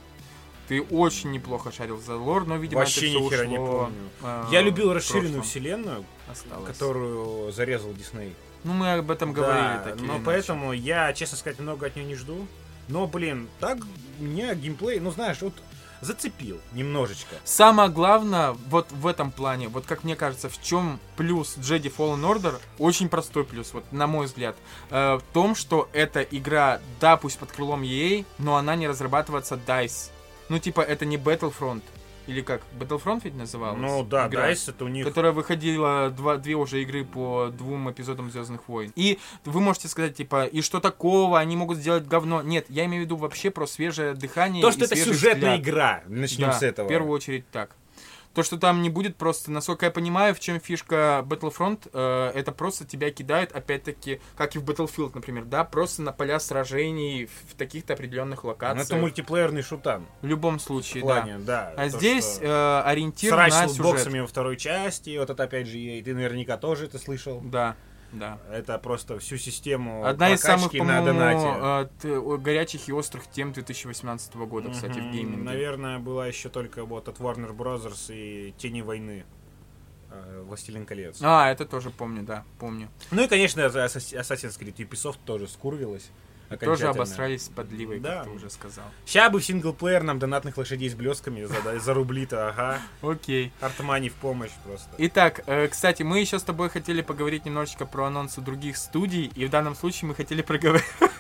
Ты 0.69 0.81
очень 0.81 1.33
неплохо 1.33 1.73
шарил 1.73 2.01
за 2.01 2.15
лор, 2.15 2.47
но, 2.47 2.57
видимо, 2.57 2.81
Вообще 2.81 3.11
это 3.11 3.19
все 3.19 3.19
ушло, 3.19 3.45
не 3.45 3.57
помню. 3.57 4.11
Э, 4.23 4.45
Я 4.53 4.61
любил 4.63 4.93
расширенную 4.93 5.43
вселенную, 5.43 6.05
Осталось. 6.31 6.67
которую 6.69 7.51
зарезал 7.51 7.93
Дисней. 7.95 8.33
Ну, 8.63 8.75
мы 8.75 8.93
об 8.93 9.11
этом 9.11 9.33
говорили. 9.33 9.81
Да, 9.85 9.95
но 9.99 10.21
поэтому 10.25 10.73
я, 10.73 11.13
честно 11.15 11.37
сказать, 11.37 11.59
много 11.59 11.87
от 11.87 11.97
нее 11.97 12.05
не 12.05 12.15
жду. 12.15 12.47
Но, 12.87 13.09
блин, 13.09 13.49
так 13.59 13.79
мне 14.21 14.55
геймплей, 14.55 15.01
ну, 15.01 15.11
знаешь, 15.11 15.41
вот 15.41 15.55
зацепил 16.01 16.61
немножечко. 16.73 17.37
Самое 17.45 17.89
главное 17.89 18.53
вот 18.69 18.91
в 18.93 19.07
этом 19.07 19.31
плане, 19.31 19.69
вот 19.69 19.87
как 19.87 20.05
мне 20.05 20.17
кажется, 20.17 20.49
в 20.49 20.63
чем 20.63 21.01
плюс 21.17 21.57
Jedi 21.57 21.93
Fallen 21.95 22.23
Order, 22.23 22.61
очень 22.79 23.09
простой 23.09 23.45
плюс, 23.45 23.73
вот 23.73 23.85
на 23.93 24.07
мой 24.07 24.27
взгляд, 24.27 24.57
э, 24.91 25.15
в 25.17 25.23
том, 25.33 25.55
что 25.55 25.89
эта 25.93 26.23
игра, 26.23 26.81
да, 27.01 27.17
пусть 27.17 27.39
под 27.39 27.53
крылом 27.53 27.83
EA, 27.83 28.25
но 28.39 28.57
она 28.57 28.77
не 28.77 28.89
разрабатывается 28.89 29.57
DICE. 29.67 30.11
Ну, 30.49 30.59
типа, 30.59 30.81
это 30.81 31.05
не 31.05 31.17
Battlefront. 31.17 31.83
Или 32.29 32.43
как? 32.43 32.61
Battlefront 32.79 33.23
ведь 33.25 33.35
называлась? 33.35 33.81
Ну 33.81 34.05
да, 34.05 34.29
игра, 34.29 34.51
DICE 34.51 34.71
это 34.71 34.85
у 34.85 34.89
них... 34.89 35.07
Которая 35.07 35.33
выходила 35.33 36.11
два, 36.11 36.37
две 36.37 36.57
уже 36.57 36.83
игры 36.83 37.05
по 37.05 37.49
двум 37.49 37.91
эпизодам 37.91 38.31
Звездных 38.31 38.69
войн. 38.69 38.93
И 38.97 39.19
вы 39.47 39.61
можете 39.61 39.89
сказать, 39.89 40.15
типа, 40.15 40.45
и 40.45 40.61
что 40.61 40.79
такого, 40.81 41.39
они 41.39 41.57
могут 41.57 41.79
сделать 41.79 42.07
говно. 42.07 42.43
Нет, 42.43 42.67
я 42.69 42.85
имею 42.85 43.03
в 43.03 43.07
виду 43.07 43.17
вообще 43.17 43.51
про 43.51 43.67
свежее 43.67 44.13
дыхание 44.13 44.61
То, 44.61 44.71
что 44.71 44.85
это 44.85 44.95
сюжетная 44.95 45.57
взгляд. 45.57 45.61
игра. 45.61 46.03
Начнем 46.07 46.49
да, 46.49 46.53
с 46.53 46.63
этого. 46.63 46.87
в 46.87 46.91
первую 46.91 47.13
очередь 47.13 47.51
так. 47.51 47.75
То, 48.39 48.45
что 48.45 48.57
там 48.57 48.83
не 48.83 48.89
будет 48.89 49.17
просто, 49.17 49.51
насколько 49.51 49.87
я 49.87 49.91
понимаю, 49.91 50.33
в 50.33 50.39
чем 50.39 50.61
фишка 50.61 51.25
Battlefront, 51.27 51.91
э, 51.93 52.31
это 52.37 52.53
просто 52.53 52.85
тебя 52.85 53.11
кидают, 53.11 53.51
опять-таки, 53.51 54.21
как 54.37 54.55
и 54.55 54.61
в 54.61 54.65
Battlefield, 54.65 55.11
например, 55.13 55.45
да, 55.45 55.65
просто 55.65 56.03
на 56.03 56.13
поля 56.13 56.39
сражений 56.39 57.27
в, 57.27 57.51
в 57.51 57.57
таких-то 57.57 57.95
определенных 57.95 58.45
ну, 58.45 58.51
локациях. 58.51 58.87
это 58.87 58.97
мультиплеерный 58.97 59.63
шутан. 59.63 60.07
В 60.23 60.27
любом 60.27 60.61
случае, 60.61 61.03
плане, 61.03 61.39
да. 61.39 61.73
да. 61.77 61.83
А 61.83 61.91
то, 61.91 61.99
здесь 61.99 62.39
э, 62.41 62.83
ориентир 62.85 63.35
на 63.35 63.51
сюжет. 63.51 63.71
с 63.71 63.79
боксами 63.79 64.21
во 64.21 64.29
второй 64.29 64.57
части, 64.57 65.19
вот 65.19 65.31
это 65.31 65.43
опять 65.43 65.67
же, 65.67 65.77
и 65.77 66.01
ты 66.01 66.15
наверняка 66.15 66.59
тоже 66.59 66.85
это 66.85 67.01
слышал. 67.01 67.41
Да. 67.41 67.75
Да. 68.13 68.39
Это 68.51 68.79
просто 68.79 69.19
всю 69.19 69.37
систему 69.37 70.05
Одна 70.05 70.33
из 70.33 70.41
самых, 70.41 70.71
по-моему, 70.73 72.39
горячих 72.39 72.89
и 72.89 72.93
острых 72.93 73.27
тем 73.31 73.53
2018 73.53 74.35
года, 74.37 74.71
кстати, 74.71 74.99
в 74.99 75.13
гейминге. 75.13 75.43
Наверное, 75.43 75.99
была 75.99 76.27
еще 76.27 76.49
только 76.49 76.85
вот 76.85 77.09
от 77.09 77.19
Warner 77.19 77.55
Bros. 77.55 78.13
и 78.15 78.55
Тени 78.57 78.83
войны. 78.83 79.25
э, 80.11 80.43
Властелин 80.47 80.87
колец. 80.87 81.19
А, 81.21 81.51
это 81.51 81.67
тоже 81.67 81.91
помню, 81.91 82.23
да, 82.23 82.45
помню. 82.59 82.89
Ну 83.11 83.23
и, 83.23 83.29
конечно, 83.29 83.61
Assassin's 83.61 84.59
Creed 84.59 84.77
Ubisoft 84.77 85.19
тоже 85.27 85.47
скурвилась. 85.47 86.11
Тоже 86.61 86.89
обосрались 86.89 87.45
с 87.47 87.49
подливой, 87.49 88.01
Да. 88.01 88.17
как 88.17 88.25
ты 88.25 88.31
уже 88.31 88.51
сказал. 88.51 88.85
Ща 89.07 89.29
бы 89.31 89.41
в 89.41 89.45
синглплеер 89.45 90.03
нам 90.03 90.19
донатных 90.19 90.57
лошадей 90.57 90.89
с 90.89 90.95
блесками 90.95 91.45
за, 91.45 91.79
за 91.79 91.95
рубли-то, 91.95 92.49
ага. 92.49 92.79
Окей. 93.03 93.53
Артмани 93.61 94.09
в 94.09 94.15
помощь 94.15 94.51
просто. 94.65 94.89
Итак, 94.99 95.43
э, 95.47 95.69
кстати, 95.69 96.03
мы 96.03 96.21
еще 96.21 96.39
с 96.39 96.43
тобой 96.43 96.69
хотели 96.71 97.03
поговорить 97.03 97.45
немножечко 97.45 97.85
про 97.87 98.07
анонсы 98.07 98.41
других 98.41 98.77
студий, 98.77 99.31
и 99.35 99.45
в 99.47 99.51
данном 99.51 99.75
случае 99.75 100.09
мы 100.09 100.15
хотели 100.15 100.43
проговор- 100.43 100.83
про- 100.99 101.09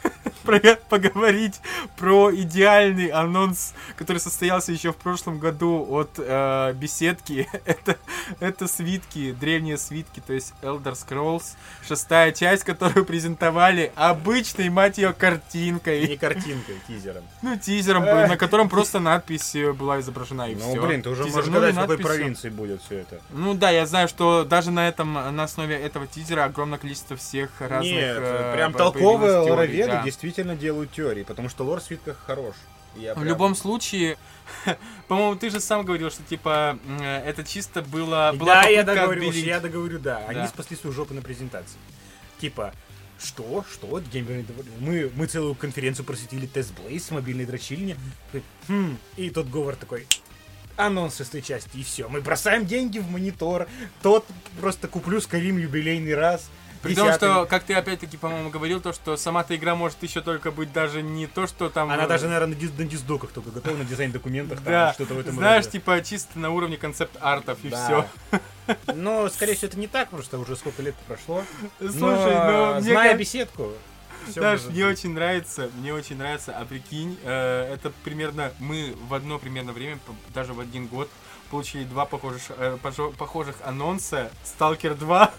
поговорить 0.88 1.60
про 1.96 2.34
идеальный 2.34 3.08
анонс, 3.08 3.74
который 3.96 4.18
состоялся 4.18 4.72
еще 4.72 4.92
в 4.92 4.96
прошлом 4.96 5.38
году 5.38 5.86
от 5.90 6.10
э, 6.18 6.72
беседки. 6.74 7.48
это, 7.64 7.96
это 8.40 8.66
свитки, 8.66 9.32
древние 9.32 9.78
свитки, 9.78 10.22
то 10.26 10.32
есть 10.32 10.54
Elder 10.62 10.94
Scrolls, 10.94 11.56
шестая 11.86 12.32
часть, 12.32 12.64
которую 12.64 13.04
презентовали 13.04 13.92
обычной, 13.94 14.68
мать 14.68 14.98
ее, 14.98 15.12
картинкой. 15.12 16.08
Не 16.08 16.16
картинкой, 16.16 16.76
тизером. 16.86 17.24
Ну, 17.42 17.56
тизером, 17.56 18.04
на 18.04 18.36
котором 18.36 18.68
просто 18.68 19.00
надпись 19.00 19.54
э, 19.54 19.72
была 19.72 20.00
изображена, 20.00 20.50
и 20.50 20.54
Ну, 20.54 20.72
все. 20.72 20.86
блин, 20.86 21.02
ты 21.02 21.10
уже 21.10 21.24
можешь 21.24 21.50
гадать, 21.50 21.74
в 21.74 21.78
какой 21.78 21.98
провинции 21.98 22.48
будет 22.48 22.82
все 22.82 23.00
это. 23.00 23.20
Ну 23.30 23.54
да, 23.54 23.70
я 23.70 23.86
знаю, 23.86 24.08
что 24.08 24.44
даже 24.44 24.70
на 24.70 24.88
этом, 24.88 25.12
на 25.12 25.42
основе 25.42 25.76
этого 25.76 26.06
тизера 26.06 26.44
огромное 26.44 26.78
количество 26.78 27.16
всех 27.16 27.50
разных... 27.60 27.92
Нет, 27.92 28.16
э, 28.18 28.52
прям 28.54 28.72
толковые 28.72 29.38
лороведы 29.38 29.88
да. 29.88 30.02
Действительно 30.38 30.56
делают 30.56 30.92
теории, 30.92 31.24
потому 31.24 31.48
что 31.48 31.64
лор 31.64 31.80
в 31.80 31.82
свитках 31.82 32.16
хорош. 32.26 32.54
Я 32.96 33.12
В 33.12 33.16
прям- 33.16 33.28
любом 33.28 33.54
случае, 33.54 34.16
по-моему, 35.08 35.36
ты 35.36 35.50
же 35.50 35.60
сам 35.60 35.84
говорил, 35.84 36.10
что 36.10 36.22
типа 36.22 36.78
э, 37.00 37.22
это 37.26 37.44
чисто 37.44 37.82
было... 37.82 38.32
была 38.36 38.62
Да, 38.62 38.68
я 38.68 38.82
договорю, 38.84 39.30
я 39.32 39.60
договорю, 39.60 39.98
да. 39.98 40.18
Они 40.28 40.40
Да. 40.40 40.48
спасли 40.48 40.76
свою 40.76 40.94
жопу 40.94 41.12
на 41.14 41.22
презентации. 41.22 41.76
Типа, 42.40 42.72
что? 43.18 43.64
Что? 43.70 44.00
Довольны? 44.00 44.44
Мы, 44.78 45.10
мы 45.16 45.26
целую 45.26 45.54
конференцию 45.54 46.06
просветили 46.06 46.46
тест 46.46 46.72
с 46.98 47.10
мобильной 47.10 47.44
дрочильни. 47.46 47.96
Хм. 48.68 48.96
И 49.16 49.30
тот 49.30 49.48
Говор 49.48 49.74
такой, 49.74 50.06
анонс 50.76 51.16
шестой 51.16 51.42
части, 51.42 51.76
и 51.76 51.82
все. 51.82 52.08
Мы 52.08 52.20
бросаем 52.20 52.64
деньги 52.64 53.00
в 53.00 53.10
монитор. 53.10 53.66
Тот 54.02 54.24
просто 54.60 54.86
куплю 54.86 55.18
Skyrim 55.18 55.60
юбилейный 55.60 56.14
раз. 56.14 56.48
При 56.82 56.94
том, 56.94 57.12
что, 57.12 57.46
как 57.46 57.64
ты 57.64 57.74
опять-таки, 57.74 58.16
по-моему, 58.16 58.50
говорил, 58.50 58.80
то, 58.80 58.92
что 58.92 59.16
сама-то 59.16 59.54
игра 59.56 59.74
может 59.74 60.02
еще 60.02 60.20
только 60.20 60.50
быть 60.50 60.72
даже 60.72 61.02
не 61.02 61.26
то, 61.26 61.46
что 61.46 61.68
там... 61.68 61.90
Она 61.90 62.04
э, 62.04 62.08
даже, 62.08 62.26
наверное, 62.26 62.54
на, 62.54 62.60
диз- 62.60 62.76
на 62.78 62.84
диздоках 62.84 63.30
только 63.32 63.50
готова, 63.50 63.76
на 63.76 63.84
дизайн-документах, 63.84 64.62
Да, 64.62 64.92
что-то 64.94 65.14
в 65.14 65.18
этом 65.18 65.34
знаешь, 65.34 65.64
роде. 65.64 65.78
типа 65.78 66.00
чисто 66.02 66.38
на 66.38 66.50
уровне 66.50 66.76
концепт-артов 66.76 67.58
и 67.62 67.68
Да. 67.70 67.84
все. 67.84 68.38
Но, 68.94 69.28
скорее 69.28 69.54
всего, 69.54 69.68
это 69.68 69.78
не 69.78 69.88
так, 69.88 70.06
потому 70.06 70.22
что 70.22 70.38
уже 70.38 70.56
сколько 70.56 70.82
лет 70.82 70.94
прошло. 71.06 71.42
Слушай, 71.78 71.98
Но, 72.00 72.66
ну, 72.74 72.80
мне 72.80 72.82
зная 72.82 73.14
беседку, 73.16 73.72
может 74.36 74.70
мне 74.70 74.86
очень 74.86 75.12
нравится, 75.14 75.70
мне 75.78 75.94
очень 75.94 76.16
нравится, 76.16 76.54
а 76.56 76.64
прикинь, 76.64 77.18
э, 77.24 77.72
это 77.74 77.90
примерно, 78.04 78.52
мы 78.58 78.94
в 79.08 79.14
одно 79.14 79.38
примерно 79.38 79.72
время, 79.72 79.98
даже 80.34 80.52
в 80.52 80.60
один 80.60 80.86
год, 80.86 81.08
получили 81.50 81.84
два 81.84 82.04
похожих, 82.04 82.42
э, 82.58 82.76
похожих 83.16 83.56
анонса, 83.64 84.30
Stalker 84.44 84.94
2 84.98 85.32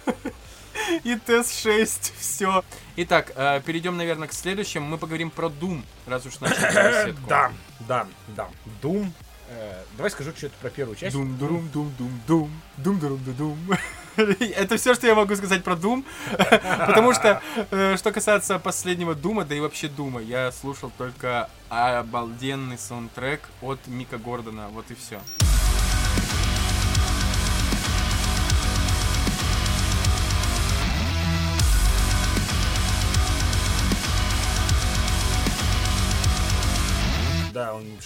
и 1.03 1.15
Тест 1.15 1.61
6, 1.61 2.13
все. 2.17 2.63
Итак, 2.97 3.31
э, 3.35 3.61
перейдем, 3.65 3.97
наверное, 3.97 4.27
к 4.27 4.33
следующему, 4.33 4.85
мы 4.85 4.97
поговорим 4.97 5.31
про 5.31 5.47
Doom, 5.47 5.83
раз 6.05 6.25
уж 6.25 6.39
начали 6.39 6.65
беседку. 7.05 7.27
Да, 7.27 7.51
да, 7.87 8.07
да. 8.35 8.49
Doom. 8.81 9.11
Э, 9.51 9.83
давай 9.97 10.11
скажу 10.11 10.31
что-то 10.35 10.53
про 10.61 10.69
первую 10.69 10.95
часть. 10.95 11.15
Дум, 11.15 11.37
дум, 11.37 11.69
дум, 11.73 11.91
дум, 11.97 12.21
дум, 12.27 12.61
дум, 12.77 12.99
дум, 12.99 13.23
дум, 13.23 13.35
дум. 13.35 13.77
Это 14.17 14.77
все, 14.77 14.93
что 14.93 15.07
я 15.07 15.15
могу 15.15 15.35
сказать 15.35 15.63
про 15.63 15.73
Doom. 15.73 16.05
Потому 16.85 17.13
что, 17.13 17.41
э, 17.71 17.95
что 17.97 18.11
касается 18.11 18.59
последнего 18.59 19.15
Дума, 19.15 19.45
да 19.45 19.55
и 19.55 19.59
вообще 19.59 19.87
Дума, 19.87 20.21
я 20.21 20.51
слушал 20.51 20.91
только 20.97 21.49
обалденный 21.69 22.77
саундтрек 22.77 23.41
от 23.61 23.79
Мика 23.87 24.17
Гордона. 24.17 24.67
Вот 24.69 24.91
и 24.91 24.95
все. 24.95 25.19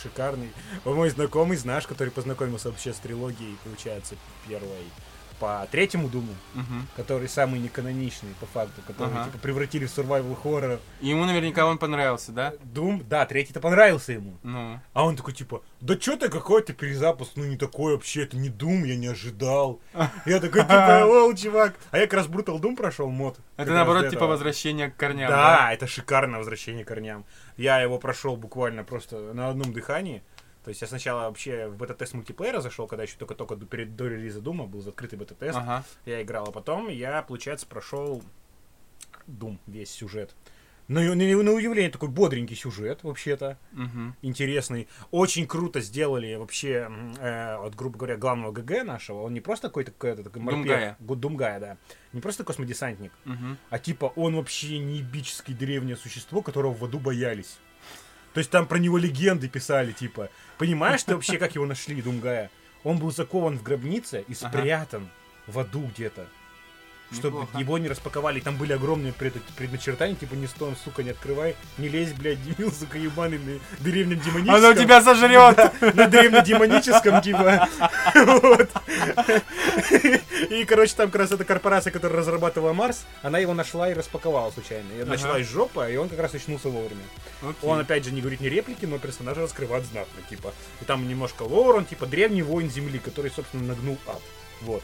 Шикарный. 0.04 0.52
Мой 0.86 1.10
знакомый, 1.10 1.58
знаешь, 1.58 1.88
который 1.88 2.10
познакомился 2.10 2.70
вообще 2.70 2.94
с 2.94 2.98
трилогией, 2.98 3.58
получается, 3.64 4.16
первой 4.48 4.68
по 5.44 5.68
третьему 5.70 6.08
Думу, 6.08 6.34
Мгм. 6.54 6.88
который 6.96 7.28
самый 7.28 7.60
неканоничный, 7.60 8.30
по 8.40 8.46
факту, 8.46 8.82
который 8.88 9.14
Ага. 9.14 9.26
типа 9.26 9.40
превратили 9.40 9.86
в 9.86 9.90
survival 9.90 10.38
horror. 10.42 10.80
И 11.02 11.10
ему 11.10 11.26
наверняка 11.26 11.66
он 11.66 11.78
понравился, 11.78 12.32
да? 12.32 12.54
Дум, 12.64 13.04
да, 13.10 13.26
третий-то 13.26 13.60
понравился 13.60 14.14
ему. 14.14 14.38
Ну. 14.44 14.80
А 14.94 15.04
он 15.04 15.18
такой, 15.18 15.34
типа, 15.34 15.62
да 15.82 15.98
чё 15.98 16.16
ты 16.16 16.30
какой-то 16.30 16.72
перезапуск, 16.72 17.34
ну 17.36 17.44
не 17.44 17.58
такой 17.58 17.94
вообще, 17.94 18.24
это 18.24 18.38
не 18.38 18.48
Дум, 18.48 18.86
я 18.86 18.96
не 18.96 19.08
ожидал. 19.08 19.82
Я 20.26 20.40
такой, 20.40 20.62
типа, 20.62 21.04
лол, 21.06 21.34
чувак. 21.36 21.76
А 21.92 21.98
я 21.98 22.04
как 22.06 22.14
раз 22.14 22.28
Brutal 22.28 22.62
Doom 22.62 22.78
прошел 22.78 23.10
мод. 23.10 23.38
Это 23.58 23.72
наоборот, 23.72 24.10
типа 24.10 24.28
возвращение 24.28 24.90
к 24.92 24.96
корням. 24.96 25.30
Да, 25.30 25.74
это 25.74 25.88
шикарное 25.88 26.40
возвращение 26.40 26.86
к 26.86 26.88
корням. 26.88 27.26
Я 27.58 27.82
его 27.82 27.98
прошел 28.00 28.38
буквально 28.38 28.86
просто 28.86 29.34
на 29.34 29.50
одном 29.50 29.74
дыхании. 29.74 30.24
То 30.64 30.70
есть 30.70 30.82
я 30.82 30.88
сначала 30.88 31.28
вообще 31.28 31.68
в 31.68 31.76
бета-тест 31.78 32.14
мультиплеера 32.14 32.62
зашел, 32.62 32.88
когда 32.88 33.04
еще 33.04 33.18
только-только 33.18 33.56
перед 33.58 33.96
до 33.96 34.08
релиза 34.08 34.40
Дума 34.42 34.66
был 34.66 34.82
закрытый 34.82 35.20
бета-тест. 35.20 35.58
Ага. 35.58 35.84
Я 36.06 36.22
играл, 36.22 36.46
а 36.48 36.52
потом 36.52 36.88
я, 36.90 37.22
получается, 37.22 37.68
прошел 37.68 38.24
Дум, 39.28 39.60
весь 39.68 39.92
сюжет. 39.92 40.34
И 40.90 40.92
на, 40.94 41.02
на 41.02 41.52
удивление, 41.54 41.90
такой 41.90 42.10
бодренький 42.10 42.58
сюжет, 42.58 43.04
вообще-то, 43.04 43.58
Мгм. 43.72 44.16
интересный. 44.22 44.90
Очень 45.12 45.48
круто 45.48 45.80
сделали 45.80 46.36
вообще, 46.36 46.90
э, 47.20 47.58
вот, 47.58 47.74
грубо 47.76 47.98
говоря, 47.98 48.18
главного 48.18 48.52
ГГ 48.52 48.84
нашего. 48.84 49.22
Он 49.22 49.34
не 49.34 49.40
просто 49.40 49.70
какой-то 49.70 49.92
какой-то 49.92 50.24
такой. 50.24 50.42
Думгая. 50.42 50.98
Думгая, 51.00 51.60
да. 51.62 51.78
Не 52.12 52.20
просто 52.20 52.44
космодесантник, 52.44 53.14
Мгм. 53.24 53.58
а 53.70 53.80
типа 53.80 54.12
он 54.18 54.36
вообще 54.36 54.78
не 54.80 55.02
эпическое 55.02 55.56
древнее 55.56 55.96
существо, 55.96 56.42
которого 56.42 56.74
в 56.74 56.84
аду 56.84 57.00
боялись. 57.00 57.60
То 58.34 58.40
есть 58.40 58.50
там 58.50 58.66
про 58.68 58.78
него 58.80 58.98
легенды 58.98 59.48
писали, 59.48 59.92
типа. 59.92 60.30
Понимаешь 60.64 61.04
ты 61.04 61.14
вообще, 61.14 61.38
как 61.38 61.56
его 61.56 61.66
нашли, 61.66 62.02
Думгая? 62.02 62.50
Он 62.86 62.98
был 62.98 63.12
закован 63.12 63.58
в 63.58 63.64
гробнице 63.64 64.24
и 64.30 64.34
спрятан 64.34 65.10
в 65.46 65.60
аду 65.60 65.92
где-то. 65.94 66.26
Чтобы 67.14 67.42
Неплохо. 67.42 67.60
его 67.60 67.78
не 67.78 67.88
распаковали. 67.88 68.40
Там 68.40 68.58
были 68.58 68.74
огромные 68.74 69.14
пред- 69.14 69.42
предначертания, 69.56 70.16
типа 70.16 70.34
не 70.34 70.48
стой, 70.48 70.76
сука, 70.84 71.04
не 71.04 71.12
открывай, 71.12 71.56
не 71.78 71.88
лезь, 71.88 72.12
блядь, 72.14 72.44
дебил, 72.44 72.72
сука, 72.72 72.98
ебаный 72.98 73.38
на 73.40 73.60
древнем 73.80 74.20
демоническом. 74.20 74.56
Оно 74.56 74.74
тебя 74.74 75.02
сожрет! 75.02 75.72
На 75.96 76.08
древнедемоническом, 76.08 77.22
типа. 77.22 77.68
Вот. 78.16 78.70
И, 80.50 80.66
короче, 80.66 80.94
там 80.96 81.10
как 81.12 81.22
раз 81.22 81.32
эта 81.32 81.44
корпорация, 81.46 81.92
которая 81.92 82.20
разрабатывала 82.20 82.74
Марс, 82.74 83.06
она 83.22 83.40
его 83.40 83.54
нашла 83.54 83.90
и 83.90 83.94
распаковала 83.94 84.52
случайно. 84.52 84.88
И 84.98 85.02
Ага. 85.02 85.12
началась 85.12 85.48
жопа, 85.48 85.90
и 85.90 85.96
он 85.98 86.10
как 86.10 86.20
раз 86.20 86.34
очнулся 86.34 86.70
вовремя. 86.70 87.02
Он, 87.62 87.80
опять 87.80 88.06
же, 88.06 88.12
не 88.12 88.22
говорит 88.22 88.42
ни 88.42 88.48
реплики, 88.48 88.86
но 88.86 88.98
персонажа 89.00 89.42
раскрывает 89.42 89.86
знатно, 89.86 90.22
типа. 90.30 90.54
И 90.82 90.86
там 90.86 91.08
немножко 91.08 91.44
лор, 91.44 91.76
он, 91.76 91.86
типа, 91.86 92.06
древний 92.06 92.44
воин 92.44 92.70
Земли, 92.70 93.00
который, 93.00 93.32
собственно, 93.32 93.64
нагнул 93.64 93.98
ад. 94.08 94.22
Вот. 94.62 94.84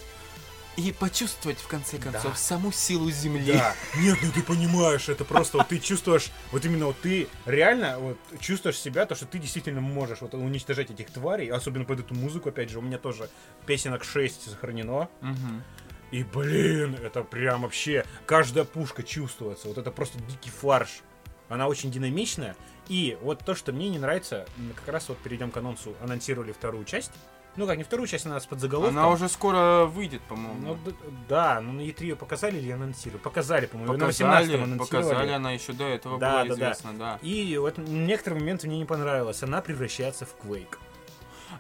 И 0.80 0.94
почувствовать, 0.94 1.58
в 1.60 1.68
конце 1.68 1.98
концов, 1.98 2.32
Да. 2.32 2.36
саму 2.36 2.72
силу 2.72 3.12
Земли. 3.12 3.52
Да. 3.52 3.76
Нет, 3.98 4.18
ну 4.24 4.32
ты 4.32 4.42
понимаешь, 4.42 5.10
это 5.10 5.26
просто 5.26 5.58
вот 5.58 5.68
ты 5.68 5.78
чувствуешь, 5.78 6.32
вот 6.54 6.64
именно 6.64 6.86
вот 6.86 7.02
ты 7.02 7.28
реально 7.46 8.00
вот 8.00 8.18
чувствуешь 8.40 8.80
себя, 8.80 9.06
то, 9.06 9.14
что 9.14 9.26
ты 9.26 9.40
действительно 9.40 9.82
можешь 9.82 10.22
вот 10.22 10.34
уничтожать 10.36 10.90
этих 10.90 11.12
тварей, 11.12 11.52
особенно 11.52 11.84
под 11.84 12.00
эту 12.00 12.16
музыку, 12.16 12.48
опять 12.48 12.70
же, 12.70 12.80
у 12.80 12.82
меня 12.82 12.98
тоже 12.98 13.30
песенок 13.66 14.06
6 14.06 14.50
сохранено. 14.52 15.10
Мгм. 15.20 15.64
И, 16.12 16.24
блин, 16.24 16.96
это 17.04 17.24
прям 17.24 17.64
вообще, 17.64 18.06
каждая 18.26 18.64
пушка 18.64 19.04
чувствуется, 19.04 19.68
вот 19.68 19.78
это 19.78 19.92
просто 19.92 20.18
дикий 20.30 20.50
фарш. 20.50 21.02
Она 21.50 21.68
очень 21.68 21.92
динамичная. 21.92 22.56
И 22.88 23.18
вот 23.22 23.44
то, 23.44 23.54
что 23.54 23.74
мне 23.74 23.90
не 23.90 24.00
нравится, 24.00 24.48
как 24.78 24.88
раз 24.88 25.10
вот 25.10 25.18
перейдем 25.18 25.52
к 25.52 25.58
анонсу, 25.58 25.94
анонсировали 26.02 26.54
вторую 26.54 26.86
часть. 26.86 27.12
Ну 27.56 27.68
как, 27.68 27.78
не 27.78 27.84
вторую 27.84 28.08
часть, 28.08 28.26
она 28.26 28.40
с 28.40 28.46
подзаголовком. 28.46 28.98
Она 28.98 29.10
уже 29.10 29.28
скоро 29.28 29.86
выйдет, 29.86 30.22
Ну, 30.30 30.36
по-моему. 30.36 30.76
д- 30.86 30.94
да, 31.28 31.60
ну 31.62 31.74
на 31.74 31.82
E3 31.82 32.04
ее 32.04 32.16
показали 32.16 32.58
или 32.58 32.72
анонсировали? 32.72 33.22
Показали, 33.22 33.66
по-моему, 33.66 33.94
на 33.98 34.06
18 34.06 34.48
Показали, 34.52 34.64
анонсировали. 34.64 35.04
показали, 35.04 35.32
она 35.32 35.52
еще 35.52 35.74
до 35.74 35.84
этого 35.86 36.20
Да, 36.20 36.32
была 36.32 36.44
да, 36.44 36.48
да. 36.50 36.54
известна, 36.56 36.94
да. 36.94 37.20
И 37.22 37.58
вот 37.58 37.78
некоторые 37.78 38.40
моменты 38.40 38.68
мне 38.68 38.78
не 38.78 38.86
понравилось. 38.86 39.44
Она 39.44 39.62
превращается 39.62 40.26
в 40.26 40.36
Quake. 40.46 40.78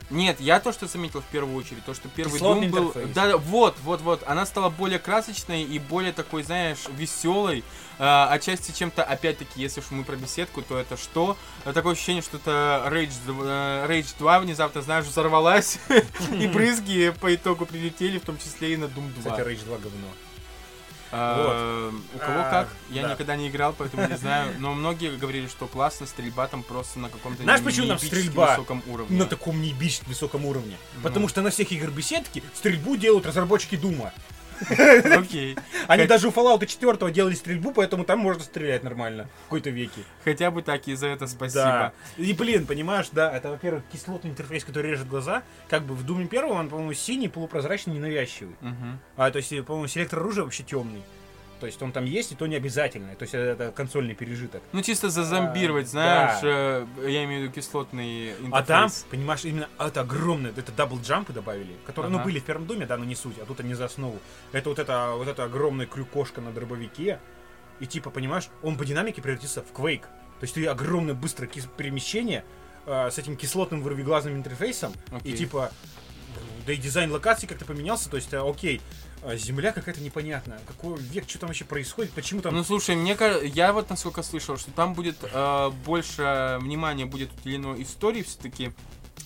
Нет, 0.10 0.40
я 0.40 0.60
то, 0.60 0.72
что 0.72 0.88
заметил 0.88 1.22
в 1.22 1.26
первую 1.26 1.56
очередь, 1.56 1.86
то, 1.86 1.94
что 1.94 2.10
первый 2.10 2.34
Кислотный 2.34 2.68
Doom 2.68 2.72
был... 2.72 2.88
интерфейс. 2.88 3.14
Да, 3.14 3.38
вот, 3.38 3.76
вот, 3.84 4.02
вот. 4.02 4.24
Она 4.26 4.46
стала 4.46 4.70
более 4.70 5.00
красочной 5.00 5.64
и 5.64 5.80
более 5.80 6.14
такой, 6.14 6.44
знаешь, 6.44 6.80
веселой. 6.96 7.64
А, 8.00 8.30
отчасти 8.32 8.72
чем-то, 8.72 9.04
опять-таки, 9.04 9.62
если 9.62 9.82
уж 9.82 9.92
мы 9.92 10.04
про 10.04 10.16
беседку, 10.16 10.62
то 10.62 10.78
это 10.78 10.98
что? 10.98 11.38
Такое 11.64 11.94
ощущение, 11.94 12.22
что 12.22 12.38
это 12.38 12.88
Rage, 12.90 13.14
э, 13.28 13.86
Rage 13.88 14.16
2 14.18 14.40
внезапно, 14.40 14.82
знаешь, 14.82 15.06
взорвалась, 15.06 15.80
и 16.32 16.48
брызги 16.48 17.14
по 17.20 17.34
итогу 17.36 17.66
прилетели, 17.66 18.18
в 18.18 18.24
том 18.24 18.38
числе 18.38 18.74
и 18.74 18.78
на 18.78 18.86
Doom 18.86 19.14
2. 19.22 19.32
Кстати, 19.32 19.48
Rage 19.48 19.66
2 19.66 19.78
говно. 19.78 20.08
А, 21.12 21.92
У 22.14 22.20
кого 22.20 22.40
А, 22.42 22.50
как? 22.50 22.70
Я 22.90 23.04
да. 23.04 23.14
никогда 23.14 23.36
не 23.36 23.50
играл, 23.50 23.74
поэтому 23.78 24.08
не 24.08 24.18
знаю. 24.18 24.54
Но 24.60 24.74
многие 24.74 25.16
говорили, 25.18 25.48
что 25.48 25.68
классно, 25.68 26.06
стрельба 26.06 26.48
там 26.48 26.64
просто 26.64 27.00
на 27.00 27.10
каком-то 27.10 27.44
Знаешь, 27.44 27.64
почему 27.64 27.88
там 27.88 27.98
стрельба 27.98 28.52
высоком 28.52 28.84
уровне. 28.88 29.18
На 29.18 29.26
таком 29.26 29.62
неебически 29.62 30.08
высоком 30.08 30.46
уровне. 30.46 30.78
Ну. 30.96 31.02
Потому 31.02 31.28
что 31.28 31.42
на 31.42 31.50
всех 31.50 31.72
игр 31.72 31.90
беседки 31.90 32.44
стрельбу 32.54 32.96
делают 32.96 33.26
разработчики 33.26 33.76
Дума. 33.76 34.14
Окей. 35.18 35.58
Они 35.88 36.06
даже 36.06 36.28
у 36.28 36.32
Fallout 36.32 36.66
4 36.66 37.12
делали 37.12 37.36
стрельбу, 37.36 37.72
поэтому 37.72 38.04
там 38.04 38.20
можно 38.20 38.44
стрелять 38.44 38.84
нормально. 38.84 39.30
В 39.42 39.44
кои-то 39.44 39.70
веки. 39.70 40.02
Хотя 40.24 40.52
бы 40.52 40.62
так, 40.62 40.88
и 40.88 40.96
за 40.96 41.08
это 41.08 41.28
спасибо. 41.28 41.94
И, 42.18 42.34
блин, 42.34 42.66
понимаешь, 42.66 43.08
да, 43.12 43.32
это, 43.36 43.50
во-первых, 43.50 43.84
кислотный 43.92 44.32
интерфейс, 44.32 44.64
который 44.64 44.92
режет 44.92 45.08
глаза. 45.08 45.44
Как 45.70 45.84
бы 45.84 45.96
в 45.96 46.06
Думе 46.06 46.28
первом 46.28 46.58
он, 46.58 46.70
по-моему, 46.70 46.94
синий, 46.94 47.28
полупрозрачный, 47.30 47.96
ненавязчивый. 47.96 48.56
А, 49.16 49.32
то 49.32 49.38
есть, 49.38 49.50
по-моему, 49.66 49.88
селектор 49.88 50.20
оружия 50.20 50.44
вообще 50.44 50.64
темный. 50.64 51.02
То 51.60 51.66
есть 51.66 51.82
он 51.82 51.92
там 51.92 52.06
есть, 52.06 52.32
и 52.32 52.36
то 52.36 52.48
не 52.48 52.56
обязательно. 52.56 53.14
То 53.16 53.24
есть 53.24 53.34
это, 53.36 53.72
консольный 53.72 54.16
пережиток. 54.16 54.62
Ну, 54.72 54.82
чисто 54.82 55.10
зазомбировать, 55.10 55.88
А, 55.88 55.90
знаешь, 55.90 56.42
да. 56.42 56.48
э, 57.02 57.10
я 57.12 57.26
имею 57.26 57.42
в 57.42 57.44
виду 57.44 57.54
кислотный 57.54 58.30
интерфейс. 58.32 58.52
А 58.54 58.64
там, 58.64 58.90
понимаешь, 59.10 59.44
именно 59.46 59.68
это 59.78 60.02
огромное, 60.02 60.52
это 60.56 60.72
double 60.72 61.00
jump 61.02 61.27
ы 61.27 61.34
добавили, 61.34 61.76
которые, 61.86 62.12
ну, 62.12 62.18
Ага. 62.18 62.26
были 62.26 62.40
в 62.40 62.44
первом 62.44 62.66
Думе, 62.66 62.86
да, 62.86 62.98
но 62.98 63.06
не 63.06 63.16
суть, 63.16 63.38
а 63.40 63.46
тут 63.46 63.60
они 63.60 63.74
за 63.74 63.86
основу. 63.86 64.20
Это 64.52 64.70
вот 64.70 64.80
это, 64.80 65.14
вот 65.16 65.28
это 65.28 65.44
огромная 65.44 65.86
крюкошка 65.86 66.42
на 66.42 66.52
дробовике, 66.52 67.20
и 67.80 67.86
типа, 67.86 68.10
понимаешь, 68.10 68.50
он 68.64 68.78
по 68.78 68.86
динамике 68.86 69.22
превратится 69.22 69.62
в 69.62 69.72
квейк. 69.74 70.04
То 70.04 70.44
есть 70.44 70.54
ты 70.56 70.66
огромное 70.66 71.14
быстрое 71.14 71.50
перемещение 71.78 72.46
э, 72.86 73.10
с 73.12 73.18
этим 73.18 73.36
кислотным 73.36 73.82
вырвиглазным 73.82 74.36
интерфейсом, 74.36 74.94
Окей. 75.12 75.34
и 75.34 75.38
типа, 75.38 75.72
да 76.66 76.74
и 76.74 76.78
дизайн 76.78 77.12
локации 77.12 77.48
как-то 77.48 77.66
поменялся, 77.66 78.10
то 78.10 78.16
есть, 78.18 78.32
э, 78.34 78.38
окей, 78.40 78.78
э, 78.78 79.09
земля 79.36 79.72
какая-то 79.72 80.02
непонятная, 80.02 80.60
какой 80.68 80.98
век, 81.00 81.30
что 81.30 81.40
там 81.40 81.50
вообще 81.50 81.66
происходит, 81.66 82.12
почему 82.12 82.42
там... 82.42 82.56
Ну 82.56 82.64
слушай, 82.64 82.96
мне 82.96 83.18
я 83.54 83.74
вот 83.74 83.90
насколько 83.90 84.24
слышал, 84.24 84.58
что 84.58 84.72
там 84.72 84.94
будет 84.94 85.18
э, 85.22 85.72
больше 85.86 86.58
внимания 86.62 87.06
будет 87.06 87.30
уделено 87.40 87.80
истории 87.82 88.24
все-таки. 88.24 88.72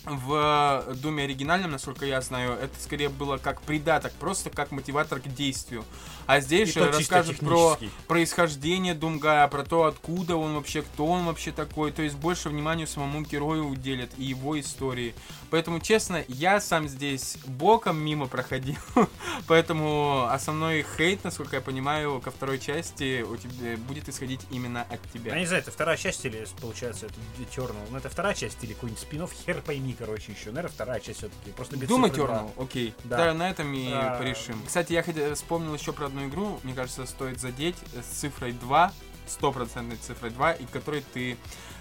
В 0.06 0.86
Думе 1.02 1.24
оригинальном, 1.24 1.72
насколько 1.72 2.06
я 2.06 2.20
знаю, 2.20 2.54
это 2.54 2.74
скорее 2.82 3.08
было 3.08 3.38
как 3.38 3.62
придаток, 3.62 4.12
просто 4.14 4.50
как 4.50 4.72
мотиватор 4.72 5.20
к 5.22 5.28
действию. 5.28 5.86
А 6.26 6.40
здесь 6.40 6.70
И 6.70 6.74
же 6.80 6.92
расскажут 6.92 7.40
про 7.40 7.78
происхождение 8.08 8.94
Думгая, 8.94 9.48
про 9.48 9.64
то, 9.64 9.84
откуда 9.86 10.36
он 10.36 10.56
вообще, 10.56 10.82
кто 10.82 11.06
он 11.08 11.26
вообще 11.26 11.52
такой. 11.52 11.92
То 11.92 12.02
есть 12.02 12.16
больше 12.16 12.50
внимания 12.50 12.88
самому 12.88 13.22
герою 13.22 13.68
уделят 13.68 14.12
и 14.18 14.24
его 14.24 14.60
истории. 14.60 15.14
Поэтому, 15.50 15.80
честно, 15.80 16.24
я 16.28 16.60
сам 16.62 16.88
здесь 16.88 17.38
боком 17.46 17.98
мимо 17.98 18.28
проходил. 18.28 18.78
Поэтому 19.48 20.28
основной 20.30 20.86
хейт, 20.98 21.24
насколько 21.24 21.58
я 21.58 21.62
понимаю, 21.62 22.20
ко 22.22 22.32
второй 22.32 22.60
части 22.60 23.22
у 23.22 23.36
тебя 23.38 23.78
будет 23.78 24.10
исходить 24.10 24.42
именно 24.52 24.82
от 24.84 25.00
Я 25.14 25.20
тебя. 25.20 25.40
не 25.40 25.46
знаю, 25.46 25.62
это 25.62 25.72
вторая 25.72 25.98
часть 25.98 26.26
или, 26.26 26.48
получается, 26.62 27.08
это 27.08 27.16
Eternal. 27.40 27.76
Ну, 27.92 27.98
это 27.98 28.10
вторая 28.10 28.34
часть 28.34 28.64
или 28.64 28.74
какой-нибудь 28.74 29.02
спин 29.02 29.28
хер 29.28 29.62
пойми, 29.62 29.96
короче, 29.98 30.32
еще. 30.32 30.50
Наверное, 30.52 30.72
вторая 30.72 31.00
часть 31.00 31.20
все-таки. 31.20 31.52
Просто 31.52 31.78
без 31.78 31.88
Doom. 31.90 32.10
Eternal, 32.12 32.52
окей. 32.58 32.94
Да. 33.04 33.18
Да. 33.18 33.34
на 33.34 33.50
этом 33.50 33.74
и 33.74 33.90
А. 33.92 34.18
порешим. 34.18 34.62
Кстати, 34.66 34.94
я 34.94 35.04
хотя- 35.04 35.34
вспомнил 35.36 35.74
еще 35.74 35.94
про 35.94 36.10
одну 36.14 36.28
игру, 36.28 36.60
мне 36.64 36.74
кажется, 36.74 37.06
стоит 37.06 37.40
задеть 37.40 37.76
э, 37.94 38.02
с 38.02 38.20
цифрой 38.20 38.52
2, 38.52 38.94
стопроцентной 39.28 39.98
цифрой 39.98 40.30
2, 40.32 40.54
и 40.54 40.66
которой 40.66 41.04
ты 41.14 41.38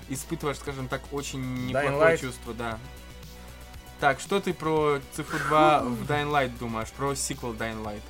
испытываешь, 0.08 0.56
скажем 0.58 0.88
так, 0.88 1.02
очень 1.12 1.66
неплохое 1.66 2.16
чувство, 2.18 2.54
да. 2.54 2.78
Так, 4.00 4.18
что 4.20 4.40
ты 4.40 4.52
про 4.54 5.00
цифру 5.12 5.38
2 5.38 5.80
в 5.80 6.10
Dying 6.10 6.30
Light 6.30 6.58
думаешь? 6.58 6.88
Про 6.88 7.14
сиквел 7.14 7.52
Dying 7.52 7.84
Light? 7.84 8.00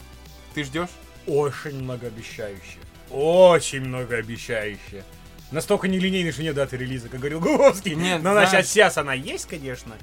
Ты 0.54 0.64
ждешь? 0.64 0.88
Очень 1.26 1.82
многообещающе. 1.82 2.78
Очень 3.10 3.80
многообещающе. 3.82 5.04
Настолько 5.50 5.88
нелинейный, 5.88 6.32
что 6.32 6.42
нет 6.42 6.54
даты 6.54 6.78
релиза, 6.78 7.08
как 7.10 7.20
говорил 7.20 7.40
Гуговский. 7.40 7.94
Нет, 7.94 8.22
Но 8.22 8.32
знаешь- 8.32 8.66
сейчас 8.66 8.96
она 8.96 9.12
есть, 9.12 9.46
конечно. 9.46 9.96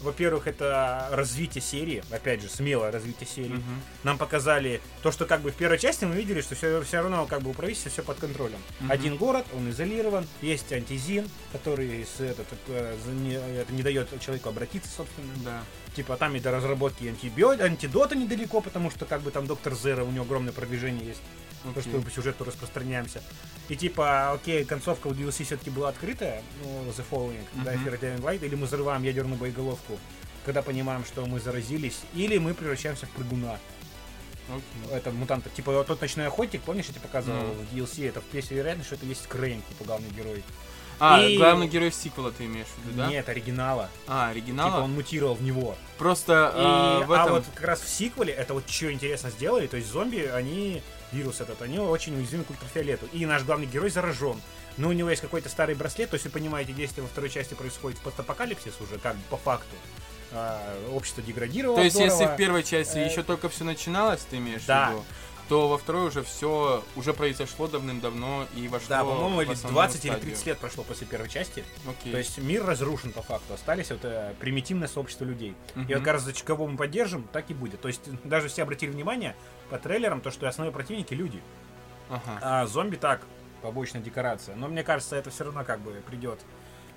Во-первых, 0.00 0.46
это 0.46 1.08
развитие 1.12 1.62
серии. 1.62 2.02
Опять 2.10 2.42
же, 2.42 2.48
смелое 2.48 2.90
развитие 2.90 3.26
серии. 3.28 3.54
Мгм. 3.54 3.82
Нам 4.04 4.18
показали 4.18 4.80
то, 5.02 5.10
что 5.10 5.26
как 5.26 5.40
бы 5.40 5.50
в 5.50 5.54
первой 5.54 5.78
части 5.78 6.04
мы 6.04 6.14
видели, 6.14 6.40
что 6.40 6.54
все, 6.54 6.80
все 6.82 6.98
равно 7.00 7.26
как 7.26 7.42
бы 7.42 7.50
у 7.50 7.54
правительства 7.54 7.90
все 7.90 8.02
под 8.02 8.18
контролем. 8.18 8.58
Мгм. 8.80 8.90
Один 8.90 9.16
город, 9.16 9.46
он 9.56 9.70
изолирован, 9.70 10.26
есть 10.42 10.72
антизин, 10.72 11.28
который 11.52 12.04
с, 12.04 12.20
этот, 12.20 12.46
э, 12.68 12.96
за 13.04 13.10
не, 13.12 13.34
это 13.34 13.72
не 13.72 13.82
дает 13.82 14.08
человеку 14.20 14.48
обратиться, 14.48 14.88
собственно. 14.96 15.32
Да. 15.44 15.62
Типа 15.94 16.16
там 16.16 16.36
и 16.36 16.40
до 16.40 16.50
разработки 16.50 17.04
антибио- 17.04 17.60
антидота 17.60 18.14
недалеко, 18.14 18.60
потому 18.60 18.90
что 18.90 19.04
как 19.04 19.22
бы 19.22 19.30
там 19.30 19.46
доктор 19.46 19.74
Зера, 19.74 20.04
у 20.04 20.10
него 20.10 20.24
огромное 20.24 20.52
продвижение 20.52 21.06
есть. 21.08 21.20
То, 21.74 21.80
что 21.80 21.90
мы 21.90 22.02
по 22.02 22.10
сюжету 22.10 22.44
распространяемся. 22.44 23.22
И 23.68 23.76
типа, 23.76 24.32
окей, 24.32 24.64
концовка 24.64 25.08
у 25.08 25.12
DLC 25.12 25.44
все-таки 25.44 25.70
была 25.70 25.88
открытая, 25.90 26.42
ну, 26.62 26.84
The 26.90 27.04
Following, 27.10 27.44
да, 27.64 27.72
Мгм. 27.72 27.84
Fear 27.88 28.00
Dying 28.00 28.20
Light, 28.22 28.44
или 28.44 28.54
мы 28.54 28.66
взрываем 28.66 29.02
ядерную 29.02 29.36
боеголовку, 29.38 29.98
когда 30.46 30.62
понимаем, 30.62 31.04
что 31.04 31.26
мы 31.26 31.40
заразились, 31.40 31.98
или 32.14 32.38
мы 32.38 32.54
превращаемся 32.54 33.06
в 33.06 33.10
прыгуна. 33.10 33.58
Окей. 34.48 34.96
Это 34.96 35.10
мутанта. 35.10 35.50
Типа, 35.50 35.72
вот 35.72 35.86
тот 35.86 36.00
ночной 36.00 36.26
охотник, 36.26 36.62
помнишь, 36.62 36.86
я 36.86 36.92
тебе 36.92 37.02
показывал 37.02 37.38
Ну. 37.42 37.52
в 37.54 37.74
DLC, 37.74 38.08
это 38.08 38.22
есть 38.32 38.50
вероятность, 38.50 38.86
что 38.86 38.94
это 38.96 39.04
есть 39.04 39.26
Крейн, 39.26 39.60
типа, 39.68 39.84
главный 39.84 40.08
герой. 40.10 40.42
А, 41.00 41.22
И- 41.22 41.36
главный 41.36 41.68
герой 41.68 41.92
сиквела 41.92 42.32
ты 42.32 42.46
имеешь 42.46 42.66
в 42.66 42.86
виду, 42.88 42.96
да? 42.98 43.06
Нет, 43.08 43.28
оригинала. 43.28 43.88
А, 44.06 44.28
Типа, 44.28 44.30
оригинала? 44.30 44.82
он 44.82 44.92
мутировал 44.94 45.34
в 45.34 45.42
него. 45.42 45.76
Просто 45.98 46.52
И, 46.56 46.60
а, 46.60 47.04
в 47.06 47.12
А 47.12 47.22
этом... 47.22 47.34
вот 47.34 47.44
как 47.54 47.64
раз 47.64 47.80
в 47.82 47.88
сиквеле 47.88 48.32
это 48.32 48.54
вот 48.54 48.68
что 48.68 48.90
интересно 48.92 49.30
сделали, 49.30 49.66
то 49.68 49.76
есть 49.76 49.88
зомби, 49.92 50.18
они, 50.24 50.82
вирус 51.12 51.40
этот, 51.40 51.62
они 51.62 51.78
очень 51.78 52.14
уязвимы 52.16 52.44
к 52.44 52.50
ультрафиолету. 52.50 53.06
И 53.12 53.24
наш 53.26 53.42
главный 53.44 53.66
герой 53.66 53.90
заражен. 53.90 54.40
Но 54.76 54.88
у 54.88 54.92
него 54.92 55.10
есть 55.10 55.22
какой-то 55.22 55.48
старый 55.48 55.74
браслет, 55.74 56.10
то 56.10 56.14
есть 56.14 56.24
вы 56.26 56.30
понимаете, 56.30 56.72
действие 56.72 57.02
во 57.02 57.08
второй 57.08 57.30
части 57.30 57.54
происходит 57.54 57.98
в 57.98 58.02
постапокалипсис 58.02 58.74
уже, 58.80 58.98
как 58.98 59.16
бы 59.16 59.22
по 59.30 59.36
факту. 59.36 59.74
А, 60.30 60.60
общество 60.92 61.22
деградировало 61.22 61.78
То 61.78 61.84
есть, 61.84 61.96
если 61.96 62.10
здорово. 62.14 62.34
в 62.34 62.36
первой 62.36 62.62
части 62.62 62.98
Э, 62.98 63.06
еще 63.10 63.22
только 63.22 63.48
все 63.48 63.64
начиналось, 63.64 64.20
ты 64.28 64.36
имеешь 64.36 64.62
Да. 64.66 64.88
в 64.88 64.90
виду, 64.92 65.04
то 65.48 65.68
во 65.68 65.78
второй 65.78 66.08
уже 66.08 66.22
все 66.22 66.84
уже 66.96 67.14
произошло 67.14 67.66
давным-давно 67.68 68.46
и 68.54 68.68
вошло 68.68 68.88
Да, 68.88 69.04
по-моему, 69.04 69.40
или 69.42 69.52
основную 69.52 69.74
20 69.74 70.04
или 70.04 70.10
стадию. 70.12 70.30
30 70.30 70.46
лет 70.46 70.58
прошло 70.58 70.84
после 70.84 71.06
первой 71.06 71.28
части. 71.28 71.64
Окей. 71.88 72.12
То 72.12 72.18
есть 72.18 72.38
мир 72.38 72.64
разрушен 72.66 73.12
по 73.12 73.22
факту. 73.22 73.54
Остались 73.54 73.90
вот 73.90 74.00
э, 74.04 74.34
примитивное 74.38 74.88
сообщество 74.88 75.24
людей. 75.24 75.54
И 75.74 75.78
Мгм. 75.78 75.88
вот 75.88 75.98
как 75.98 76.12
раз 76.14 76.22
за 76.22 76.32
кого 76.44 76.66
мы 76.66 76.76
поддержим, 76.76 77.22
так 77.32 77.50
и 77.50 77.54
будет. 77.54 77.80
То 77.80 77.88
есть 77.88 78.02
даже 78.24 78.48
все 78.48 78.62
обратили 78.62 78.90
внимание 78.90 79.34
по 79.70 79.78
трейлерам, 79.78 80.20
то, 80.20 80.30
что 80.30 80.46
основные 80.48 80.72
противники 80.72 81.14
люди. 81.14 81.40
Ага. 82.10 82.38
А 82.42 82.66
зомби 82.66 82.96
так, 82.96 83.22
побочная 83.62 84.02
декорация. 84.02 84.54
Но 84.56 84.68
мне 84.68 84.82
кажется, 84.82 85.16
это 85.16 85.30
все 85.30 85.44
равно 85.44 85.64
как 85.64 85.80
бы 85.80 85.92
придет 86.06 86.40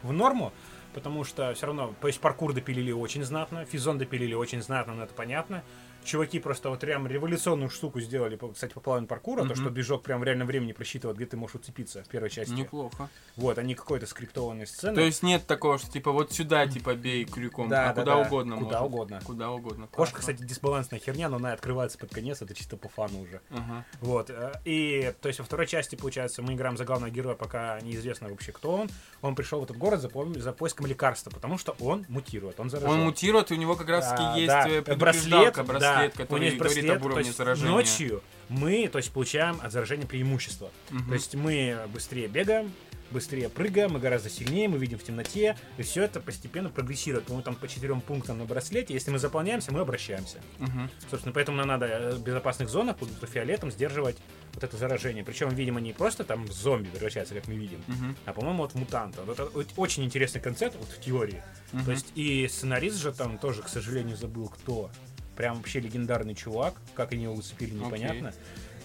в 0.04 0.12
норму, 0.12 0.52
потому 0.94 1.24
что 1.24 1.54
все 1.54 1.68
равно, 1.68 1.94
то 2.02 2.08
есть 2.08 2.20
паркур 2.20 2.54
допилили 2.54 2.92
очень 2.92 3.24
знатно, 3.24 3.66
физон 3.66 3.98
допилили 3.98 4.34
очень 4.34 4.62
знатно, 4.62 4.94
но 4.94 5.04
это 5.04 5.14
понятно. 5.14 5.64
Чуваки 6.04 6.40
просто 6.40 6.70
вот 6.70 6.80
прям 6.80 7.06
революционную 7.08 7.70
штуку 7.70 8.00
сделали, 8.02 8.40
кстати, 8.54 8.74
по 8.74 8.80
плану 8.80 9.08
паркура, 9.08 9.42
то, 9.42 9.46
Мгм. 9.48 9.56
что 9.56 9.70
движок 9.70 10.04
прям 10.04 10.20
в 10.20 10.24
реальном 10.24 10.48
времени 10.48 10.72
просчитывает, 10.72 11.18
где 11.18 11.26
ты 11.28 11.38
можешь 11.38 11.56
уцепиться 11.56 12.04
в 12.04 12.08
первой 12.08 12.30
части. 12.30 12.52
Неплохо. 12.54 13.10
Вот, 13.36 13.58
они 13.58 13.76
какой-то 13.76 14.06
скриптованной 14.08 14.66
сцены. 14.68 14.96
То 14.96 15.02
есть 15.02 15.22
нет 15.24 15.46
такого, 15.46 15.78
что 15.78 15.92
типа 15.92 16.12
вот 16.12 16.32
сюда 16.34 16.66
типа 16.68 16.96
бей 16.96 17.26
крюком, 17.26 17.70
Да, 17.70 17.90
а 17.92 17.94
да, 17.94 18.02
куда 18.02 18.16
да. 18.16 18.22
угодно 18.28 18.58
Куда 18.58 18.80
может. 18.80 18.94
угодно. 18.94 19.22
Куда 19.24 19.52
угодно. 19.52 19.88
Кошка, 19.88 20.20
кстати, 20.20 20.42
дисбалансная 20.44 21.00
херня, 21.00 21.30
но 21.30 21.38
она 21.38 21.54
открывается 21.54 21.98
под 21.98 22.12
конец, 22.14 22.42
это 22.42 22.54
чисто 22.54 22.78
по 22.78 22.90
фану 22.90 23.22
уже. 23.22 23.42
Ага. 23.52 23.86
Вот. 24.02 24.30
э, 24.30 24.54
И, 24.66 25.14
то 25.22 25.28
есть, 25.28 25.40
во 25.40 25.46
второй 25.46 25.68
части, 25.68 25.96
получается, 25.96 26.42
мы 26.42 26.54
играем 26.54 26.78
за 26.78 26.86
главного 26.86 27.12
героя, 27.12 27.36
пока 27.36 27.80
неизвестно 27.82 28.30
вообще, 28.30 28.52
кто 28.52 28.72
он. 28.72 28.90
Он 29.22 29.36
пришел 29.36 29.60
в 29.62 29.64
этот 29.66 29.78
город 29.78 30.02
за, 30.02 30.10
за 30.40 30.52
поиском 30.54 30.86
лекарства, 30.88 31.30
потому 31.30 31.58
что 31.58 31.76
он 31.80 32.06
мутирует, 32.10 32.60
он 32.60 32.70
заражен. 32.70 32.90
Он 32.92 33.04
мутирует, 33.06 33.52
и 33.52 33.54
у 33.54 33.58
него 33.58 33.76
как 33.76 33.90
раз 33.90 34.08
таки 34.10 34.24
А, 34.24 34.36
есть 34.36 34.48
да, 34.48 34.68
э, 34.68 34.96
браслет, 34.96 35.56
браслет, 35.96 36.14
у 36.14 36.18
который 36.18 36.40
него 36.40 36.46
есть 36.46 36.58
говорит 36.58 36.76
браслет, 36.76 36.96
об 36.96 37.00
то 37.02 37.06
уровне 37.06 37.26
есть 37.26 37.38
заражения. 37.38 37.72
Ночью 37.72 38.24
мы, 38.50 38.88
то 38.90 38.98
есть, 38.98 39.12
получаем 39.12 39.60
от 39.62 39.72
заражения 39.72 40.06
преимущество. 40.06 40.72
Мгм. 40.90 41.08
То 41.08 41.14
есть 41.14 41.36
мы 41.36 41.78
быстрее 41.94 42.28
бегаем, 42.28 42.72
быстрее 43.12 43.50
прыгаем, 43.50 43.92
мы 43.94 44.00
гораздо 44.00 44.30
сильнее, 44.30 44.68
мы 44.68 44.78
видим 44.78 44.98
в 44.98 45.04
темноте, 45.04 45.58
и 45.78 45.84
все 45.84 46.04
это 46.04 46.20
постепенно 46.20 46.70
прогрессирует. 46.70 47.26
По-моему, 47.26 47.44
там 47.44 47.56
по 47.56 47.68
четырем 47.68 48.02
пунктам 48.02 48.38
на 48.40 48.46
браслете. 48.46 48.94
Если 48.94 49.12
мы 49.12 49.20
заполняемся, 49.20 49.72
мы 49.72 49.82
обращаемся. 49.82 50.40
Мгм. 50.60 50.90
Собственно, 51.10 51.34
поэтому 51.34 51.58
нам 51.58 51.68
надо 51.68 51.86
э, 51.86 52.12
в 52.16 52.24
безопасных 52.24 52.70
зонах 52.70 52.98
под 52.98 53.10
ультрафиолетом 53.10 53.72
сдерживать 53.72 54.18
вот 54.54 54.64
это 54.64 54.78
заражение. 54.78 55.24
Причем, 55.24 55.50
видимо, 55.50 55.80
не 55.80 55.94
просто 55.94 56.24
там 56.24 56.46
в 56.46 56.52
зомби 56.52 56.88
превращаться, 56.90 57.34
как 57.34 57.48
мы 57.48 57.56
видим, 57.56 57.82
Мгм. 57.88 58.16
а, 58.26 58.34
по-моему, 58.34 58.64
вот 58.64 58.72
в 58.72 58.76
мутанта. 58.76 59.22
Вот 59.24 59.40
это 59.40 59.50
очень 59.78 60.04
интересный 60.04 60.42
концепт 60.42 60.76
вот 60.80 60.90
в 60.90 61.00
теории. 61.02 61.42
Мгм. 61.74 61.86
То 61.86 61.92
есть 61.92 62.12
и 62.16 62.48
сценарист 62.48 62.98
же 62.98 63.12
там 63.12 63.38
тоже, 63.38 63.62
к 63.62 63.68
сожалению, 63.68 64.18
забыл 64.18 64.50
кто. 64.50 64.90
Прям 65.36 65.58
вообще 65.58 65.80
легендарный 65.80 66.36
чувак. 66.36 66.76
Как 66.94 67.14
они 67.14 67.24
его 67.24 67.34
уцепили, 67.34 67.74
непонятно. 67.74 68.34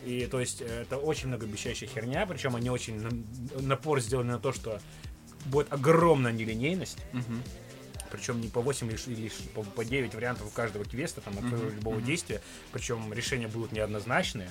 И 0.05 0.27
то 0.27 0.39
есть 0.39 0.61
это 0.63 0.99
очень 0.99 1.29
многообещающая 1.29 1.89
херня, 1.89 2.27
причем 2.27 2.55
они 2.55 2.71
очень 2.71 3.01
на- 3.01 3.61
напор 3.61 4.01
сделаны 4.01 4.33
на 4.35 4.39
то, 4.39 4.53
что 4.53 4.81
будет 5.47 5.73
огромная 5.73 6.33
нелинейность, 6.33 6.99
Мгм. 7.13 7.43
причем 8.13 8.41
не 8.41 8.47
по 8.49 8.61
8 8.61 8.89
лишь, 8.91 9.07
лишь 9.09 9.33
по, 9.55 9.63
по 9.65 9.85
9 9.85 10.15
вариантов 10.15 10.47
у 10.47 10.51
каждого 10.51 10.85
квеста, 10.85 11.21
там, 11.23 11.37
от 11.39 11.45
Мгм, 11.45 11.75
любого 11.75 11.97
мгм. 11.97 12.05
действия, 12.05 12.41
причем 12.73 13.13
решения 13.13 13.49
будут 13.49 13.73
неоднозначные 13.73 14.51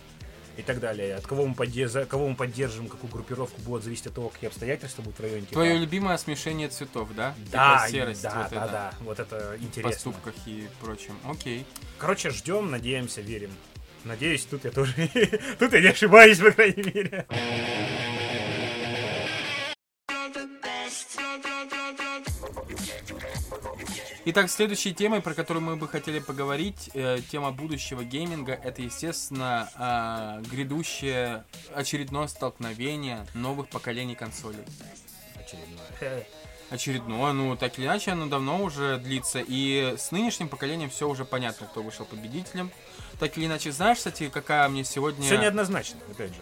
и 0.58 0.62
так 0.62 0.80
далее. 0.80 1.16
От 1.16 1.26
кого 1.28 1.45
мы, 1.45 1.53
подде- 1.53 1.88
за 1.88 2.06
кого 2.06 2.28
мы 2.30 2.36
поддержим, 2.36 2.88
какую 2.88 3.12
группировку, 3.12 3.62
будет 3.62 3.84
зависеть 3.84 4.08
от 4.08 4.14
того, 4.16 4.30
какие 4.30 4.47
обстоятельства 4.49 5.01
будут 5.01 5.20
в 5.20 5.22
районе. 5.22 5.41
типа. 5.41 5.53
Твое 5.53 5.78
любимое 5.78 6.18
смешение 6.18 6.70
цветов, 6.70 7.10
да? 7.16 7.36
да, 7.51 7.78
Типа 7.88 7.91
серость 7.91 8.22
да, 8.24 8.30
вот 8.41 8.49
да, 8.51 8.64
это. 8.64 8.72
да, 8.72 8.93
вот 9.01 9.20
это 9.20 9.58
В 9.60 9.64
интересно. 9.64 9.91
поступках 9.91 10.34
и 10.45 10.68
прочем. 10.82 11.18
Окей. 11.26 11.66
Короче, 11.97 12.30
ждем, 12.30 12.72
надеемся, 12.72 13.22
верим. 13.22 13.51
Надеюсь, 14.03 14.45
тут 14.45 14.66
я 14.66 14.72
тоже... 14.72 14.93
тут 15.60 15.74
я 15.74 15.82
не 15.82 15.88
ошибаюсь, 15.88 16.38
по 16.39 16.51
крайней 16.51 16.84
мере. 16.84 17.26
Итак, 24.28 24.49
следующей 24.49 24.91
темой, 24.91 25.21
про 25.21 25.36
которую 25.36 25.63
мы 25.63 25.76
бы 25.76 25.88
хотели 25.88 26.17
поговорить, 26.17 26.89
э, 26.95 27.19
тема 27.30 27.51
будущего 27.51 28.03
гейминга, 28.03 28.53
это, 28.53 28.82
естественно, 28.82 29.69
а, 29.76 30.41
грядущее 30.49 31.43
очередное 31.76 32.26
столкновение 32.26 33.28
новых 33.36 33.69
поколений 33.69 34.15
консолей. 34.15 34.65
Очередное. 35.36 36.28
Очередное, 36.71 37.34
ну, 37.34 37.55
так 37.55 37.78
или 37.78 37.86
иначе, 37.86 38.13
оно 38.13 38.26
давно 38.26 38.63
уже 38.63 38.97
длится, 38.97 39.43
и 39.45 39.93
с 39.95 40.09
нынешним 40.09 40.49
поколением 40.49 40.89
все 40.89 41.07
уже 41.07 41.23
понятно, 41.23 41.67
кто 41.67 41.84
вышел 41.84 42.03
победителем. 42.03 42.71
Так 43.19 43.38
или 43.38 43.45
иначе, 43.45 43.71
знаешь, 43.71 43.99
кстати, 43.99 44.30
какая 44.30 44.67
мне 44.69 44.84
сегодня... 44.84 45.23
Все 45.23 45.38
неоднозначно, 45.38 45.99
опять 46.09 46.34
же. 46.34 46.41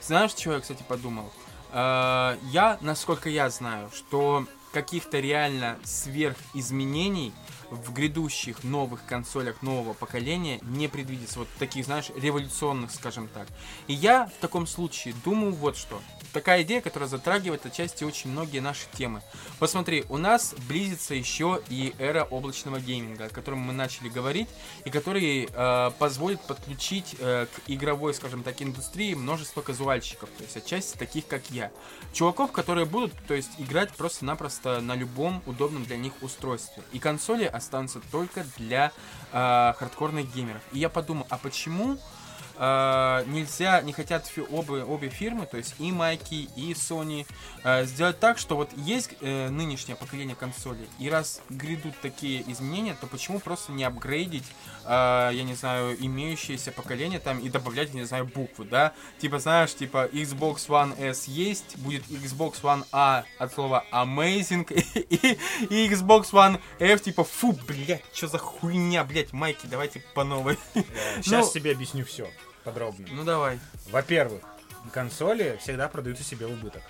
Знаешь, 0.00 0.30
что 0.30 0.54
я, 0.54 0.60
кстати, 0.60 0.82
подумал? 0.88 1.30
Э, 1.72 2.38
Я, 2.44 2.78
насколько 2.80 3.28
я 3.28 3.50
знаю, 3.50 3.90
что 3.94 4.46
каких-то 4.72 5.20
реально 5.20 5.78
сверхизменений 5.84 7.32
в 7.70 7.92
грядущих 7.92 8.64
новых 8.64 9.04
консолях 9.06 9.62
нового 9.62 9.94
поколения 9.94 10.58
не 10.62 10.88
предвидится. 10.88 11.40
Вот 11.40 11.48
таких, 11.58 11.84
знаешь, 11.84 12.10
революционных, 12.16 12.90
скажем 12.90 13.28
так. 13.28 13.46
И 13.86 13.92
я 13.92 14.26
в 14.26 14.40
таком 14.40 14.66
случае 14.66 15.14
думаю 15.24 15.52
вот 15.52 15.76
что. 15.76 16.00
Такая 16.32 16.62
идея, 16.62 16.80
которая 16.80 17.08
затрагивает 17.08 17.64
отчасти 17.64 18.04
очень 18.04 18.30
многие 18.30 18.60
наши 18.60 18.86
темы. 18.92 19.22
Посмотри, 19.58 20.04
у 20.08 20.18
нас 20.18 20.54
близится 20.68 21.14
еще 21.14 21.62
и 21.68 21.94
эра 21.98 22.24
облачного 22.24 22.80
гейминга, 22.80 23.26
о 23.26 23.28
котором 23.28 23.60
мы 23.60 23.72
начали 23.72 24.08
говорить, 24.08 24.48
и 24.84 24.90
который 24.90 25.48
э, 25.50 25.90
позволит 25.98 26.40
подключить 26.42 27.16
э, 27.18 27.46
к 27.46 27.60
игровой, 27.66 28.14
скажем 28.14 28.42
так, 28.42 28.60
индустрии 28.60 29.14
множество 29.14 29.62
казуальщиков, 29.62 30.28
то 30.36 30.44
есть 30.44 30.56
отчасти 30.56 30.96
таких, 30.96 31.26
как 31.26 31.50
я. 31.50 31.70
Чуваков, 32.12 32.52
которые 32.52 32.84
будут, 32.84 33.12
то 33.26 33.34
есть, 33.34 33.50
играть 33.58 33.92
просто-напросто 33.92 34.80
на 34.80 34.94
любом 34.94 35.42
удобном 35.46 35.84
для 35.84 35.96
них 35.96 36.12
устройстве. 36.20 36.82
И 36.92 36.98
консоли 36.98 37.44
останутся 37.58 38.00
только 38.10 38.44
для 38.56 38.92
э, 39.32 39.74
хардкорных 39.78 40.32
геймеров. 40.34 40.62
И 40.72 40.78
я 40.78 40.88
подумал, 40.88 41.26
а 41.30 41.38
почему 41.38 41.98
э, 42.58 43.24
нельзя, 43.26 43.80
не 43.82 43.92
хотят 43.92 44.26
фи- 44.26 44.42
обе, 44.50 44.82
обе 44.84 45.08
фирмы, 45.08 45.46
то 45.46 45.56
есть 45.56 45.74
и 45.78 45.92
Майки, 45.92 46.48
и 46.56 46.72
Sony, 46.72 47.26
э, 47.64 47.84
сделать 47.84 48.18
так, 48.20 48.38
что 48.38 48.56
вот 48.56 48.70
есть 48.76 49.10
э, 49.20 49.48
нынешнее 49.48 49.96
поколение 49.96 50.36
консолей, 50.36 50.88
и 50.98 51.08
раз 51.08 51.40
грядут 51.48 51.94
такие 52.00 52.42
изменения, 52.50 52.96
то 53.00 53.06
почему 53.06 53.38
просто 53.40 53.72
не 53.72 53.84
апгрейдить, 53.84 54.44
э, 54.84 55.30
я 55.32 55.42
не 55.44 55.54
знаю, 55.54 55.96
имеющееся 56.04 56.72
поколение 56.72 57.20
там 57.20 57.38
и 57.38 57.48
добавлять, 57.48 57.90
я 57.94 58.00
не 58.00 58.06
знаю, 58.06 58.26
буквы, 58.26 58.64
да? 58.64 58.92
Типа, 59.18 59.38
знаешь, 59.38 59.74
типа 59.74 60.06
Xbox 60.12 60.66
One 60.68 61.00
S 61.00 61.26
есть, 61.28 61.76
будет 61.78 62.04
Xbox 62.08 62.60
One 62.62 62.84
A 62.92 63.24
от 63.38 63.52
слова 63.54 63.84
Amazing, 63.92 64.72
и, 65.10 65.38
и 65.86 65.88
Xbox 65.88 66.30
One 66.32 66.60
F, 66.80 67.02
типа, 67.02 67.24
фу, 67.24 67.52
блядь, 67.66 68.02
что 68.12 68.26
за 68.28 68.38
хуйня, 68.38 69.04
блядь, 69.04 69.32
Майки, 69.32 69.66
давайте 69.66 70.00
по 70.14 70.24
новой. 70.24 70.58
Сейчас 71.22 71.46
Ну- 71.48 71.52
тебе 71.52 71.72
объясню 71.72 72.04
все 72.04 72.28
подробно. 72.64 73.06
Ну 73.10 73.24
давай. 73.24 73.58
Во-первых, 73.90 74.42
консоли 74.92 75.58
всегда 75.60 75.88
продаются 75.88 76.24
себе 76.24 76.46
в 76.46 76.52
убыток. 76.52 76.82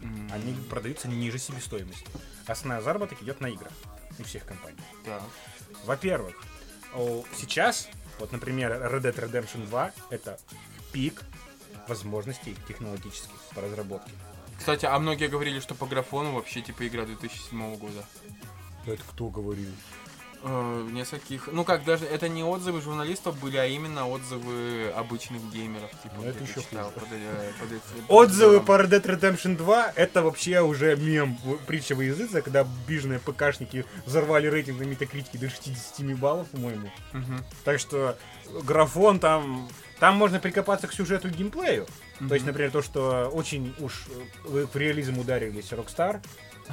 М, 0.00 0.30
Они 0.32 0.54
продаются 0.68 1.08
ниже 1.08 1.38
себестоимости. 1.38 2.06
Основной 2.46 2.82
заработок 2.82 3.22
идет 3.22 3.40
на 3.40 3.46
играх 3.46 3.72
у 4.18 4.22
всех 4.24 4.44
компаний. 4.44 4.78
Так. 5.04 5.22
Во-первых, 5.84 6.34
сейчас, 7.36 7.88
вот, 8.18 8.32
например, 8.32 8.72
Red 8.72 9.02
Dead 9.02 9.14
Redemption 9.14 9.66
2 9.66 9.92
это 10.10 10.38
пик 10.92 11.22
возможностей 11.88 12.56
технологических 12.68 13.30
по 13.54 13.60
разработке. 13.60 14.10
Кстати, 14.58 14.86
а 14.86 14.98
многие 14.98 15.28
говорили, 15.28 15.58
что 15.60 15.74
по 15.74 15.86
графону 15.86 16.32
вообще 16.34 16.60
типа 16.62 16.86
игра 16.86 17.04
2007 17.04 17.76
года. 17.76 18.04
Это 18.86 19.02
кто 19.10 19.28
говорил? 19.28 19.70
Э, 20.44 20.88
нескольких. 20.90 21.48
Ну 21.52 21.64
как, 21.64 21.84
даже 21.84 22.04
это 22.04 22.28
не 22.28 22.42
отзывы 22.42 22.80
журналистов 22.80 23.38
были, 23.38 23.56
а 23.58 23.66
именно 23.66 24.08
отзывы 24.08 24.90
обычных 24.96 25.40
геймеров. 25.52 25.90
Типа, 26.02 26.14
Ну, 26.18 26.24
это 26.24 26.42
еще 26.42 26.54
читал 26.62 26.90
хуже. 26.90 27.06
под, 27.06 27.08
э, 27.12 27.52
под 27.60 27.72
эти- 27.72 28.04
Отзывы 28.08 28.56
под- 28.58 28.66
по 28.66 28.72
Red 28.82 28.88
Dead 29.02 29.20
Redemption 29.20 29.56
2 29.56 29.92
это 29.94 30.22
вообще 30.22 30.60
уже 30.60 30.96
мем, 30.96 31.38
притча 31.68 31.94
во 31.94 32.02
языце, 32.02 32.42
когда 32.42 32.66
бижные 32.88 33.20
ПКшники 33.20 33.84
взорвали 34.04 34.48
рейтинг 34.48 34.80
на 34.80 34.84
метакритике 34.84 35.38
до 35.38 35.48
67 35.48 36.16
баллов, 36.16 36.48
по-моему. 36.48 36.90
Мгм. 37.12 37.44
Так 37.64 37.78
что 37.78 38.16
графон 38.64 39.20
там... 39.20 39.68
Там 40.00 40.16
можно 40.16 40.40
прикопаться 40.40 40.88
к 40.88 40.92
сюжету 40.92 41.28
и 41.28 41.30
геймплею. 41.30 41.86
То 42.28 42.34
есть, 42.34 42.44
например, 42.44 42.72
то, 42.72 42.82
что 42.82 43.28
очень 43.32 43.72
уж 43.78 44.06
э, 44.46 44.66
в 44.72 44.76
реализм 44.76 45.16
ударились 45.20 45.70
Rockstar, 45.70 46.20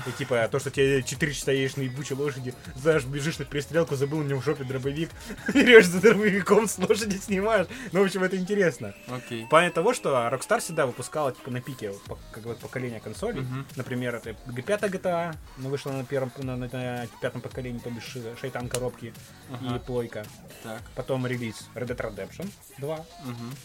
и 0.08 0.12
типа 0.12 0.48
то, 0.52 0.60
что 0.60 0.72
тебе 0.72 1.04
4 1.04 1.34
часа 1.34 1.52
едешь 1.52 1.76
на 1.76 1.82
ебучей 1.82 2.16
лошади, 2.16 2.54
знаешь, 2.76 3.04
бежишь 3.06 3.40
на 3.40 3.46
перестрелку, 3.46 3.96
забыл 3.96 4.20
у 4.20 4.24
него 4.24 4.40
в 4.40 4.46
жопе 4.46 4.64
дробовик, 4.64 5.10
берешь 5.54 5.86
за 5.88 6.00
дробовиком, 6.02 6.68
с 6.68 6.78
лошади 6.78 7.18
снимаешь. 7.18 7.68
Ну, 7.92 8.02
в 8.02 8.06
общем, 8.06 8.24
это 8.24 8.38
интересно. 8.38 8.94
Окей. 9.08 9.46
В 9.46 9.50
плане 9.50 9.72
того, 9.72 9.94
что 9.94 10.10
Rockstar 10.32 10.60
всегда 10.60 10.86
выпускала 10.86 11.32
типа 11.32 11.52
на 11.52 11.62
пике 11.62 11.94
как 12.32 12.44
вот, 12.46 12.60
поколения 12.60 13.00
консолей. 13.00 13.42
Мгм. 13.42 13.66
Например, 13.76 14.16
это 14.16 14.34
5 14.34 14.82
GTA, 14.84 15.36
но 15.58 15.70
вышла 15.70 15.92
на 15.92 16.04
первом, 16.06 16.32
на, 16.38 16.56
на- 16.56 16.68
на 16.68 17.08
пятом 17.22 17.42
поколении, 17.42 17.80
то 17.80 17.90
бишь 17.90 18.16
э, 18.16 18.36
шайтан 18.40 18.68
коробки 18.70 19.14
Ага. 19.52 19.76
и 19.76 19.80
плойка. 19.80 20.26
Так. 20.64 20.82
Потом 20.96 21.26
релиз 21.28 21.68
Red 21.76 21.88
Dead 21.88 21.98
Redemption 22.16 22.50
2. 22.78 22.96
Мгм. 23.26 23.56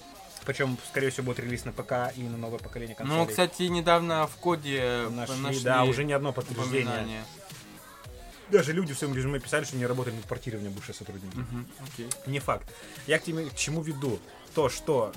Причем, 0.44 0.78
скорее 0.88 1.10
всего, 1.10 1.26
будет 1.26 1.40
релиз 1.40 1.64
на 1.64 1.72
ПК 1.72 2.16
и 2.16 2.22
на 2.22 2.36
новое 2.36 2.58
поколение 2.58 2.94
консолей. 2.94 3.18
Ну, 3.18 3.26
кстати, 3.26 3.62
недавно 3.62 4.26
в 4.26 4.36
коде 4.36 5.06
нашли, 5.10 5.36
нашли 5.40 5.62
да, 5.62 5.84
уже 5.84 6.04
не 6.04 6.12
одно 6.12 6.32
подтверждение. 6.32 7.24
Даже 8.50 8.72
люди 8.72 8.92
в 8.92 8.98
своем 8.98 9.14
резюме 9.14 9.40
писали, 9.40 9.64
что 9.64 9.76
не 9.76 9.86
работали 9.86 10.14
над 10.14 10.26
портированием 10.26 10.72
бывшие 10.72 10.94
сотрудники. 10.94 11.34
Мгм. 11.34 11.66
Окей. 11.88 12.08
Не 12.26 12.40
факт. 12.40 12.70
Я 13.06 13.18
к, 13.18 13.22
тебе, 13.22 13.46
к 13.46 13.56
чему 13.56 13.82
веду? 13.82 14.20
То, 14.54 14.68
что 14.68 15.12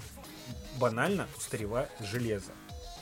банально 0.78 1.28
устаревает 1.38 1.90
железо. 2.00 2.52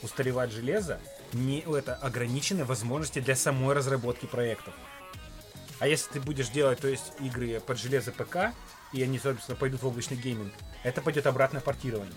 Устаревает 0.02 0.50
железо 0.50 1.00
не 1.32 1.60
это 1.60 1.94
ограниченные 1.94 2.64
возможности 2.64 3.20
для 3.20 3.36
самой 3.36 3.74
разработки 3.74 4.26
проектов. 4.26 4.74
А 5.78 5.86
если 5.86 6.14
ты 6.14 6.20
будешь 6.20 6.48
делать, 6.48 6.80
то 6.80 6.88
есть 6.88 7.12
игры 7.20 7.60
под 7.60 7.78
железо 7.78 8.12
ПК, 8.12 8.52
и 8.92 9.02
они, 9.02 9.18
собственно, 9.18 9.56
пойдут 9.56 9.82
в 9.82 9.86
облачный 9.86 10.16
гейминг, 10.16 10.52
это 10.82 11.00
пойдет 11.02 11.26
обратное 11.26 11.60
портирование. 11.60 12.14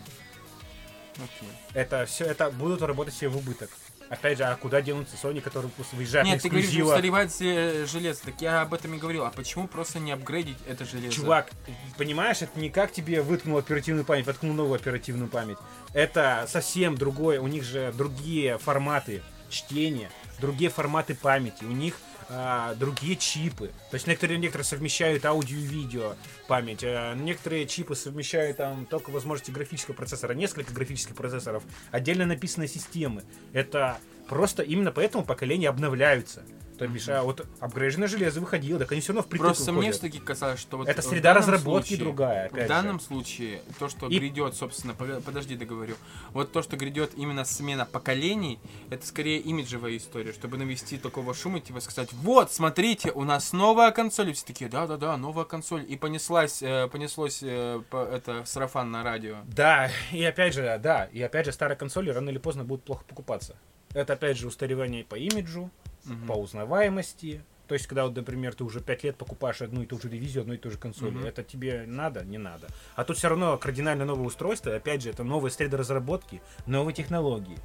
Окей. 1.16 1.50
Это 1.74 2.06
все, 2.06 2.26
это 2.26 2.50
будут 2.50 2.82
работать 2.82 3.14
себе 3.14 3.30
в 3.30 3.38
убыток. 3.38 3.70
Опять 4.10 4.40
же, 4.40 4.44
а 4.46 4.56
куда 4.56 4.82
денутся 4.82 5.16
Sony, 5.22 5.40
которые 5.40 5.70
просто 5.72 5.96
выезжают 5.96 6.28
Нет, 6.28 6.38
на 6.38 6.42
ты 6.42 6.50
говоришь, 6.50 6.70
эксклюзива? 6.70 6.94
устаревает 6.94 7.32
э, 7.42 7.86
железо. 7.86 8.22
Так 8.26 8.42
я 8.42 8.62
об 8.62 8.74
этом 8.74 8.96
и 8.96 8.98
говорил. 8.98 9.24
А 9.24 9.30
почему 9.30 9.68
просто 9.68 10.00
не 10.00 10.12
апгрейдить 10.12 10.58
это 10.68 10.84
железо? 10.84 11.14
Чувак, 11.14 11.52
понимаешь, 11.96 12.42
это 12.42 12.60
не 12.60 12.72
как 12.72 12.92
тебе 12.92 13.22
выткнул 13.22 13.60
оперативную 13.60 14.06
память, 14.06 14.26
воткнул 14.26 14.54
новую 14.54 14.78
оперативную 14.78 15.30
память. 15.30 15.58
Это 15.94 16.48
совсем 16.50 16.96
другое. 16.96 17.40
У 17.40 17.48
них 17.48 17.64
же 17.64 17.94
другие 17.96 18.58
форматы 18.58 19.22
чтения, 19.52 20.10
другие 20.40 20.72
форматы 20.72 21.14
памяти. 21.14 21.64
У 21.66 21.72
них 21.72 21.94
а, 22.30 22.76
другие 22.76 23.16
чипы. 23.16 23.72
То 23.90 23.96
есть 23.96 24.08
некоторые, 24.08 24.38
некоторые 24.38 24.66
совмещают 24.66 25.26
аудио 25.26 25.58
и 25.58 25.62
видео 25.62 26.16
память, 26.48 26.84
а 26.84 27.16
некоторые 27.16 27.66
чипы 27.66 27.96
совмещают 27.96 28.58
там 28.58 28.86
только 28.86 29.10
возможности 29.10 29.52
графического 29.52 29.96
процессора, 29.96 30.34
несколько 30.34 30.72
графических 30.74 31.16
процессоров, 31.16 31.64
отдельно 31.92 32.26
написанные 32.26 32.68
системы. 32.68 33.24
Это 33.52 33.98
просто 34.28 34.62
именно 34.62 34.92
поэтому 34.92 35.26
поколения 35.26 35.70
обновляются. 35.70 36.44
То 36.80 36.88
бишь, 36.88 37.10
а 37.10 37.24
вот 37.24 37.46
апгрейженное 37.60 38.08
железо 38.08 38.40
выходило, 38.40 38.80
так 38.80 38.92
они 38.94 39.02
все 39.02 39.12
равно 39.12 39.24
впритык 39.24 39.46
Просто 39.48 39.72
мне 39.74 39.92
все-таки 39.92 40.18
казалось, 40.20 40.60
что 40.60 40.78
вот 40.78 40.88
Это 40.88 41.02
среда 41.02 41.34
разработки 41.34 41.90
случае- 41.90 42.06
другая, 42.06 42.46
опять 42.48 42.54
В 42.60 42.62
же. 42.64 42.68
данном 42.70 43.00
случае 43.02 43.62
то, 43.78 43.90
что 43.90 44.08
И- 44.08 44.18
грядет, 44.18 44.56
собственно, 44.56 44.94
подожди, 44.94 45.56
договорю. 45.58 45.96
Вот 46.32 46.52
то, 46.54 46.62
что 46.62 46.78
грядет 46.78 47.12
именно 47.18 47.44
смена 47.44 47.86
поколений, 47.86 48.60
это 48.90 49.06
скорее 49.06 49.40
имиджевая 49.40 49.98
история, 49.98 50.32
чтобы 50.32 50.58
навести 50.58 50.98
такого 50.98 51.34
шума, 51.34 51.60
типа 51.60 51.82
сказать, 51.82 52.14
вот, 52.14 52.52
смотрите, 52.54 53.12
у 53.12 53.26
нас 53.26 53.52
новая 53.52 53.92
консоль, 53.92 54.30
и 54.30 54.34
все 54.34 54.46
такие, 54.46 54.70
да-да-да, 54.70 55.18
новая 55.18 55.44
консоль, 55.46 55.86
и 55.88 55.98
понеслась, 55.98 56.62
э, 56.64 56.88
понеслось 56.90 57.40
э, 57.44 57.82
это 57.92 58.46
сарафан 58.46 58.90
на 58.90 59.04
радио. 59.04 59.40
Да, 59.48 59.92
и 60.14 60.24
опять 60.24 60.54
же, 60.54 60.80
да, 60.82 61.10
и 61.12 61.22
опять 61.22 61.46
же, 61.46 61.52
старые 61.52 61.78
консоли 61.78 62.10
рано 62.10 62.30
или 62.30 62.38
поздно 62.38 62.64
будут 62.64 62.86
плохо 62.86 63.04
покупаться. 63.06 63.58
Это 63.94 64.14
опять 64.14 64.38
же 64.38 64.48
устаревание 64.48 65.04
по 65.04 65.16
имиджу, 65.16 65.70
Мгм. 66.06 66.28
по 66.28 66.34
узнаваемости. 66.34 67.44
То 67.68 67.74
есть, 67.74 67.86
когда, 67.86 68.06
вот, 68.06 68.16
например, 68.16 68.56
ты 68.56 68.64
уже 68.64 68.80
пять 68.82 69.04
лет 69.04 69.16
покупаешь 69.16 69.62
одну 69.62 69.84
и 69.84 69.86
ту 69.86 70.00
же 70.02 70.10
ревизию 70.10 70.42
одной 70.42 70.56
и 70.58 70.60
той 70.60 70.72
же 70.72 70.78
консоли, 70.80 71.12
Мгм. 71.18 71.26
это 71.26 71.44
тебе 71.44 71.84
надо? 71.86 72.24
Не 72.26 72.40
надо. 72.40 72.68
А 72.96 73.04
тут 73.04 73.18
все 73.18 73.30
равно 73.30 73.58
кардинально 73.60 74.06
новое 74.06 74.26
устройство, 74.26 74.76
опять 74.76 75.04
же, 75.04 75.10
это 75.12 75.24
новые 75.24 75.52
среды 75.52 75.78
разработки, 75.78 76.42
новые 76.66 76.96
технологии. 76.96 77.58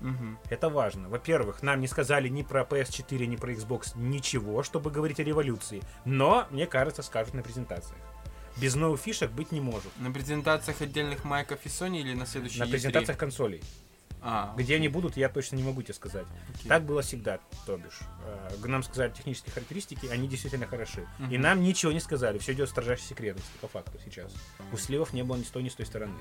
Мгм. 0.00 0.38
Это 0.48 0.70
важно. 0.70 1.10
Во-первых, 1.10 1.62
нам 1.62 1.78
не 1.82 1.88
сказали 1.88 2.28
ни 2.28 2.42
про 2.42 2.62
PS4, 2.64 3.26
ни 3.26 3.36
про 3.36 3.52
Xbox 3.52 3.92
ничего, 3.96 4.62
чтобы 4.62 4.90
говорить 4.90 5.20
о 5.20 5.24
революции. 5.24 5.82
Но, 6.06 6.46
мне 6.50 6.66
кажется, 6.66 7.02
скажут 7.02 7.34
на 7.34 7.42
презентациях. 7.42 8.00
Без 8.56 8.74
новых 8.76 8.98
фишек 9.00 9.30
быть 9.30 9.52
не 9.52 9.60
может. 9.60 9.90
На 9.98 10.10
презентациях 10.10 10.80
отдельных 10.80 11.24
майков 11.24 11.58
и 11.64 11.68
Sony 11.68 12.00
или 12.00 12.14
на 12.14 12.24
следующей 12.24 12.60
На 12.60 12.64
E3? 12.64 12.70
презентациях 12.70 13.18
консолей. 13.18 13.62
А, 14.22 14.54
Где 14.56 14.76
они 14.76 14.88
будут, 14.88 15.16
я 15.16 15.28
точно 15.28 15.56
не 15.56 15.62
могу 15.62 15.82
тебе 15.82 15.94
сказать. 15.94 16.26
окей. 16.54 16.68
Так 16.68 16.84
было 16.84 17.02
всегда, 17.02 17.38
то 17.66 17.76
бишь. 17.76 18.00
Э, 18.24 18.50
Нам 18.66 18.82
сказали 18.82 19.10
технические 19.10 19.52
характеристики, 19.52 20.06
они 20.06 20.28
действительно 20.28 20.66
хороши. 20.66 21.06
И 21.18 21.22
Мгм. 21.34 21.40
нам 21.40 21.62
ничего 21.62 21.92
не 21.92 22.00
сказали, 22.00 22.38
все 22.38 22.52
идет 22.52 22.68
в 22.68 22.72
строжайшей 22.72 23.06
секретности, 23.06 23.50
по 23.60 23.68
факту 23.68 23.98
сейчас. 24.04 24.32
У 24.72 24.76
сливов 24.76 25.12
не 25.12 25.22
было 25.22 25.36
ни 25.36 25.42
с 25.44 25.48
той, 25.50 25.62
ни 25.62 25.68
с 25.68 25.74
той 25.74 25.86
стороны. 25.86 26.18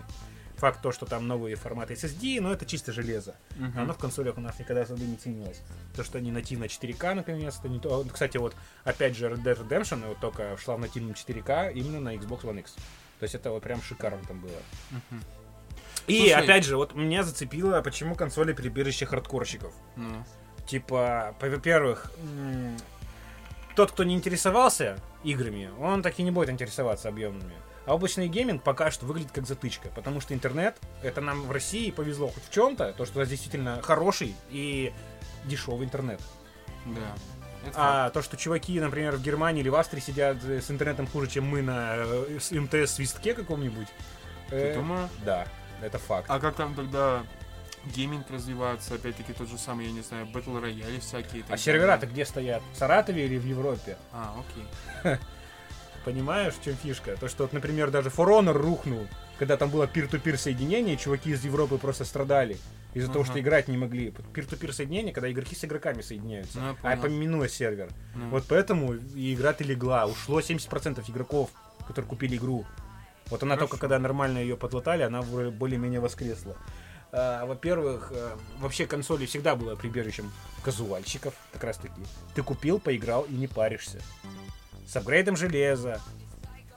Факт 0.58 0.82
то, 0.82 0.92
что 0.92 1.06
там 1.06 1.26
новые 1.26 1.56
форматы 1.56 1.94
SSD, 1.94 2.42
но 2.42 2.52
это 2.52 2.66
чисто 2.66 2.92
железо. 2.92 3.36
Мгм. 3.56 3.80
Оно 3.80 3.94
в 3.94 3.98
консолях 3.98 4.38
у 4.38 4.42
нас 4.42 4.60
никогда 4.60 4.82
особо 4.82 5.02
не 5.04 5.16
ценилось. 5.16 5.62
То, 5.96 6.04
что 6.04 6.18
они 6.18 6.32
нативно 6.32 6.66
4К 6.66 7.14
наконец-то. 7.16 7.70
Не 7.70 7.80
то... 7.80 8.04
Кстати, 8.12 8.36
вот 8.38 8.56
опять 8.84 9.16
же 9.16 9.28
Red 9.28 9.42
Dead 9.44 9.68
Redemption 9.68 10.06
вот 10.08 10.20
только 10.20 10.58
шла 10.58 10.76
в 10.76 10.80
нативном 10.80 11.14
4К 11.14 11.72
именно 11.74 12.02
на 12.02 12.16
Xbox 12.16 12.42
One 12.42 12.60
X. 12.60 12.74
То 13.20 13.24
есть 13.24 13.36
это 13.36 13.52
вот 13.52 13.64
прям 13.64 13.82
шикарно 13.82 14.22
там 14.28 14.42
было. 14.42 14.52
Мгм. 14.92 15.24
И 16.08 16.20
Слушай- 16.20 16.44
опять 16.44 16.66
же, 16.66 16.78
вот 16.78 16.96
меня 16.96 17.24
зацепило, 17.24 17.82
почему 17.82 18.16
консоли 18.16 18.54
прибежище 18.54 19.06
хардкорщиков. 19.06 19.74
Ну, 19.96 20.24
Типа, 20.68 21.36
во-первых, 21.42 22.12
тот, 23.76 23.92
кто 23.92 24.04
не 24.04 24.14
интересовался 24.16 25.00
играми, 25.24 25.72
он 25.80 26.04
так 26.04 26.20
и 26.20 26.24
не 26.24 26.32
будет 26.32 26.50
интересоваться 26.50 27.10
объемными. 27.10 27.56
А 27.86 27.96
облачный 27.96 28.28
гейминг 28.28 28.62
пока 28.62 28.92
что 28.92 29.06
выглядит 29.08 29.32
как 29.32 29.48
затычка, 29.48 29.90
потому 29.90 30.22
что 30.22 30.36
интернет, 30.36 30.78
это 31.02 31.22
нам 31.22 31.44
в 31.44 31.52
России 31.52 31.90
повезло 31.90 32.28
хоть 32.28 32.44
в 32.44 32.54
чем-то, 32.54 32.94
то, 32.94 33.06
что 33.06 33.18
у 33.18 33.20
нас 33.22 33.30
действительно 33.30 33.82
хороший 33.82 34.36
и 34.52 34.94
дешевый 35.46 35.86
интернет. 35.86 36.22
да. 36.86 37.16
А 37.76 38.10
то, 38.12 38.22
что 38.22 38.38
чуваки, 38.38 38.80
например, 38.80 39.16
в 39.16 39.22
Германии 39.22 39.62
или 39.62 39.70
в 39.70 39.76
Австрии 39.76 40.00
сидят 40.00 40.38
э, 40.46 40.62
с 40.62 40.72
интернетом 40.72 41.08
хуже, 41.08 41.28
чем 41.28 41.46
мы 41.46 41.62
на 41.62 41.96
э, 41.96 42.40
МТС-свистке 42.52 43.34
каком-нибудь. 43.34 43.88
Ты 44.50 44.56
э, 44.56 44.76
думаешь? 44.76 45.10
Да, 45.26 45.46
это 45.82 45.98
факт. 46.00 46.26
А 46.30 46.40
как 46.40 46.56
там 46.56 46.74
тогда 46.76 47.24
гейминг 47.96 48.30
развивается? 48.30 48.96
Опять-таки 48.96 49.34
тот 49.34 49.50
же 49.50 49.58
самый, 49.58 49.86
я 49.88 49.92
не 49.92 50.02
знаю, 50.02 50.26
Battle 50.28 50.62
Royale 50.62 51.00
всякие. 51.00 51.44
А 51.50 51.58
сервера-то 51.58 52.08
где 52.08 52.26
стоят? 52.26 52.62
В 52.74 52.78
Саратове 52.78 53.26
или 53.26 53.38
в 53.38 53.46
Европе? 53.46 53.98
А, 54.12 54.36
окей. 55.04 55.18
Понимаешь, 56.06 56.54
в 56.54 56.64
чем 56.64 56.76
фишка? 56.76 57.16
То, 57.18 57.28
что, 57.28 57.44
вот, 57.44 57.54
например, 57.54 57.92
даже 57.92 58.10
For 58.10 58.28
Honor 58.28 58.54
рухнул, 58.54 59.08
когда 59.38 59.58
там 59.58 59.70
было 59.70 59.86
пир-ту-пир 59.86 60.38
соединение, 60.38 60.98
чуваки 60.98 61.32
из 61.32 61.44
Европы 61.44 61.78
просто 61.78 62.06
страдали 62.06 62.58
из-за 62.94 63.08
того, 63.12 63.22
Ага. 63.22 63.32
что 63.32 63.40
играть 63.40 63.68
не 63.68 63.78
могли. 63.78 64.12
Пир-ту-пир 64.34 64.74
соединение, 64.74 65.14
когда 65.14 65.30
игроки 65.32 65.56
с 65.56 65.64
игроками 65.66 66.02
соединяются, 66.02 66.60
Ну, 66.60 66.76
я 66.84 66.94
а 66.94 66.98
поминула 66.98 67.48
сервер. 67.50 67.90
Ну, 68.16 68.30
Вот 68.30 68.46
поэтому 68.48 68.94
и 68.94 69.34
игра-то 69.36 69.64
легла. 69.64 70.06
Ушло 70.08 70.40
70% 70.40 71.04
игроков, 71.10 71.52
которые 71.86 72.10
купили 72.10 72.38
игру. 72.38 72.66
Вот 73.30 73.44
она 73.44 73.56
Хорошо. 73.56 73.68
только 73.68 73.82
когда 73.82 74.00
нормально 74.00 74.40
ее 74.40 74.58
подлатали, 74.58 75.04
она 75.04 75.22
более-менее 75.22 76.00
воскресла. 76.00 76.56
А, 77.12 77.46
во-первых, 77.46 78.12
э, 78.14 78.36
вообще 78.60 78.86
консоли 78.86 79.26
всегда 79.26 79.56
было 79.56 79.76
прибежищем 79.76 80.32
казуальщиков, 80.64 81.34
как 81.52 81.64
раз 81.64 81.78
таки. 81.78 82.02
Ты 82.36 82.44
купил, 82.44 82.80
поиграл 82.80 83.24
и 83.24 83.34
не 83.34 83.48
паришься. 83.48 84.02
С 84.88 84.96
апгрейдом 84.96 85.36
железа 85.36 86.02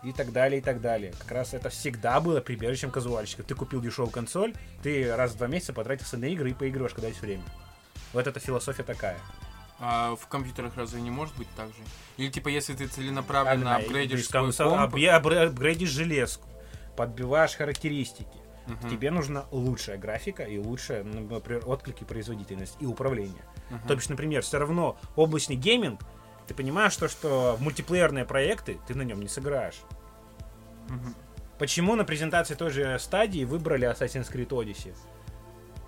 и 0.03 0.12
так 0.12 0.32
далее, 0.32 0.61
и 0.61 0.64
так 0.64 0.80
далее. 0.80 1.12
Как 1.18 1.30
раз 1.30 1.55
это 1.55 1.68
всегда 1.68 2.20
было 2.20 2.40
прибежищем 2.40 2.90
казуальщиков. 2.90 3.46
Ты 3.46 3.55
купил 3.55 3.80
дешевую 3.80 4.11
консоль, 4.11 4.55
ты 4.82 5.14
раз 5.14 5.32
в 5.32 5.38
два 5.38 5.48
месяца 5.48 5.72
потратился 5.72 6.16
на 6.16 6.26
игры 6.26 6.50
и 6.50 6.55
поиграешь, 6.55 6.92
когда 6.92 7.09
есть 7.09 7.20
время. 7.20 7.44
Вот 8.12 8.26
эта 8.26 8.40
философия 8.40 8.82
такая. 8.82 9.18
А 9.85 10.14
в 10.14 10.28
компьютерах 10.28 10.76
разве 10.76 11.01
не 11.03 11.11
может 11.11 11.37
быть 11.37 11.49
так 11.57 11.66
же? 11.68 11.83
Или 12.16 12.30
типа, 12.30 12.49
если 12.49 12.72
ты 12.74 12.87
целенаправленно 12.87 13.62
Правильно, 13.64 13.76
апгрейдишь 13.76 14.26
свой 14.28 14.53
комп, 14.53 14.95
апгре- 14.95 15.11
апгре- 15.20 15.47
апгрейдишь 15.49 15.89
железку, 15.91 16.49
подбиваешь 16.97 17.57
характеристики. 17.57 18.39
Мгм, 18.68 18.89
Тебе 18.91 19.11
нужна 19.11 19.45
лучшая 19.51 19.99
графика 19.99 20.45
и 20.45 20.57
лучшая, 20.57 21.03
ну, 21.03 21.22
например, 21.28 21.64
отклики, 21.66 22.05
производительность 22.05 22.76
и 22.78 22.87
управление. 22.87 23.43
мгм. 23.70 23.89
То 23.89 23.97
бишь, 23.97 24.09
например, 24.09 24.43
все 24.43 24.59
равно 24.59 24.97
облачный 25.16 25.57
гейминг, 25.57 26.01
ты 26.47 26.55
понимаешь, 26.55 26.97
то, 26.97 27.09
что 27.09 27.57
в 27.59 27.62
мультиплеерные 27.62 28.24
проекты 28.24 28.78
ты 28.87 28.95
на 28.95 29.03
нем 29.03 29.20
не 29.20 29.26
сыграешь. 29.28 29.80
Мгм. 30.89 31.14
Почему 31.59 31.97
на 31.97 32.05
презентации 32.05 32.55
той 32.55 32.70
же 32.70 32.97
стадии 33.01 33.45
выбрали 33.45 33.91
Assassin's 33.91 34.30
Creed 34.33 34.49
Odyssey? 34.51 34.95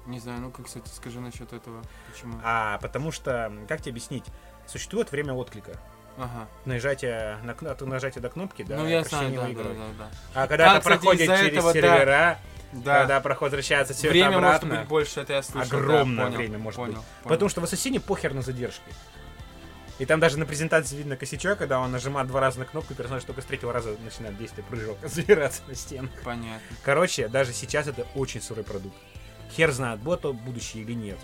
Не 0.06 0.18
знаю, 0.20 0.40
ну 0.40 0.50
как, 0.50 0.66
кстати, 0.66 0.88
скажи 0.94 1.20
насчет 1.20 1.52
этого. 1.52 1.82
Почему? 2.12 2.38
А 2.44 2.78
потому 2.78 3.10
что, 3.10 3.52
как 3.68 3.80
тебе 3.80 3.92
объяснить, 3.92 4.24
существует 4.66 5.10
время 5.12 5.32
отклика. 5.32 5.72
Ага. 6.16 6.46
Нажатие 6.64 7.38
на, 7.42 7.52
от 7.70 7.80
нажатия 7.80 8.20
до 8.22 8.28
кнопки, 8.28 8.62
да, 8.62 8.76
ну 8.76 8.86
я 8.86 9.02
знаю, 9.02 9.34
да, 9.34 9.42
да, 9.42 9.48
игры. 9.50 9.64
да, 9.74 9.86
да. 9.98 10.10
А 10.34 10.46
когда 10.46 10.64
А, 10.66 10.76
это 10.76 10.80
кстати, 10.80 10.98
проходит 11.00 11.26
через 11.26 11.52
этого, 11.58 11.72
сервера, 11.72 12.38
Да. 12.72 13.00
когда 13.00 13.20
проход 13.20 13.46
возвращается 13.50 13.94
все 13.94 14.10
время 14.10 14.28
это 14.30 14.40
может 14.40 14.62
обратно, 14.62 14.78
быть 14.80 14.88
больше, 14.88 15.20
это 15.20 15.32
я 15.32 15.42
слышал. 15.42 15.76
огромное 15.76 16.16
да, 16.16 16.24
понял, 16.26 16.36
время 16.38 16.58
может 16.58 16.76
понял, 16.76 16.92
быть. 16.92 17.02
понял. 17.22 17.28
Потому 17.34 17.48
что 17.48 17.60
в 17.62 17.64
Ассасине 17.64 17.98
похер 17.98 18.32
на 18.32 18.42
задержки. 18.42 18.82
И 19.98 20.06
там 20.06 20.20
даже 20.20 20.38
на 20.38 20.46
презентации 20.46 20.96
видно 20.96 21.16
косячок, 21.16 21.58
когда 21.58 21.80
он 21.80 21.90
нажимает 21.90 22.26
два 22.28 22.40
раза 22.40 22.60
на 22.60 22.64
кнопку, 22.64 22.92
и 22.92 22.96
персонаж 22.96 23.22
только 23.24 23.42
с 23.42 23.44
третьего 23.44 23.72
раза 23.72 23.96
начинает 24.04 24.36
действие 24.38 24.64
прыжок, 24.68 24.98
забираться 25.02 25.62
на 25.66 25.74
стену. 25.74 26.08
Понятно. 26.24 26.60
Короче, 26.84 27.26
даже 27.28 27.52
сейчас 27.52 27.86
это 27.88 28.06
очень 28.14 28.40
сырой 28.42 28.64
продукт. 28.64 28.96
Хер 29.56 29.72
знает, 29.72 30.00
будет 30.00 30.22
то 30.22 30.32
будущее 30.32 30.82
или 30.82 30.92
нет. 30.92 31.18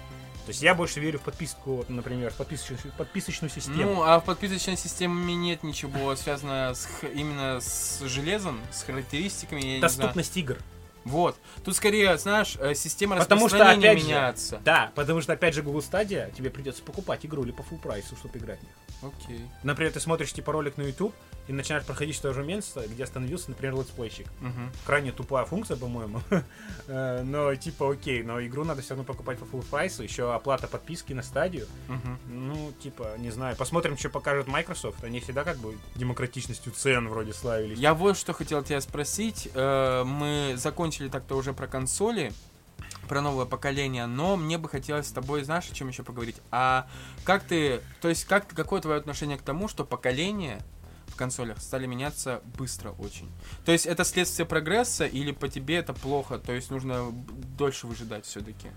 То 0.47 0.53
есть 0.53 0.63
я 0.63 0.75
больше 0.75 1.01
верю 1.01 1.19
в 1.19 1.23
подписку, 1.23 1.77
вот, 1.77 1.89
например, 1.91 2.33
в 2.33 2.37
подписочную, 2.37 2.93
подписочную 2.97 3.51
систему. 3.51 3.95
Ну, 3.95 4.03
а 4.03 4.19
в 4.21 4.25
подписочной 4.25 4.77
системе 4.77 5.35
нет 5.35 5.63
ничего 5.63 6.17
связанного 6.17 6.75
с, 6.75 6.89
именно 7.15 7.61
с 7.61 8.01
железом, 8.07 8.59
с 8.73 8.83
характеристиками, 8.83 9.61
я. 9.77 9.81
Доступность 9.81 10.37
игр. 10.37 10.59
Вот. 11.05 11.37
Тут 11.65 11.77
скорее, 11.77 12.17
знаешь, 12.19 12.57
э, 12.61 12.75
система 12.75 13.17
Потому 13.17 13.49
что, 13.49 13.57
распространения 13.59 13.91
опять 13.91 14.03
же, 14.03 14.07
меняется. 14.09 14.61
Да, 14.65 14.93
потому 14.95 15.21
что, 15.21 15.33
опять 15.33 15.55
же, 15.55 15.63
Google 15.63 15.81
Stadia, 15.81 16.33
тебе 16.35 16.51
придется 16.51 16.83
покупать 16.83 17.25
игру 17.27 17.43
или 17.45 17.53
по 17.53 17.63
full 17.63 17.79
price 17.81 18.07
у, 18.07 18.17
чтобы 18.17 18.39
играть 18.39 18.61
в 18.61 18.63
них. 18.63 18.73
Окей. 19.03 19.41
Например, 19.63 19.93
ты 19.93 20.01
смотришь 20.01 20.33
типа 20.33 20.53
ролик 20.53 20.77
на 20.77 20.83
YouTube 20.83 21.15
и 21.49 21.53
начинаешь 21.53 21.85
проходить 21.87 22.21
того 22.21 22.35
же 22.35 22.43
места, 22.45 22.83
где 22.87 23.03
остановился, 23.03 23.49
например, 23.49 23.75
летсплейщик. 23.77 24.27
Мгм. 24.41 24.71
Крайне 24.85 25.11
тупая 25.13 25.45
функция, 25.47 25.77
по-моему. 25.77 26.21
Э, 26.87 27.23
Но 27.23 27.55
типа 27.55 27.93
окей, 27.93 28.23
но 28.25 28.45
игру 28.45 28.65
надо 28.65 28.83
все 28.83 28.91
равно 28.91 29.05
покупать 29.05 29.39
по 29.39 29.45
full 29.45 29.65
прайсу, 29.71 30.03
еще 30.03 30.35
оплата 30.35 30.67
подписки 30.67 31.13
на 31.13 31.23
стадию. 31.23 31.67
Мгм. 31.89 32.19
Ну, 32.27 32.73
типа, 32.83 33.15
не 33.19 33.31
знаю. 33.31 33.55
Посмотрим, 33.57 33.97
что 33.97 34.11
покажет 34.11 34.49
Microsoft. 34.49 35.03
Они 35.05 35.21
всегда 35.21 35.45
как 35.45 35.57
бы 35.59 35.79
демократичностью 35.95 36.73
цен 36.73 37.09
вроде 37.09 37.33
славились. 37.33 37.79
Я 37.79 37.95
вот 37.95 38.19
что 38.19 38.33
хотел 38.33 38.63
тебя 38.65 38.81
спросить. 38.81 39.49
Э, 39.55 40.03
Мы 40.05 40.55
закончили 40.57 40.90
так-то 40.99 41.37
уже 41.37 41.53
про 41.53 41.67
консоли, 41.67 42.33
про 43.09 43.21
новое 43.23 43.47
поколение, 43.47 44.07
но 44.07 44.37
мне 44.37 44.59
бы 44.59 44.69
хотелось 44.69 45.07
с 45.09 45.13
тобой, 45.13 45.43
знаешь, 45.45 45.69
о 45.71 45.75
чем 45.75 45.89
еще 45.89 46.03
поговорить? 46.03 46.37
А 46.51 46.89
как 47.25 47.43
ты, 47.45 47.81
то 48.01 48.09
есть 48.09 48.25
как, 48.25 48.47
какое 48.49 48.81
твое 48.81 48.99
отношение 48.99 49.37
к 49.39 49.43
тому, 49.43 49.69
что 49.69 49.85
поколение 49.85 50.61
в 51.09 51.17
консолях 51.17 51.61
стали 51.61 51.87
меняться 51.87 52.41
быстро 52.57 52.91
очень. 52.93 53.29
То 53.65 53.73
есть 53.73 53.85
это 53.87 54.05
следствие 54.05 54.47
прогресса 54.47 55.07
или 55.07 55.33
по 55.33 55.49
тебе 55.49 55.77
это 55.77 55.93
плохо? 55.93 56.39
То 56.39 56.53
есть 56.53 56.71
нужно 56.71 57.11
дольше 57.59 57.87
выжидать 57.89 58.25
все-таки? 58.27 58.69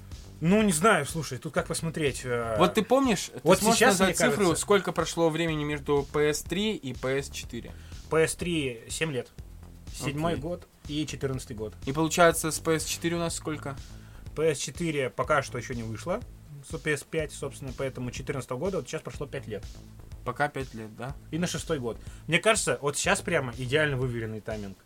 Ну, 0.42 0.62
не 0.62 0.74
знаю, 0.74 1.06
слушай, 1.06 1.38
тут 1.38 1.54
как 1.54 1.68
посмотреть. 1.68 2.22
э, 2.26 2.56
Вот 2.58 2.74
ты 2.74 2.84
помнишь, 2.84 3.30
вот 3.44 3.60
ты 3.60 3.66
сейчас, 3.66 4.00
назвать 4.00 4.18
цифру, 4.18 4.38
кажется- 4.46 4.62
сколько 4.62 4.92
прошло 4.92 5.30
времени 5.30 5.64
между 5.64 6.06
PS3 6.12 6.76
и 6.76 6.92
PS4? 6.94 7.72
PS3 8.10 8.90
7 8.90 9.12
лет. 9.12 9.30
Седьмой 9.94 10.34
Окей. 10.34 10.42
год 10.42 10.68
и 10.88 11.06
14 11.06 11.56
год. 11.56 11.76
И 11.86 11.92
получается 11.92 12.52
с 12.52 12.60
PS4 12.60 13.14
у 13.14 13.20
нас 13.20 13.36
сколько? 13.36 13.76
PS4 14.36 15.10
пока 15.10 15.42
что 15.42 15.58
еще 15.58 15.76
не 15.76 15.84
вышло. 15.84 16.20
С 16.68 16.74
PS5, 16.74 17.32
собственно, 17.32 17.74
поэтому 17.78 18.12
14 18.12 18.50
года, 18.52 18.78
вот 18.78 18.88
сейчас 18.88 19.02
прошло 19.02 19.28
5 19.28 19.48
лет. 19.48 19.66
Пока 20.24 20.48
5 20.48 20.74
лет, 20.76 20.96
да? 20.96 21.16
И 21.32 21.38
на 21.38 21.48
шестой 21.48 21.80
год. 21.80 21.98
Мне 22.28 22.40
кажется, 22.40 22.80
вот 22.82 22.98
сейчас 22.98 23.22
прямо 23.22 23.54
идеально 23.58 23.98
выверенный 23.98 24.40
тайминг. 24.40 24.78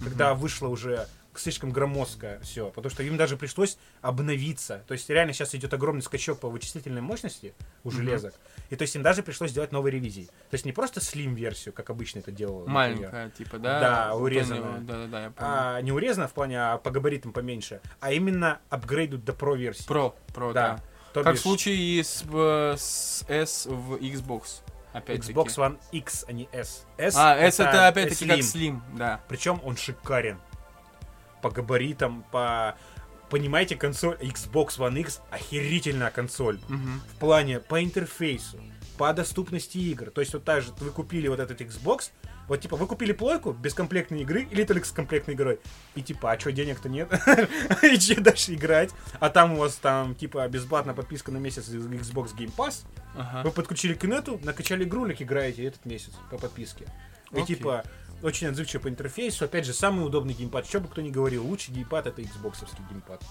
Когда 0.00 0.34
вышло 0.34 0.68
уже 0.68 1.06
слишком 1.38 1.70
громоздко 1.70 2.38
все, 2.42 2.70
потому 2.70 2.90
что 2.90 3.02
им 3.02 3.16
даже 3.16 3.36
пришлось 3.36 3.76
обновиться. 4.00 4.82
То 4.86 4.92
есть 4.92 5.08
реально 5.10 5.32
сейчас 5.32 5.54
идет 5.54 5.72
огромный 5.74 6.02
скачок 6.02 6.40
по 6.40 6.48
вычислительной 6.48 7.00
мощности 7.00 7.54
у 7.82 7.90
железок. 7.90 8.34
И 8.70 8.76
то 8.76 8.82
есть 8.82 8.94
им 8.96 9.02
даже 9.02 9.22
пришлось 9.22 9.50
сделать 9.50 9.72
новые 9.72 9.92
ревизии. 9.92 10.26
То 10.50 10.54
есть 10.54 10.64
не 10.64 10.72
просто 10.72 11.00
слим-версию, 11.00 11.72
как 11.74 11.90
обычно 11.90 12.20
это 12.20 12.30
делал. 12.32 12.60
например, 12.60 12.74
Маленькая, 12.74 13.30
типа, 13.30 13.58
да? 13.58 13.80
Да, 13.80 14.14
урезанная. 14.14 14.76
они- 14.76 14.86
Да-да-да, 14.86 15.22
я 15.24 15.30
понял. 15.30 15.50
А 15.50 15.80
не 15.80 15.92
урезано 15.92 16.28
в 16.28 16.32
плане, 16.32 16.60
а 16.60 16.78
по 16.78 16.90
габаритам 16.90 17.32
поменьше, 17.32 17.80
а 18.00 18.12
именно 18.12 18.60
апгрейдут 18.70 19.24
до 19.24 19.32
Pro 19.32 19.56
версии. 19.56 19.86
Про, 19.86 20.14
про, 20.34 20.52
да. 20.52 20.68
да. 20.76 20.82
То 21.12 21.22
Как 21.22 21.32
в 21.32 21.36
бишь 21.36 21.42
случае 21.42 21.76
и 21.76 22.02
с, 22.02 22.24
э, 22.32 22.74
с 22.76 23.24
S 23.28 23.66
в 23.66 23.94
Xbox. 23.96 24.62
Опять-таки. 24.92 25.32
Xbox 25.32 25.46
One 25.56 25.78
X, 25.92 26.24
а 26.28 26.32
не 26.32 26.48
S. 26.52 26.86
S 26.98 27.14
А, 27.16 27.36
S 27.36 27.58
это 27.60 27.88
опять-таки 27.88 28.26
как. 28.28 28.38
Slim, 28.38 28.80
да. 28.96 29.20
Причем 29.28 29.60
он 29.64 29.76
шикарен. 29.76 30.38
По 31.44 31.50
габаритам, 31.50 32.24
по... 32.32 32.74
Понимаете, 33.28 33.76
консоль 33.76 34.16
Xbox 34.16 34.78
One 34.78 34.98
X 35.00 35.20
охерительная 35.30 36.10
консоль. 36.10 36.58
Мгм. 36.68 37.02
В 37.06 37.18
плане 37.18 37.60
по 37.60 37.84
интерфейсу, 37.84 38.58
по 38.96 39.12
доступности 39.12 39.76
игр. 39.76 40.10
То 40.10 40.22
есть 40.22 40.32
вот 40.32 40.44
так 40.44 40.62
же 40.62 40.72
вы 40.80 40.90
купили 40.90 41.28
вот 41.28 41.40
этот 41.40 41.60
Xbox, 41.60 42.12
вот 42.48 42.62
типа 42.62 42.76
вы 42.76 42.86
купили 42.86 43.12
плойку 43.12 43.52
без 43.52 43.74
комплектной 43.74 44.22
игры 44.22 44.48
или 44.50 44.64
только 44.64 44.86
с 44.86 44.90
комплектной 44.90 45.34
игрой. 45.34 45.60
И 45.94 46.00
типа, 46.00 46.32
а 46.32 46.40
что, 46.40 46.50
денег-то 46.50 46.88
нет? 46.88 47.12
И 47.82 47.98
че 47.98 48.14
дальше 48.20 48.54
играть? 48.54 48.90
А 49.20 49.28
там 49.28 49.52
у 49.52 49.56
вас 49.56 49.74
там 49.74 50.14
типа 50.14 50.48
бесплатная 50.48 50.94
подписка 50.94 51.30
на 51.30 51.36
месяц 51.36 51.68
Xbox 51.68 52.34
Game 52.34 52.54
Pass. 52.56 52.86
Ага. 53.14 53.42
Вы 53.44 53.50
подключили 53.50 53.92
к 53.92 54.04
инету, 54.06 54.40
накачали 54.42 54.84
игрулик, 54.84 55.20
играете 55.20 55.64
этот 55.66 55.84
месяц 55.84 56.12
по 56.30 56.38
подписке. 56.38 56.86
И 57.32 57.40
Окей. 57.40 57.56
типа 57.56 57.84
очень 58.24 58.48
отзывчиво 58.48 58.82
по 58.82 58.88
интерфейсу. 58.88 59.44
Опять 59.44 59.66
же, 59.66 59.72
самый 59.72 60.06
удобный 60.06 60.34
геймпад. 60.34 60.66
Что 60.66 60.80
бы 60.80 60.88
кто 60.88 61.00
ни 61.00 61.10
говорил, 61.10 61.46
лучший 61.46 61.74
геймпад 61.74 62.06
это 62.06 62.22
Xbox 62.22 62.66
геймпад. 62.90 63.22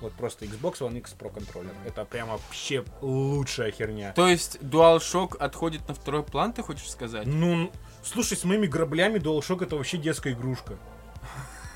Вот 0.00 0.12
просто 0.14 0.46
Xbox 0.46 0.78
One 0.78 0.96
X 0.98 1.14
Pro 1.18 1.30
контроллер. 1.32 1.74
Это 1.84 2.04
прямо 2.06 2.32
вообще 2.32 2.84
лучшая 3.02 3.70
херня. 3.70 4.12
То 4.12 4.28
есть 4.28 4.56
DualShock 4.62 5.36
отходит 5.36 5.86
на 5.88 5.94
второй 5.94 6.22
план, 6.22 6.54
ты 6.54 6.62
хочешь 6.62 6.90
сказать? 6.90 7.26
Ну, 7.26 7.70
слушай, 8.02 8.36
с 8.36 8.44
моими 8.44 8.66
граблями 8.66 9.18
DualShock 9.18 9.64
это 9.64 9.76
вообще 9.76 9.98
детская 9.98 10.32
игрушка. 10.32 10.78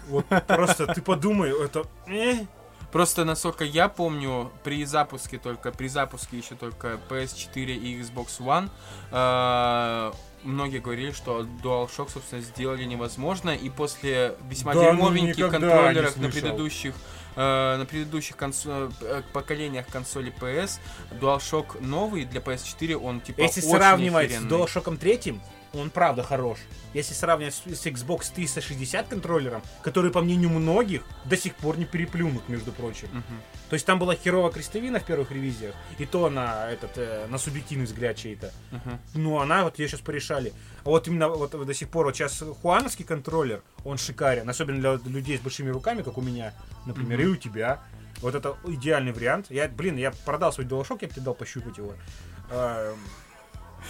Вот 0.08 0.26
просто 0.46 0.86
ты 0.86 1.02
подумай, 1.02 1.50
это... 1.50 1.84
э, 2.06 2.46
Просто, 2.92 3.24
насколько 3.24 3.64
я 3.64 3.88
помню, 3.88 4.52
при 4.62 4.84
запуске 4.84 5.36
только, 5.38 5.72
при 5.72 5.88
запуске 5.88 6.38
еще 6.38 6.54
только 6.54 7.00
PS4 7.08 7.74
и 7.74 8.00
Xbox 8.00 8.38
One, 8.38 8.70
э, 9.10 10.12
многие 10.44 10.78
говорили, 10.78 11.10
что 11.12 11.40
DualShock, 11.62 12.10
собственно, 12.12 12.40
сделали 12.42 12.84
невозможно, 12.84 13.50
и 13.50 13.68
после 13.70 14.36
весьма 14.48 14.74
Да, 14.74 14.80
ну, 14.80 14.86
дерьмовеньких 14.92 15.50
контроллеров 15.50 16.16
на 16.16 16.28
предыдущих 16.30 16.94
э, 17.36 17.76
на 17.78 17.84
предыдущих 17.84 18.36
консо- 18.36 18.92
э, 19.00 19.22
поколениях 19.32 19.86
консоли 19.88 20.32
PS, 20.40 20.78
DualShock 21.20 21.80
новый 21.84 22.24
для 22.24 22.40
PS4, 22.40 22.94
он 22.94 23.20
типа 23.20 23.40
Если 23.40 23.60
очень 23.60 23.70
сравнивать 23.70 24.30
с 24.30 24.34
охеренный. 24.36 24.50
DualShock 24.56 24.96
3, 24.96 25.40
он 25.78 25.90
правда 25.90 26.22
хорош. 26.22 26.58
Если 26.92 27.14
сравнивать 27.14 27.54
с, 27.54 27.62
с 27.66 27.86
Xbox 27.86 28.32
360 28.34 29.08
контроллером, 29.08 29.62
который, 29.82 30.10
по 30.10 30.20
мнению 30.20 30.50
многих, 30.50 31.02
до 31.24 31.36
сих 31.36 31.54
пор 31.56 31.76
не 31.78 31.84
переплюнут, 31.84 32.48
между 32.48 32.72
прочим. 32.72 33.08
Мгм. 33.12 33.40
То 33.70 33.74
есть 33.74 33.86
там 33.86 33.98
была 33.98 34.14
херовая 34.14 34.52
крестовина 34.52 35.00
в 35.00 35.04
первых 35.04 35.30
ревизиях, 35.30 35.74
и 35.98 36.06
то 36.06 36.30
на 36.30 36.70
этот 36.70 36.96
э, 36.96 37.26
на 37.28 37.38
субъективный 37.38 37.86
взгляд 37.86 38.16
чей-то. 38.16 38.52
Мгм. 38.70 38.98
Ну, 39.14 39.38
она 39.40 39.64
вот 39.64 39.78
ее 39.78 39.88
сейчас 39.88 40.00
порешали. 40.00 40.52
А 40.84 40.90
вот 40.90 41.08
именно 41.08 41.28
вот 41.28 41.50
до 41.50 41.74
сих 41.74 41.88
пор 41.88 42.06
вот 42.06 42.14
сейчас 42.16 42.42
хуановский 42.62 43.04
контроллер, 43.04 43.62
он 43.84 43.98
шикарен, 43.98 44.48
особенно 44.48 44.78
для 44.98 45.10
людей 45.12 45.38
с 45.38 45.40
большими 45.40 45.70
руками, 45.70 46.02
как 46.02 46.18
у 46.18 46.20
меня, 46.22 46.54
например, 46.86 47.18
Мгм. 47.18 47.28
и 47.28 47.30
у 47.32 47.36
тебя. 47.36 47.82
Вот 48.20 48.34
это 48.34 48.56
идеальный 48.66 49.12
вариант. 49.12 49.46
Я, 49.50 49.68
блин, 49.68 49.96
я 49.96 50.12
продал 50.24 50.52
свой 50.52 50.66
DualShock, 50.66 50.98
я 51.02 51.08
бы 51.08 51.14
тебе 51.14 51.22
дал 51.22 51.34
пощупать 51.34 51.76
его. 51.76 51.94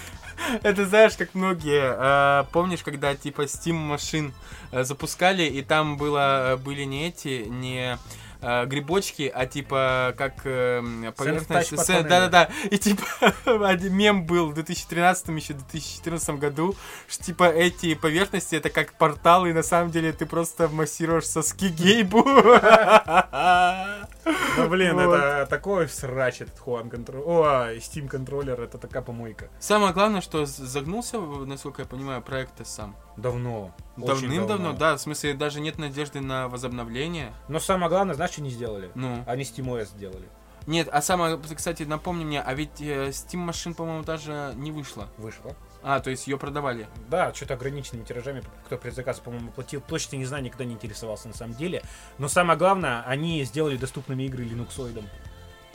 Это 0.63 0.87
знаешь, 0.87 1.17
как 1.17 1.35
многие. 1.35 1.95
э, 1.97 2.45
помнишь, 2.53 2.83
когда 2.83 3.15
типа 3.15 3.43
Steam 3.43 3.75
машин 3.75 4.33
э, 4.73 4.85
запускали, 4.85 5.45
и 5.45 5.63
там 5.63 5.97
было, 5.97 6.61
были 6.63 6.83
не 6.83 7.09
эти, 7.09 7.47
не 7.49 7.99
э, 8.41 8.67
грибочки, 8.67 9.31
а 9.35 9.47
типа 9.47 10.15
как 10.17 10.35
э, 10.45 10.83
поверхность. 11.17 11.71
Да-да-да. 11.87 12.51
И 12.71 12.79
типа 12.79 13.05
один 13.67 13.95
мем 13.95 14.25
был 14.25 14.51
в 14.51 14.55
2013 14.55 15.29
еще 15.29 15.55
2014 15.55 16.31
году, 16.37 16.77
что 17.09 17.25
типа 17.25 17.45
эти 17.45 17.95
поверхности 17.95 18.57
это 18.57 18.71
как 18.71 18.95
порталы, 18.95 19.51
и 19.51 19.53
на 19.53 19.63
самом 19.63 19.91
деле 19.91 20.13
ты 20.13 20.27
просто 20.27 20.69
массируешь 20.69 21.27
соски 21.27 21.69
гейбу. 21.69 22.25
Ну, 24.57 24.69
блин, 24.69 24.95
Вот. 24.95 25.15
это 25.15 25.47
такой 25.51 25.89
срач 25.89 26.41
этот 26.41 26.59
Хуан 26.59 26.89
контроллер. 26.89 27.29
О, 27.29 27.75
Steam 27.77 28.09
контроллер, 28.09 28.61
это 28.61 28.79
такая 28.79 29.03
помойка. 29.03 29.49
Самое 29.59 29.93
главное, 29.93 30.21
что 30.21 30.47
загнулся, 30.47 31.19
насколько 31.21 31.83
я 31.83 31.89
понимаю, 31.89 32.23
проект 32.23 32.67
сам. 32.67 32.97
Давно. 33.17 33.73
Давным-давно, 33.97 34.73
да, 34.73 34.97
в 34.97 35.01
смысле, 35.01 35.35
даже 35.35 35.61
нет 35.61 35.79
надежды 35.79 36.21
на 36.21 36.49
возобновление. 36.49 37.33
Но 37.49 37.59
самое 37.61 37.89
главное, 37.89 38.15
знаешь, 38.15 38.33
что 38.33 38.43
не 38.43 38.51
сделали? 38.51 38.91
Ну, 38.95 39.23
Они 39.27 39.43
SteamOS 39.43 39.87
сделали. 39.87 40.29
нет, 40.67 40.89
а 40.91 41.03
самое, 41.03 41.39
кстати, 41.55 41.83
напомни 41.83 42.25
мне, 42.25 42.41
а 42.41 42.55
ведь 42.55 42.81
э, 42.81 43.09
Steam 43.11 43.39
машин, 43.39 43.75
по-моему, 43.75 44.03
даже 44.05 44.53
не 44.57 44.71
вышла. 44.73 45.09
Вышло. 45.19 45.55
А, 45.87 46.01
то 46.01 46.09
есть 46.11 46.27
ее 46.27 46.39
продавали. 46.39 46.89
Да, 47.11 47.33
что-то 47.35 47.55
ограниченными 47.55 48.05
тиражами, 48.05 48.43
кто 48.65 48.79
предзаказ, 48.79 49.21
по-моему, 49.21 49.51
платил. 49.53 49.83
Точно 49.87 50.17
не 50.17 50.25
знаю, 50.25 50.43
никогда 50.43 50.65
не 50.65 50.73
интересовался 50.73 51.29
на 51.29 51.35
самом 51.35 51.55
деле. 51.55 51.83
Но 52.17 52.27
самое 52.29 52.59
главное, 52.59 53.03
они 53.03 53.45
сделали 53.45 53.77
доступными 53.77 54.23
игры 54.23 54.45
линуксоидам. 54.45 55.07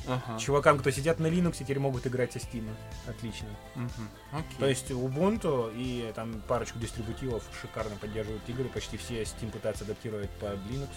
Ага. 0.07 0.39
Чувакам, 0.39 0.79
кто 0.79 0.89
сидят 0.89 1.19
на 1.19 1.27
Linux, 1.27 1.57
теперь 1.59 1.77
могут 1.77 2.07
играть 2.07 2.31
со 2.33 2.39
Steam. 2.39 2.67
Отлично. 3.07 3.47
Мгм. 3.75 4.09
Окей. 4.31 4.57
То 4.57 4.67
есть 4.67 4.89
Ubuntu 4.89 5.71
и 5.75 6.11
там 6.15 6.41
парочку 6.47 6.79
дистрибутивов 6.79 7.43
шикарно 7.61 7.95
поддерживают 7.97 8.41
игры. 8.47 8.63
Почти 8.65 8.97
все 8.97 9.21
Steam 9.23 9.51
пытаются 9.51 9.83
адаптировать 9.83 10.29
под 10.39 10.55
Linux. 10.71 10.89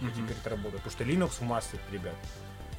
И 0.00 0.04
Мгм. 0.04 0.12
теперь 0.12 0.36
это 0.40 0.50
работает. 0.50 0.82
Потому 0.82 0.90
что 0.90 1.04
Linux 1.04 1.30
в 1.38 1.42
массы, 1.42 1.78
ребят. 1.90 2.14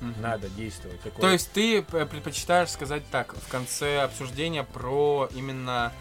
Мгм. 0.02 0.22
Надо 0.22 0.50
действовать. 0.50 1.00
Такое- 1.02 1.22
То 1.22 1.30
есть 1.30 1.52
ты 1.52 1.80
э, 1.80 2.06
предпочитаешь 2.06 2.70
сказать 2.70 3.04
так, 3.12 3.34
в 3.36 3.48
конце 3.50 4.02
обсуждения 4.02 4.64
про 4.64 5.30
именно 5.36 5.92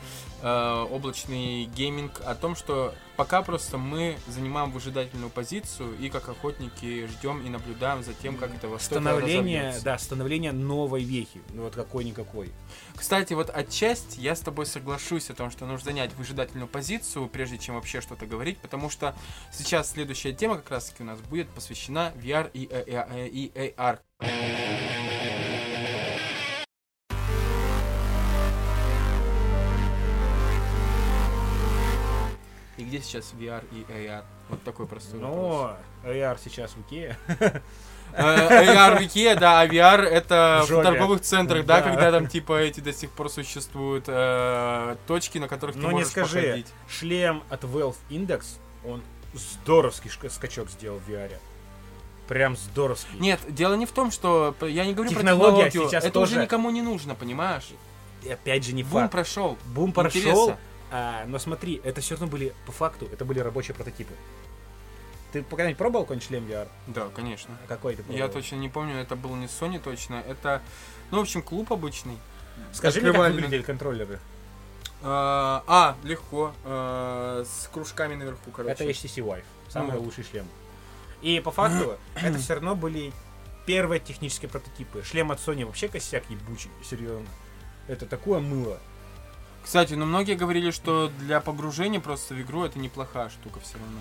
э, 0.40 0.86
облачный 0.90 1.64
гейминг, 1.64 2.20
о 2.24 2.34
том, 2.36 2.55
что 2.55 2.94
пока 3.18 3.42
просто 3.42 3.78
мы 3.78 4.16
занимаем 4.28 4.70
выжидательную 4.70 5.28
позицию 5.28 5.98
и 5.98 6.08
как 6.08 6.28
охотники 6.28 7.08
ждем 7.08 7.44
и 7.44 7.48
наблюдаем 7.48 8.04
за 8.04 8.14
тем, 8.14 8.36
как 8.36 8.54
это 8.54 8.68
во 8.68 8.78
что 8.78 8.94
это 8.94 9.02
становление, 9.02 9.58
разовьется. 9.58 9.84
да, 9.84 9.98
становление 9.98 10.52
новой 10.52 11.02
вехи. 11.02 11.42
Ну 11.52 11.64
вот 11.64 11.74
какой-никакой. 11.74 12.52
Кстати, 12.94 13.32
вот 13.32 13.50
отчасти 13.50 14.20
я 14.20 14.36
с 14.36 14.40
тобой 14.40 14.66
соглашусь 14.66 15.30
о 15.30 15.34
том, 15.34 15.50
что 15.50 15.66
нужно 15.66 15.86
занять 15.86 16.14
выжидательную 16.14 16.68
позицию, 16.68 17.26
прежде 17.26 17.58
чем 17.58 17.74
вообще 17.74 18.00
что-то 18.00 18.24
говорить, 18.24 18.58
потому 18.58 18.88
что 18.88 19.16
сейчас 19.52 19.90
следующая 19.90 20.32
тема 20.32 20.54
как 20.54 20.70
раз 20.70 20.90
таки 20.90 21.02
у 21.02 21.06
нас 21.06 21.18
будет 21.18 21.48
посвящена 21.48 22.12
VR 22.14 22.52
и 22.54 23.52
AR. 23.52 23.98
И 32.78 32.84
где 32.84 33.00
сейчас 33.00 33.32
VR 33.38 33.62
и 33.72 33.84
AR? 33.92 34.22
Вот 34.48 34.62
такой 34.62 34.86
простой 34.86 35.20
вопрос. 35.20 35.76
Но 36.04 36.10
AR 36.10 36.38
сейчас 36.42 36.70
в 36.72 36.80
Икее. 36.80 37.18
Э, 38.14 38.64
AR 38.64 38.98
в 38.98 39.02
Икее, 39.02 39.34
да, 39.34 39.60
а 39.60 39.66
VR 39.66 40.00
это 40.02 40.64
в 40.66 40.82
торговых 40.82 41.20
центрах, 41.20 41.66
да, 41.66 41.80
Да. 41.80 41.82
когда 41.90 42.10
там 42.10 42.26
типа 42.26 42.58
эти 42.58 42.80
до 42.80 42.92
сих 42.94 43.10
пор 43.10 43.28
существуют 43.30 44.04
э, 44.06 44.96
точки, 45.06 45.36
на 45.38 45.46
которых 45.48 45.76
ты 45.76 45.82
Ну 45.82 45.88
не 45.88 45.92
можешь 45.96 46.08
скажи, 46.08 46.64
шлем 46.88 47.42
от 47.50 47.64
Valve 47.64 47.96
Index, 48.08 48.44
он 48.86 49.02
здоровский 49.34 50.10
скачок 50.30 50.70
сделал 50.70 50.98
в 51.00 51.08
VR. 51.10 51.32
Прям 52.28 52.56
здоровский. 52.56 53.18
Нет, 53.18 53.40
дело 53.48 53.74
не 53.74 53.84
в 53.86 53.92
том, 53.92 54.10
что 54.10 54.54
я 54.62 54.86
не 54.86 54.94
говорю 54.94 55.10
Технология 55.10 55.62
про 55.62 55.70
технологию. 55.70 55.90
сейчас 55.90 56.04
это 56.04 56.12
тоже- 56.14 56.32
уже 56.34 56.42
никому 56.42 56.70
не 56.70 56.80
нужно, 56.82 57.14
понимаешь? 57.14 57.68
и 58.24 58.30
опять 58.30 58.64
же 58.64 58.72
не 58.72 58.82
Бум 58.82 59.02
факт. 59.02 59.12
прошел. 59.12 59.56
Бум 59.66 59.92
прошел, 59.92 60.20
Интереса. 60.20 60.58
А, 60.91 61.24
но 61.26 61.39
смотри, 61.39 61.80
это 61.84 62.01
все 62.01 62.14
равно 62.14 62.26
были, 62.26 62.55
по 62.66 62.72
факту, 62.72 63.09
это 63.12 63.24
были 63.24 63.41
рабочие 63.41 63.74
прототипы. 63.74 64.12
Ты 65.32 65.43
когда-нибудь 65.43 65.76
пробовал 65.76 66.05
какой-нибудь 66.05 66.26
шлем 66.26 66.47
VR? 66.47 66.68
Да, 66.86 67.09
конечно. 67.14 67.55
А 67.64 67.68
Какой 67.68 67.95
ты 67.97 68.03
пробовал? 68.03 68.18
Я 68.18 68.28
точно 68.28 68.57
не 68.57 68.68
помню, 68.70 68.97
это 68.97 69.14
был 69.14 69.34
не 69.36 69.47
Sony 69.47 69.78
точно. 69.78 70.22
Это, 70.26 70.62
ну, 71.11 71.18
в 71.18 71.22
общем, 71.22 71.43
клуб 71.43 71.70
обычный. 71.72 72.16
Скажи 72.72 73.01
мне, 73.03 73.12
как 73.12 73.32
выглядели 73.32 73.62
контроллеры. 73.62 74.20
А, 75.03 75.62
а, 75.66 75.97
легко. 76.03 76.53
а, 76.64 77.45
с 77.45 77.68
кружками 77.68 78.14
наверху, 78.14 78.51
короче. 78.51 78.72
Это 78.72 78.84
HTC 78.84 79.22
Vive, 79.22 79.45
самый 79.68 79.93
Ну. 79.93 80.03
лучший 80.03 80.24
шлем. 80.24 80.47
И 81.20 81.41
по 81.41 81.51
факту, 81.51 81.99
это 82.14 82.39
все 82.39 82.55
равно 82.55 82.74
были 82.74 83.12
первые 83.66 84.01
технические 84.01 84.49
прототипы. 84.49 85.03
Шлем 85.05 85.30
от 85.30 85.39
Sony 85.41 85.64
вообще 85.66 85.89
косяк 85.89 86.24
ебучий, 86.30 86.70
серьезно. 86.82 87.28
Это 87.86 88.07
такое 88.07 88.41
мыло. 88.41 88.78
Кстати, 89.68 89.92
ну 89.92 90.06
многие 90.06 90.34
говорили, 90.34 90.70
что 90.70 91.12
для 91.20 91.42
погружения 91.42 92.00
просто 92.00 92.32
в 92.32 92.40
игру 92.40 92.64
это 92.64 92.78
неплохая 92.78 93.28
штука 93.28 93.60
все 93.60 93.74
равно. 93.76 94.00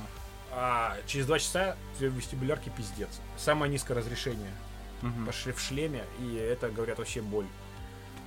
А 0.53 0.95
через 1.07 1.25
два 1.25 1.39
часа 1.39 1.75
тебе 1.99 2.07
в 2.07 2.13
вестибулярке 2.13 2.69
пиздец. 2.69 3.09
Самое 3.35 3.69
низкое 3.69 3.97
разрешение 3.97 4.49
Мгм. 5.01 5.25
пошли 5.25 5.51
в 5.51 5.59
шлеме, 5.59 6.05
и 6.19 6.35
это, 6.35 6.69
говорят, 6.69 6.99
вообще 6.99 7.21
боль. 7.21 7.47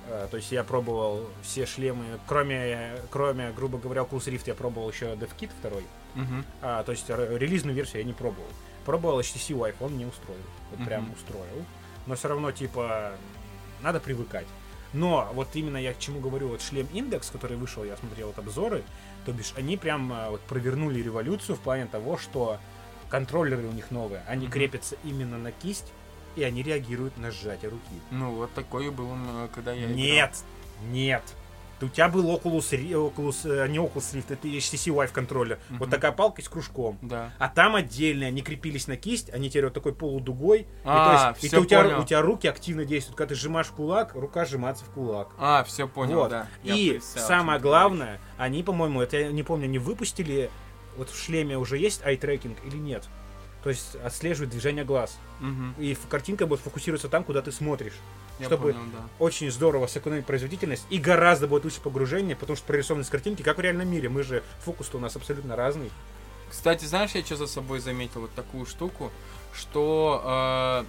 А, 0.07 0.27
То 0.27 0.37
есть 0.37 0.51
я 0.51 0.63
пробовал 0.63 1.31
все 1.41 1.65
шлемы, 1.65 2.19
кроме, 2.27 2.91
кроме, 3.09 3.49
грубо 3.53 3.79
говоря, 3.79 4.03
Oculus 4.03 4.25
Rift, 4.31 4.43
я 4.45 4.53
пробовал 4.53 4.91
еще 4.91 5.07
DevKit 5.15 5.49
второй. 5.59 5.83
Мгм. 6.13 6.45
А, 6.61 6.83
то 6.83 6.91
есть 6.91 7.09
релизную 7.09 7.75
версию 7.75 8.01
я 8.01 8.03
не 8.03 8.13
пробовал. 8.13 8.49
Пробовал 8.85 9.19
HTC 9.19 9.55
Vive, 9.57 9.73
он 9.79 9.97
не 9.97 10.05
устроил. 10.05 10.37
Вот 10.69 10.77
Мгм. 10.77 10.85
прям 10.87 11.11
устроил. 11.11 11.65
Но 12.05 12.13
все 12.13 12.27
равно, 12.27 12.51
типа, 12.51 13.13
надо 13.81 13.99
привыкать. 13.99 14.45
Но 14.93 15.29
вот 15.33 15.47
именно 15.53 15.77
я 15.77 15.93
к 15.93 15.99
чему 15.99 16.19
говорю, 16.19 16.49
вот 16.49 16.61
шлем 16.61 16.87
Индекс, 16.93 17.29
который 17.29 17.57
вышел, 17.57 17.83
я 17.83 17.95
смотрел 17.97 18.27
вот 18.27 18.39
обзоры, 18.39 18.83
то 19.25 19.31
бишь 19.31 19.53
они 19.55 19.77
прям 19.77 20.11
а, 20.11 20.31
вот 20.31 20.41
провернули 20.41 21.01
революцию 21.01 21.55
в 21.55 21.59
плане 21.59 21.85
того, 21.85 22.17
что 22.17 22.57
контроллеры 23.09 23.67
у 23.67 23.71
них 23.71 23.91
новые, 23.91 24.23
они 24.27 24.45
Мгм. 24.45 24.53
крепятся 24.53 24.95
именно 25.03 25.37
на 25.37 25.51
кисть, 25.51 25.91
и 26.35 26.43
они 26.43 26.63
реагируют 26.63 27.17
на 27.17 27.31
сжатие 27.31 27.69
руки. 27.71 27.83
Ну, 28.09 28.31
вот 28.31 28.53
такой 28.53 28.89
был 28.89 29.09
он, 29.09 29.21
э, 29.27 29.47
когда 29.53 29.73
я 29.73 29.83
играл. 29.85 29.95
Нет, 29.97 30.43
нет. 30.89 31.23
У 31.81 31.89
тебя 31.89 32.09
был 32.09 32.29
Oculus, 32.35 32.71
Oculus, 32.71 33.49
э, 33.49 33.67
не 33.67 33.77
Oculus 33.77 34.13
Rift, 34.13 34.25
это 34.29 34.47
HTC 34.47 34.93
Vive 34.93 35.11
контроллер. 35.11 35.59
Вот 35.71 35.81
Мгм. 35.87 35.89
такая 35.89 36.11
палка 36.11 36.41
с 36.41 36.49
кружком. 36.49 36.97
Да. 37.01 37.31
А 37.39 37.49
там 37.49 37.75
отдельно 37.75 38.27
они 38.27 38.41
крепились 38.41 38.87
на 38.87 38.97
кисть, 38.97 39.29
они 39.33 39.49
теперь 39.49 39.65
вот 39.65 39.73
такой 39.73 39.93
полудугой. 39.93 40.67
А, 40.83 40.91
и, 40.91 41.33
то 41.33 41.39
есть, 41.41 41.53
и 41.53 41.57
у, 41.57 41.65
тебя, 41.65 41.99
у 41.99 42.03
тебя 42.03 42.21
руки 42.21 42.47
активно 42.47 42.85
действуют. 42.85 43.17
Когда 43.17 43.33
ты 43.33 43.39
сжимаешь 43.39 43.67
кулак, 43.67 44.13
рука 44.15 44.45
сжимается 44.45 44.85
в 44.85 44.89
кулак. 44.89 45.29
А, 45.37 45.63
все 45.63 45.87
понял, 45.87 46.19
вот. 46.19 46.29
да. 46.29 46.47
И 46.63 46.99
самое 47.01 47.59
главное, 47.59 48.19
они, 48.37 48.63
по-моему, 48.63 49.01
это 49.01 49.17
я 49.17 49.31
не 49.31 49.43
помню, 49.43 49.65
они 49.65 49.79
выпустили, 49.79 50.49
вот 50.97 51.09
в 51.09 51.17
шлеме 51.21 51.57
уже 51.57 51.77
есть 51.77 52.01
eye-tracking 52.01 52.55
или 52.65 52.77
нет. 52.77 53.07
То 53.63 53.69
есть 53.69 53.95
отслеживает 54.03 54.49
движение 54.49 54.83
глаз. 54.83 55.17
Мгм. 55.39 55.75
И 55.77 55.95
картинка 56.09 56.47
будет 56.47 56.61
фокусироваться 56.61 57.09
там, 57.09 57.23
куда 57.23 57.41
ты 57.41 57.51
смотришь. 57.51 57.93
Я 58.41 58.47
чтобы- 58.47 58.73
понял, 58.73 58.85
да. 58.91 59.07
Очень 59.19 59.49
здорово 59.51 59.87
сэкономить 59.87 60.25
производительность 60.25 60.85
и 60.89 60.97
гораздо 60.97 61.47
будет 61.47 61.63
лучше 61.63 61.81
погружение, 61.81 62.35
потому 62.35 62.57
что 62.57 62.65
прорисованность 62.67 63.09
картинки, 63.09 63.41
как 63.41 63.57
в 63.57 63.61
реальном 63.61 63.87
мире, 63.89 64.09
мы 64.09 64.23
же 64.23 64.43
фокус-то 64.65 64.97
у 64.97 64.99
нас 64.99 65.15
абсолютно 65.15 65.55
разный. 65.55 65.91
Кстати, 66.49 66.83
знаешь, 66.85 67.11
я 67.11 67.23
что 67.23 67.37
за 67.37 67.47
собой 67.47 67.79
заметил 67.79 68.21
вот 68.21 68.33
такую 68.33 68.65
штуку, 68.65 69.09
что 69.53 70.21
э, 70.25 70.85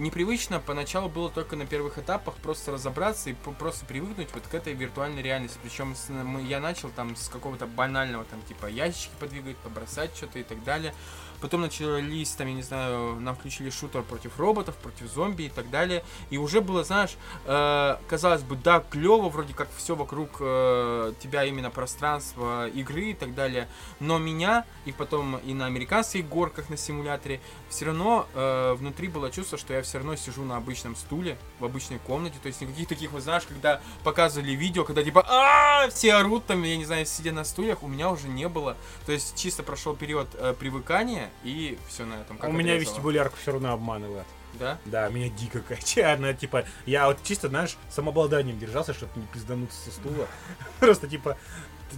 непривычно 0.00 0.60
поначалу 0.60 1.08
было 1.08 1.30
только 1.30 1.56
на 1.56 1.66
первых 1.66 1.98
этапах 1.98 2.34
просто 2.36 2.72
разобраться 2.72 3.30
и 3.30 3.32
просто 3.58 3.84
привыкнуть 3.86 4.28
вот 4.34 4.46
к 4.46 4.54
этой 4.54 4.74
виртуальной 4.74 5.22
реальности. 5.22 5.58
Причем 5.62 5.94
с- 5.96 6.08
мы- 6.10 6.42
я 6.42 6.60
начал 6.60 6.90
там 6.90 7.16
с 7.16 7.28
какого-то 7.28 7.66
банального, 7.66 8.24
там 8.24 8.40
типа 8.42 8.66
ящики 8.66 9.12
подвигать, 9.18 9.56
побросать 9.58 10.14
что-то 10.16 10.38
и 10.38 10.42
так 10.42 10.62
далее. 10.64 10.94
Потом 11.40 11.62
начались, 11.62 12.30
там, 12.32 12.48
я 12.48 12.54
не 12.54 12.62
знаю, 12.62 13.20
нам 13.20 13.36
включили 13.36 13.70
шутер 13.70 14.02
против 14.02 14.38
роботов, 14.38 14.74
против 14.76 15.10
зомби 15.10 15.44
и 15.44 15.48
так 15.48 15.70
далее. 15.70 16.04
И 16.30 16.38
уже 16.38 16.60
было, 16.60 16.84
знаешь, 16.84 17.16
э, 17.46 17.96
казалось 18.08 18.42
бы, 18.42 18.56
да, 18.56 18.80
клево, 18.80 19.28
вроде 19.28 19.54
как 19.54 19.68
все 19.76 19.94
вокруг 19.94 20.30
э, 20.40 21.12
тебя 21.20 21.44
именно 21.44 21.70
пространство 21.70 22.68
игры 22.68 23.10
и 23.10 23.14
так 23.14 23.34
далее. 23.34 23.68
Но 24.00 24.18
меня, 24.18 24.64
и 24.84 24.92
потом 24.92 25.36
и 25.38 25.54
на 25.54 25.66
американских 25.66 26.28
горках 26.28 26.68
на 26.70 26.76
симуляторе, 26.76 27.40
все 27.68 27.86
равно 27.86 28.26
э, 28.34 28.74
внутри 28.74 29.08
было 29.08 29.30
чувство, 29.30 29.58
что 29.58 29.74
я 29.74 29.82
все 29.82 29.98
равно 29.98 30.16
сижу 30.16 30.44
на 30.44 30.56
обычном 30.56 30.96
стуле, 30.96 31.38
в 31.60 31.64
обычной 31.64 31.98
комнате. 31.98 32.36
То 32.42 32.48
есть 32.48 32.60
никаких 32.60 32.88
таких, 32.88 33.12
вот 33.12 33.22
знаешь, 33.22 33.44
когда 33.46 33.80
показывали 34.04 34.52
видео, 34.52 34.84
когда 34.84 35.02
типа 35.02 35.24
а 35.28 35.88
все 35.90 36.14
орут 36.14 36.46
там, 36.46 36.62
я 36.62 36.76
не 36.76 36.84
знаю, 36.84 37.06
сидя 37.06 37.32
на 37.32 37.44
стульях, 37.44 37.82
у 37.82 37.88
меня 37.88 38.10
уже 38.10 38.28
не 38.28 38.48
было. 38.48 38.76
То 39.06 39.12
есть 39.12 39.36
чисто 39.36 39.62
прошел 39.62 39.94
период 39.94 40.28
э, 40.34 40.54
привыкания, 40.58 41.27
и 41.44 41.78
все 41.88 42.04
на 42.04 42.14
этом. 42.14 42.38
Как 42.38 42.50
у 42.50 42.52
меня 42.52 42.74
отрезало. 42.74 42.94
вестибулярка 42.94 43.36
все 43.36 43.52
равно 43.52 43.72
обманывает. 43.72 44.26
Да? 44.54 44.78
Да, 44.86 45.08
меня 45.08 45.28
дико 45.28 45.60
качает. 45.60 46.18
Ну, 46.20 46.32
типа, 46.32 46.64
я 46.86 47.06
вот 47.06 47.18
чисто, 47.22 47.48
знаешь, 47.48 47.76
самообладанием 47.90 48.58
держался, 48.58 48.94
чтобы 48.94 49.12
не 49.16 49.26
пиздануться 49.26 49.78
со 49.78 49.90
стула. 49.90 50.26
Просто, 50.80 51.06
типа, 51.06 51.36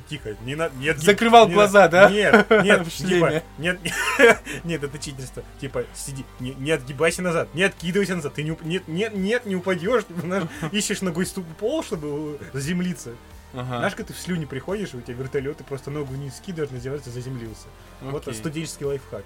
тихо, 0.09 0.37
не 0.45 0.57
надо... 0.57 0.75
Не 0.77 0.89
отги- 0.89 1.05
Закрывал 1.05 1.49
не 1.49 1.55
глаза, 1.55 1.83
на- 1.83 1.89
да? 1.89 2.11
Нет, 2.11 2.51
нет, 2.65 2.93
типа, 2.93 3.43
нет, 3.59 3.81
нет, 4.65 4.83
это 4.83 4.99
читерство. 4.99 5.43
Типа, 5.61 5.85
сиди, 5.95 6.25
не, 6.41 6.55
не 6.55 6.73
отгибайся 6.73 7.23
назад, 7.23 7.55
не 7.55 7.63
откидывайся 7.63 8.17
назад, 8.17 8.35
ты 8.35 8.43
не, 8.43 8.51
уп- 8.51 8.65
нет, 8.65 8.87
нет, 8.89 9.15
нет, 9.15 9.47
не 9.47 9.55
упадешь, 9.57 10.05
ищешь 10.73 11.03
ногой 11.03 11.27
ступ 11.27 11.47
пол, 11.59 11.83
чтобы 11.83 12.39
заземлиться. 12.53 13.15
Ага. 13.53 13.79
Знаешь, 13.79 13.95
как 13.95 14.07
ты 14.07 14.13
в 14.13 14.19
слюне 14.19 14.47
приходишь, 14.47 14.95
и 14.95 14.97
у 14.97 15.01
тебя 15.01 15.15
вертолет, 15.15 15.59
ты 15.59 15.65
просто 15.65 15.91
ногу 15.91 16.15
не 16.15 16.31
скидываешь, 16.31 16.71
называется 16.71 17.11
заземлился. 17.11 17.67
Вот 18.01 18.23
Окей. 18.23 18.35
студенческий 18.35 18.87
лайфхак. 18.87 19.25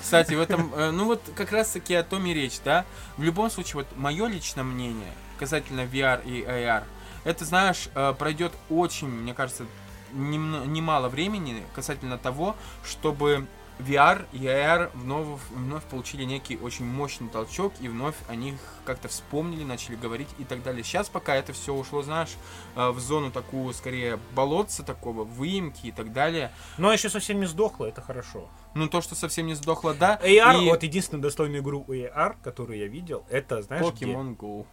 Кстати, 0.00 0.34
в 0.34 0.40
этом, 0.40 0.72
э, 0.76 0.90
ну 0.90 1.06
вот 1.06 1.22
как 1.34 1.52
раз 1.52 1.70
таки 1.70 1.94
о 1.94 2.02
том 2.02 2.26
и 2.26 2.34
речь, 2.34 2.60
да. 2.64 2.84
В 3.16 3.22
любом 3.22 3.50
случае, 3.50 3.74
вот 3.74 3.86
мое 3.96 4.26
личное 4.26 4.64
мнение 4.64 5.12
касательно 5.38 5.82
VR 5.82 6.24
и 6.24 6.42
AR, 6.42 6.84
это, 7.24 7.44
знаешь, 7.44 7.88
э, 7.94 8.14
пройдет 8.18 8.52
очень, 8.70 9.08
мне 9.08 9.34
кажется, 9.34 9.64
немало 10.12 11.08
времени 11.08 11.62
касательно 11.74 12.16
того, 12.18 12.56
чтобы 12.82 13.46
VR 13.78 14.26
и 14.32 14.38
AR 14.44 14.90
вновь, 14.94 15.40
вновь 15.50 15.84
получили 15.84 16.24
некий 16.24 16.56
очень 16.56 16.84
мощный 16.84 17.28
толчок, 17.28 17.72
и 17.80 17.88
вновь 17.88 18.16
о 18.28 18.34
них 18.34 18.56
как-то 18.84 19.08
вспомнили, 19.08 19.62
начали 19.64 19.94
говорить 19.94 20.28
и 20.38 20.44
так 20.44 20.62
далее. 20.62 20.82
Сейчас 20.82 21.08
пока 21.08 21.36
это 21.36 21.52
все 21.52 21.72
ушло, 21.74 22.02
знаешь, 22.02 22.36
э, 22.74 22.90
в 22.90 22.98
зону 22.98 23.30
такую, 23.30 23.72
скорее, 23.74 24.18
болотца 24.34 24.82
такого, 24.82 25.24
выемки 25.24 25.86
и 25.86 25.92
так 25.92 26.12
далее. 26.12 26.50
Но 26.76 26.92
еще 26.92 27.08
совсем 27.08 27.38
не 27.40 27.46
сдохло, 27.46 27.86
это 27.86 28.00
хорошо. 28.00 28.48
Ну, 28.74 28.88
то, 28.88 29.00
что 29.00 29.14
совсем 29.14 29.46
не 29.46 29.54
сдохло, 29.54 29.94
да. 29.94 30.18
AR, 30.22 30.60
И- 30.62 30.68
вот 30.68 30.82
единственную 30.82 31.22
достойную 31.22 31.62
игру 31.62 31.84
AR, 31.88 32.36
которую 32.42 32.78
я 32.78 32.88
видел, 32.88 33.24
это, 33.30 33.62
знаешь, 33.62 33.86
где? 33.94 34.06
Pokemon 34.06 34.36
Go. 34.36 34.66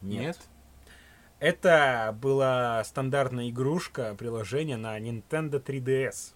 Нет? 0.00 0.38
Это 1.38 2.16
была 2.20 2.82
стандартная 2.84 3.50
игрушка, 3.50 4.14
приложение 4.18 4.76
на 4.76 4.98
Nintendo 4.98 5.62
3DS. 5.62 6.33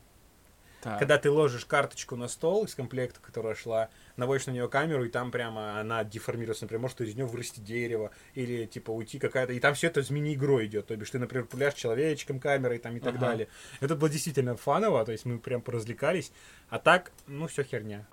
Так. 0.80 0.98
Когда 1.00 1.18
ты 1.18 1.28
ложишь 1.30 1.64
карточку 1.64 2.14
на 2.14 2.28
стол 2.28 2.64
из 2.64 2.74
комплекта, 2.74 3.18
которая 3.20 3.54
шла, 3.56 3.88
наводишь 4.16 4.46
на 4.46 4.52
нее 4.52 4.68
камеру, 4.68 5.04
и 5.04 5.08
там 5.08 5.30
прямо 5.32 5.80
она 5.80 6.04
деформируется, 6.04 6.64
например, 6.64 6.82
может 6.82 7.00
из 7.00 7.14
нее 7.16 7.26
вырасти 7.26 7.58
дерево, 7.58 8.12
или 8.34 8.64
типа 8.66 8.90
уйти 8.92 9.18
какая-то, 9.18 9.52
и 9.52 9.60
там 9.60 9.74
все 9.74 9.88
это 9.88 10.02
с 10.02 10.10
мини-игрой 10.10 10.66
идет, 10.66 10.86
то 10.86 10.96
бишь 10.96 11.10
ты, 11.10 11.18
например, 11.18 11.46
пуляешь 11.46 11.74
человечком 11.74 12.38
камерой 12.38 12.78
там 12.78 12.96
и 12.96 13.00
так 13.00 13.16
Ага. 13.16 13.26
далее. 13.26 13.48
Это 13.80 13.96
было 13.96 14.08
действительно 14.08 14.56
фаново, 14.56 15.04
то 15.04 15.12
есть 15.12 15.24
мы 15.24 15.38
прям 15.38 15.62
поразвлекались, 15.62 16.30
а 16.68 16.78
так, 16.78 17.10
ну, 17.26 17.48
все 17.48 17.64
херня. 17.64 18.06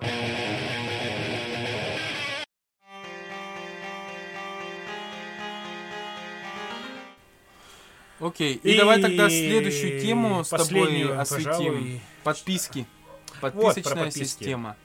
Окей, 8.26 8.54
и, 8.54 8.76
давай 8.76 9.00
тогда 9.00 9.28
следующую 9.28 10.00
тему 10.00 10.42
с 10.42 10.48
тобой 10.48 11.12
осветим. 11.16 11.44
пожалуй. 11.44 12.00
Подписки. 12.24 12.86
Подписочная 13.40 14.04
подписки. 14.06 14.24
система. 14.24 14.76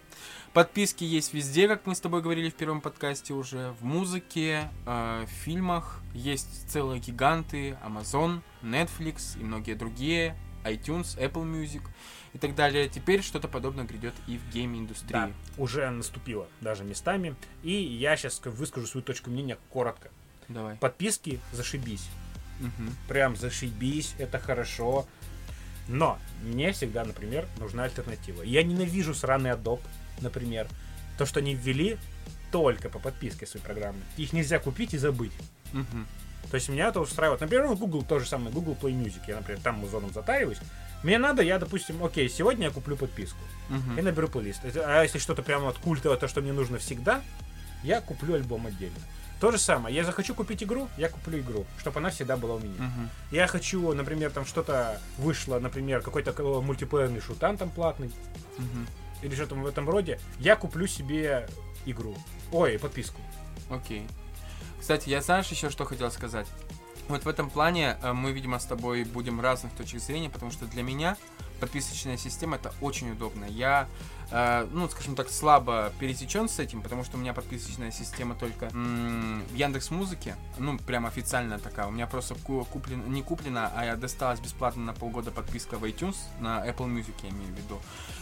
Подписки 0.53 1.05
есть 1.05 1.33
везде, 1.33 1.67
как 1.69 1.85
мы 1.85 1.95
с 1.95 2.01
тобой 2.01 2.21
говорили 2.21 2.49
в 2.49 2.55
первом 2.55 2.81
подкасте 2.81 3.33
уже. 3.33 3.73
В 3.79 3.85
музыке, 3.85 4.69
э, 4.85 5.25
в 5.25 5.29
фильмах 5.45 6.01
есть 6.13 6.69
целые 6.69 6.99
гиганты. 6.99 7.77
Amazon, 7.85 8.41
Netflix 8.61 9.39
и 9.39 9.43
многие 9.43 9.75
другие. 9.75 10.35
iTunes, 10.63 11.17
Apple 11.17 11.43
Music 11.43 11.81
и 12.33 12.37
так 12.37 12.53
далее. 12.53 12.87
Теперь 12.89 13.23
что-то 13.23 13.47
подобное 13.47 13.85
грядет 13.85 14.13
и 14.27 14.37
в 14.37 14.53
гейм-индустрии. 14.53 15.13
Да, 15.13 15.31
уже 15.57 15.89
наступило 15.89 16.47
даже 16.59 16.83
местами. 16.83 17.35
И 17.63 17.71
я 17.71 18.15
сейчас 18.17 18.41
выскажу 18.43 18.85
свою 18.85 19.03
точку 19.03 19.31
мнения 19.31 19.57
коротко. 19.69 20.11
Давай. 20.49 20.75
Подписки 20.75 21.39
зашибись. 21.51 22.07
Мгм. 22.62 22.95
Прям 23.07 23.36
зашибись, 23.36 24.16
это 24.18 24.39
хорошо. 24.39 25.05
Но 25.88 26.18
мне 26.43 26.72
всегда, 26.72 27.03
например, 27.03 27.47
нужна 27.57 27.84
альтернатива. 27.84 28.43
Я 28.43 28.64
ненавижу 28.64 29.14
сраный 29.14 29.51
Adobe, 29.51 29.82
например. 30.22 30.68
То, 31.18 31.26
что 31.26 31.39
они 31.39 31.55
ввели 31.55 31.97
только 32.51 32.89
по 32.89 32.99
подписке 32.99 33.45
своей 33.45 33.66
программы. 33.66 33.99
Их 34.18 34.34
нельзя 34.34 34.59
купить 34.59 34.93
и 34.93 34.97
забыть. 34.97 35.34
Мгм. 35.74 36.07
То 36.49 36.55
есть 36.55 36.70
меня 36.70 36.88
это 36.89 36.99
устраивает. 36.99 37.41
Например, 37.41 37.68
ну, 37.68 37.76
Google 37.76 38.03
то 38.03 38.20
же 38.20 38.26
самое, 38.26 38.51
Google 38.51 38.78
Play 38.80 38.91
Music. 38.91 39.22
Я, 39.28 39.38
например, 39.38 39.62
там 39.62 39.76
музоном 39.76 40.14
затариваюсь. 40.14 40.59
Мне 41.03 41.18
надо, 41.18 41.41
я, 41.41 41.59
допустим, 41.59 42.03
окей, 42.03 42.30
сегодня 42.30 42.66
я 42.68 42.72
куплю 42.72 42.95
подписку. 42.95 43.39
Мгм. 43.70 43.99
И 43.99 44.01
наберу 44.01 44.28
плейлист. 44.28 44.62
А 44.76 45.01
если 45.01 45.18
что-то 45.18 45.41
прямо 45.41 45.66
вот 45.66 45.78
культовое, 45.78 46.18
то, 46.18 46.28
что 46.28 46.41
мне 46.41 46.53
нужно 46.53 46.78
всегда, 46.78 47.22
я 47.84 48.01
куплю 48.01 48.36
альбом 48.36 48.68
отдельно. 48.68 48.99
То 49.41 49.49
же 49.51 49.57
самое. 49.57 49.95
Я 49.95 50.03
захочу 50.03 50.35
купить 50.35 50.61
игру, 50.61 50.87
я 50.97 51.09
куплю 51.09 51.39
игру, 51.39 51.65
чтобы 51.79 51.99
она 51.99 52.11
всегда 52.11 52.37
была 52.37 52.55
у 52.55 52.59
меня. 52.59 52.75
Мгм. 52.77 53.09
Я 53.31 53.47
хочу, 53.47 53.91
например, 53.93 54.29
там 54.31 54.45
что-то 54.45 55.01
вышло, 55.17 55.57
например, 55.59 56.01
какой-то 56.01 56.29
э, 56.31 56.61
мультиплеерный 56.61 57.21
шутан 57.21 57.57
там 57.57 57.71
платный, 57.71 58.11
Мгм. 58.59 58.85
или 59.23 59.33
что-то 59.33 59.55
в 59.55 59.65
этом 59.65 59.89
роде, 59.89 60.19
я 60.39 60.55
куплю 60.55 60.85
себе 60.85 61.49
игру. 61.87 62.15
Ой, 62.51 62.77
подписку. 62.77 63.19
Окей. 63.71 64.07
Кстати, 64.79 65.09
я 65.09 65.21
знаешь 65.21 65.47
еще 65.47 65.71
что 65.71 65.85
хотел 65.85 66.11
сказать? 66.11 66.45
Вот 67.07 67.25
в 67.25 67.27
этом 67.27 67.49
плане 67.49 67.97
э, 68.03 68.13
мы, 68.13 68.33
видимо, 68.33 68.59
с 68.59 68.65
тобой 68.65 69.03
будем 69.05 69.41
разных 69.41 69.73
точек 69.73 70.01
зрения, 70.01 70.29
потому 70.29 70.51
что 70.51 70.65
для 70.67 70.83
меня 70.83 71.17
подписочная 71.59 72.17
система 72.17 72.57
это 72.57 72.73
очень 72.79 73.11
удобно. 73.11 73.45
Я, 73.45 73.87
э, 74.32 74.67
ну, 74.71 74.89
скажем 74.89 75.15
так, 75.15 75.29
слабо 75.29 75.91
пересечен 75.99 76.49
с 76.49 76.59
этим, 76.59 76.82
потому 76.82 77.03
что 77.03 77.17
у 77.17 77.19
меня 77.19 77.34
подписочная 77.34 77.91
система 77.91 78.36
только 78.36 78.69
в 78.69 79.55
Яндекс 79.55 79.91
Музыке, 79.91 80.36
ну, 80.57 80.77
прям 80.79 81.05
официальная 81.05 81.59
такая. 81.59 81.88
У 81.88 81.91
меня 81.91 82.07
просто 82.07 82.36
ку- 82.36 82.65
куплен, 82.65 83.11
не 83.11 83.21
куплена, 83.21 83.71
а 83.75 83.86
я 83.86 83.95
досталась 83.95 84.39
бесплатно 84.39 84.84
на 84.84 84.93
полгода 84.93 85.32
подписка 85.32 85.77
в 85.77 85.84
iTunes, 85.86 86.15
на 86.39 86.65
Apple 86.67 86.88
Music 86.88 87.13
я 87.23 87.29
имею 87.29 87.53
в 87.53 87.57
виду. 87.57 87.79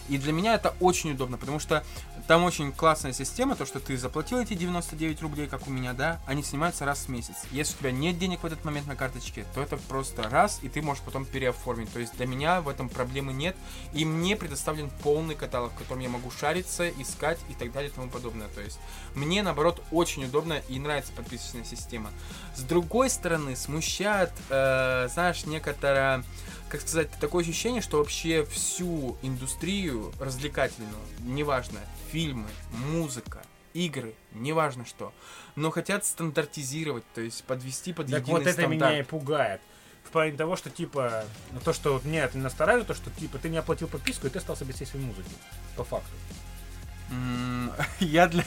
И 0.10 0.18
для 0.18 0.34
меня 0.34 0.55
это 0.55 0.76
очень 0.80 1.12
удобно, 1.12 1.38
потому 1.38 1.60
что 1.60 1.84
там 2.28 2.43
очень 2.43 2.72
классная 2.72 3.14
система, 3.14 3.55
то, 3.55 3.66
что 3.66 3.80
ты 3.80 3.97
заплатил 3.97 4.39
эти 4.39 4.53
99 4.53 5.22
рублей, 5.22 5.47
как 5.47 5.68
у 5.68 5.72
меня, 5.72 5.93
да, 5.93 6.20
они 6.26 6.43
снимаются 6.43 6.86
раз 6.86 7.05
в 7.05 7.10
месяц. 7.10 7.36
Если 7.51 7.76
у 7.76 7.78
тебя 7.80 7.91
нет 7.91 8.20
денег 8.20 8.43
в 8.43 8.45
этот 8.45 8.64
момент 8.66 8.88
на 8.88 8.95
карточке, 8.95 9.45
то 9.55 9.62
это 9.62 9.78
просто 9.78 10.24
раз, 10.24 10.60
и 10.62 10.70
ты 10.70 10.82
можешь 10.82 11.03
потом 11.03 11.26
переоформить. 11.26 11.91
То 11.91 11.99
есть 11.99 12.16
для 12.18 12.28
меня 12.28 12.62
в 12.62 12.70
этом 12.70 12.89
проблемы 12.89 13.34
нет, 13.34 13.55
и 13.93 14.05
мне 14.05 14.36
предоставлен 14.36 14.89
полный 15.03 15.36
каталог, 15.36 15.72
в 15.74 15.78
котором 15.78 16.01
я 16.01 16.10
могу 16.10 16.32
шариться, 16.32 16.89
искать 16.89 17.39
и 17.49 17.53
так 17.53 17.72
далее 17.72 17.89
и 17.89 17.93
тому 17.93 18.10
подобное. 18.10 18.47
То 18.49 18.62
есть 18.62 18.80
мне, 19.16 19.43
наоборот, 19.43 19.82
очень 19.91 20.26
удобно 20.26 20.62
и 20.70 20.80
нравится 20.80 21.12
подписочная 21.14 21.64
система. 21.64 22.10
С 22.55 22.62
другой 22.62 23.10
стороны, 23.10 23.55
смущает, 23.55 24.32
э, 24.49 25.07
знаешь, 25.12 25.45
некоторое 25.45 26.24
как 26.70 26.82
сказать, 26.82 27.09
такое 27.20 27.43
ощущение, 27.43 27.82
что 27.82 27.97
вообще 27.97 28.45
всю 28.45 29.17
индустрию 29.22 30.13
развлекательную, 30.20 30.93
неважно, 31.20 31.80
фильмы, 32.11 32.47
музыка, 32.72 33.41
игры, 33.74 34.13
неважно 34.34 34.86
что, 34.86 35.13
но 35.55 35.72
хотят 35.72 36.05
стандартизировать, 36.05 37.03
то 37.13 37.22
есть 37.22 37.43
подвести 37.43 37.91
под 37.93 38.07
Так 38.07 38.22
единый 38.22 38.34
вот 38.34 38.41
это 38.43 38.53
стандарт. 38.53 38.74
меня 38.74 38.99
и 38.99 39.03
пугает. 39.03 39.61
В 40.03 40.11
плане 40.11 40.32
того, 40.32 40.55
что 40.55 40.70
типа, 40.70 41.26
ну, 41.51 41.59
то, 41.59 41.74
что 41.74 41.93
вот 41.93 42.05
меня 42.05 42.26
это 42.26 42.38
настораживает, 42.38 42.88
то, 42.88 42.95
что 42.95 43.11
типа 43.11 43.38
ты 43.38 43.49
не 43.49 43.57
оплатил 43.57 43.88
подписку, 43.88 44.28
и 44.28 44.30
ты 44.30 44.39
остался 44.39 44.65
без 44.65 44.76
всей 44.76 44.86
своей 44.86 45.05
музыки. 45.05 45.30
По 45.76 45.84
факту. 45.84 46.11
Я 47.99 48.28
для... 48.28 48.43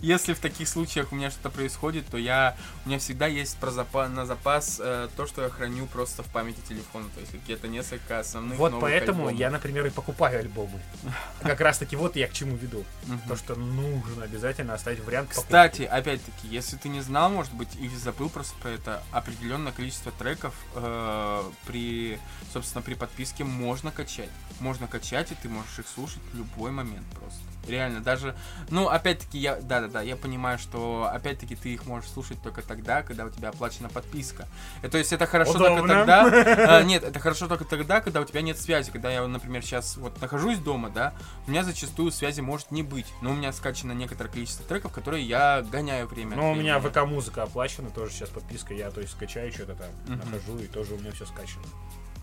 Если 0.00 0.34
в 0.34 0.40
таких 0.40 0.68
случаях 0.68 1.12
у 1.12 1.16
меня 1.16 1.30
что-то 1.30 1.50
происходит, 1.50 2.06
то 2.06 2.16
я... 2.16 2.56
У 2.84 2.88
меня 2.88 2.98
всегда 2.98 3.26
есть 3.26 3.56
про 3.58 3.70
запа... 3.70 4.08
на 4.08 4.26
запас 4.26 4.80
э, 4.82 5.08
то, 5.16 5.26
что 5.26 5.42
я 5.42 5.48
храню 5.48 5.86
просто 5.86 6.22
в 6.22 6.26
памяти 6.26 6.60
телефона. 6.68 7.06
То 7.14 7.20
есть 7.20 7.32
какие-то 7.32 7.68
несколько 7.68 8.18
основных 8.18 8.58
Вот 8.58 8.80
поэтому 8.80 9.20
альбомов. 9.20 9.40
я, 9.40 9.50
например, 9.50 9.86
и 9.86 9.90
покупаю 9.90 10.40
альбомы. 10.40 10.80
Как 11.42 11.60
раз 11.60 11.78
таки 11.78 11.96
вот 11.96 12.16
я 12.16 12.28
к 12.28 12.32
чему 12.32 12.56
веду. 12.56 12.84
То, 13.28 13.36
что 13.36 13.54
нужно 13.54 14.24
обязательно 14.24 14.74
оставить 14.74 15.04
вариант. 15.04 15.30
Кстати, 15.30 15.82
опять-таки, 15.82 16.48
если 16.48 16.76
ты 16.76 16.88
не 16.88 17.00
знал, 17.00 17.30
может 17.30 17.52
быть, 17.54 17.74
или 17.78 17.94
забыл 17.94 18.28
просто 18.28 18.56
про 18.58 18.70
это, 18.70 19.02
определенное 19.12 19.72
количество 19.72 20.12
треков 20.12 20.54
э, 20.74 21.42
при, 21.66 22.18
собственно, 22.52 22.82
при 22.82 22.94
подписке 22.94 23.44
можно 23.44 23.90
качать. 23.90 24.30
Можно 24.60 24.86
качать, 24.88 25.32
и 25.32 25.34
ты 25.34 25.48
можешь 25.48 25.78
их 25.78 25.86
слушать 25.88 26.22
в 26.32 26.36
любой 26.36 26.70
момент 26.70 27.06
просто. 27.14 27.40
Реально, 27.68 28.00
даже, 28.00 28.34
ну, 28.70 28.88
опять-таки, 28.88 29.38
я, 29.38 29.56
да-да-да, 29.56 30.02
я 30.02 30.16
понимаю, 30.16 30.58
что, 30.58 31.08
опять-таки, 31.12 31.56
ты 31.56 31.70
их 31.74 31.86
можешь 31.86 32.08
слушать 32.10 32.40
только 32.42 32.62
тогда, 32.62 33.02
когда 33.02 33.24
у 33.24 33.30
тебя 33.30 33.48
оплачена 33.48 33.88
подписка. 33.88 34.46
И, 34.82 34.88
то 34.88 34.98
есть, 34.98 35.12
это 35.12 35.26
хорошо 35.26 35.54
только 35.54 35.72
Удобно. 35.72 35.94
тогда, 35.94 36.78
а, 36.78 36.82
нет, 36.82 37.02
это 37.02 37.18
хорошо 37.18 37.48
только 37.48 37.64
тогда, 37.64 38.00
когда 38.00 38.20
у 38.20 38.24
тебя 38.24 38.40
нет 38.42 38.58
связи. 38.58 38.90
Когда 38.90 39.10
я, 39.10 39.26
например, 39.26 39.62
сейчас 39.62 39.96
вот 39.96 40.20
нахожусь 40.20 40.58
дома, 40.58 40.90
да, 40.90 41.14
у 41.46 41.50
меня 41.50 41.64
зачастую 41.64 42.10
связи 42.12 42.40
может 42.40 42.70
не 42.70 42.82
быть, 42.82 43.06
но 43.22 43.30
у 43.30 43.34
меня 43.34 43.52
скачано 43.52 43.92
некоторое 43.92 44.30
количество 44.30 44.64
треков, 44.64 44.92
которые 44.92 45.24
я 45.24 45.62
гоняю 45.62 46.06
время. 46.06 46.36
Ну, 46.36 46.52
у 46.52 46.54
меня. 46.54 46.78
ВК-музыка 46.80 47.42
оплачена, 47.42 47.90
тоже 47.90 48.12
сейчас 48.12 48.28
подписка, 48.28 48.74
я, 48.74 48.90
то 48.90 49.00
есть, 49.00 49.12
скачаю 49.12 49.52
что-то 49.52 49.74
там, 49.74 49.88
Мгм. 50.06 50.30
нахожу, 50.30 50.58
и 50.58 50.66
тоже 50.66 50.94
у 50.94 50.98
меня 50.98 51.12
все 51.12 51.26
скачано. 51.26 51.64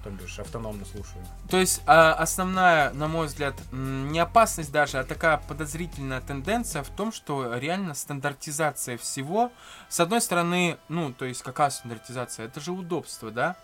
То 0.04 0.10
бишь, 0.10 0.38
автономно 0.38 0.86
слушаю. 0.86 1.24
То 1.50 1.58
есть 1.58 1.82
а, 1.86 2.14
основная, 2.14 2.92
на 2.92 3.08
мой 3.08 3.28
взгляд, 3.28 3.56
не 3.72 4.20
опасность 4.20 4.72
даже, 4.72 5.00
а 5.00 5.06
такая 5.06 5.38
подозрительная 5.38 6.20
тенденция 6.20 6.84
в 6.84 6.90
том, 6.90 7.14
что 7.14 7.56
реально 7.58 7.94
стандартизация 7.94 8.98
всего, 8.98 9.52
с 9.88 10.02
одной 10.02 10.20
стороны, 10.20 10.78
ну, 10.90 11.14
то 11.14 11.24
есть 11.24 11.42
какая 11.42 11.70
стандартизация? 11.70 12.48
Это 12.48 12.60
же 12.60 12.74
удобство, 12.74 13.32
да? 13.32 13.56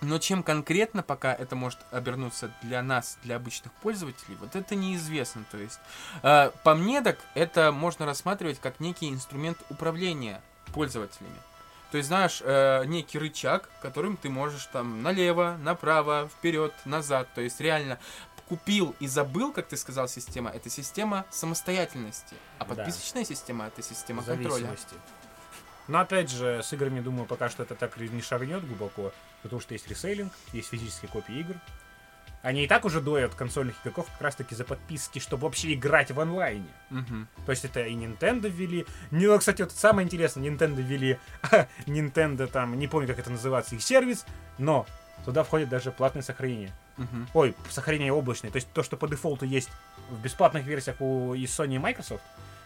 Но 0.00 0.18
чем 0.18 0.42
конкретно 0.42 1.02
пока 1.02 1.32
это 1.32 1.56
может 1.56 1.78
обернуться 1.90 2.50
для 2.62 2.82
нас, 2.82 3.18
для 3.22 3.36
обычных 3.36 3.72
пользователей, 3.74 4.36
вот 4.40 4.54
это 4.54 4.74
неизвестно. 4.74 5.44
То 5.50 5.56
есть, 5.56 5.78
э, 6.22 6.50
по 6.64 6.74
мне 6.74 7.00
так, 7.00 7.18
это 7.34 7.72
можно 7.72 8.04
рассматривать 8.04 8.60
как 8.60 8.80
некий 8.80 9.08
инструмент 9.08 9.58
управления 9.70 10.42
пользователями. 10.74 11.36
То 11.90 11.98
есть, 11.98 12.08
знаешь, 12.08 12.42
э, 12.42 12.84
некий 12.86 13.18
рычаг, 13.18 13.68
которым 13.80 14.16
ты 14.16 14.28
можешь 14.28 14.66
там 14.66 15.02
налево, 15.02 15.56
направо, 15.62 16.28
вперед, 16.28 16.72
назад. 16.84 17.28
То 17.34 17.40
есть, 17.40 17.60
реально 17.60 17.98
купил 18.48 18.94
и 19.00 19.06
забыл, 19.06 19.52
как 19.52 19.66
ты 19.66 19.76
сказал, 19.76 20.08
система, 20.08 20.50
это 20.50 20.70
система 20.70 21.24
самостоятельности. 21.30 22.36
А 22.58 22.64
Да. 22.64 22.74
подписочная 22.74 23.24
система 23.24 23.66
это 23.66 23.82
система 23.82 24.22
контроля. 24.22 24.76
Но 25.88 26.00
опять 26.00 26.30
же, 26.30 26.62
с 26.62 26.72
играми, 26.72 27.00
думаю, 27.00 27.26
пока 27.26 27.48
что 27.48 27.62
это 27.62 27.76
так 27.76 27.96
не 27.96 28.20
шагнет 28.20 28.66
глубоко, 28.66 29.12
потому 29.42 29.60
что 29.60 29.74
есть 29.74 29.88
ресейлинг, 29.88 30.32
есть 30.52 30.68
физические 30.68 31.10
копии 31.10 31.38
игр. 31.38 31.54
Они 32.42 32.64
и 32.64 32.68
так 32.68 32.84
уже 32.84 33.00
доят 33.00 33.34
консольных 33.34 33.74
игроков 33.82 34.06
как 34.12 34.20
раз 34.20 34.36
таки 34.36 34.54
за 34.54 34.64
подписки, 34.64 35.18
чтобы 35.18 35.44
вообще 35.44 35.74
играть 35.74 36.10
в 36.12 36.20
онлайне. 36.20 36.68
Мгм. 36.90 37.26
То 37.44 37.50
есть 37.50 37.64
это 37.64 37.82
и 37.82 37.94
Nintendo 37.94 38.48
ввели. 38.48 38.86
Ну, 39.10 39.36
кстати, 39.38 39.62
вот 39.62 39.72
самое 39.72 40.04
интересное, 40.06 40.48
Nintendo 40.48 40.80
ввели 40.80 41.18
Nintendo 41.86 42.46
там, 42.46 42.78
не 42.78 42.86
помню, 42.88 43.08
как 43.08 43.18
это 43.18 43.30
называется, 43.30 43.74
их 43.74 43.82
сервис, 43.82 44.24
но 44.58 44.86
туда 45.24 45.42
входит 45.44 45.68
даже 45.68 45.90
платное 45.90 46.22
сохранение. 46.22 46.72
Мгм. 46.96 47.28
Ой, 47.34 47.54
сохранение 47.70 48.12
облачное. 48.12 48.50
То 48.50 48.56
есть 48.56 48.68
то, 48.72 48.82
что 48.82 48.96
по 48.96 49.08
дефолту 49.08 49.44
есть 49.44 49.70
в 50.10 50.20
бесплатных 50.20 50.64
версиях 50.64 51.00
у 51.00 51.34
и 51.34 51.44
Sony 51.44 51.74
и 51.74 51.78
Microsoft, 51.78 52.22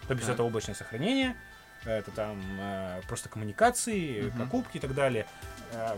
то 0.07 0.13
есть 0.13 0.27
Да. 0.27 0.33
это 0.33 0.43
облачное 0.43 0.75
сохранение, 0.75 1.35
это 1.85 2.11
там 2.11 2.39
э, 2.59 3.01
просто 3.07 3.29
коммуникации, 3.29 4.21
Мгм. 4.23 4.39
покупки 4.39 4.77
и 4.77 4.79
так 4.79 4.93
далее. 4.93 5.25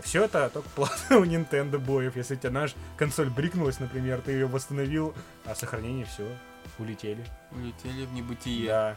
все 0.02 0.24
это 0.24 0.48
только 0.50 0.68
платно 0.74 1.18
у 1.18 1.24
Nintendo 1.24 1.78
боев. 1.78 2.16
Если 2.16 2.34
у 2.34 2.38
тебя 2.38 2.50
наш 2.50 2.74
консоль 2.96 3.28
брикнулась, 3.30 3.80
например, 3.80 4.20
ты 4.20 4.32
ее 4.32 4.46
восстановил, 4.46 5.14
а 5.44 5.54
сохранение 5.54 6.06
все, 6.06 6.26
улетели. 6.78 7.24
Улетели 7.50 8.06
в 8.06 8.12
небытие. 8.12 8.66
Да. 8.68 8.96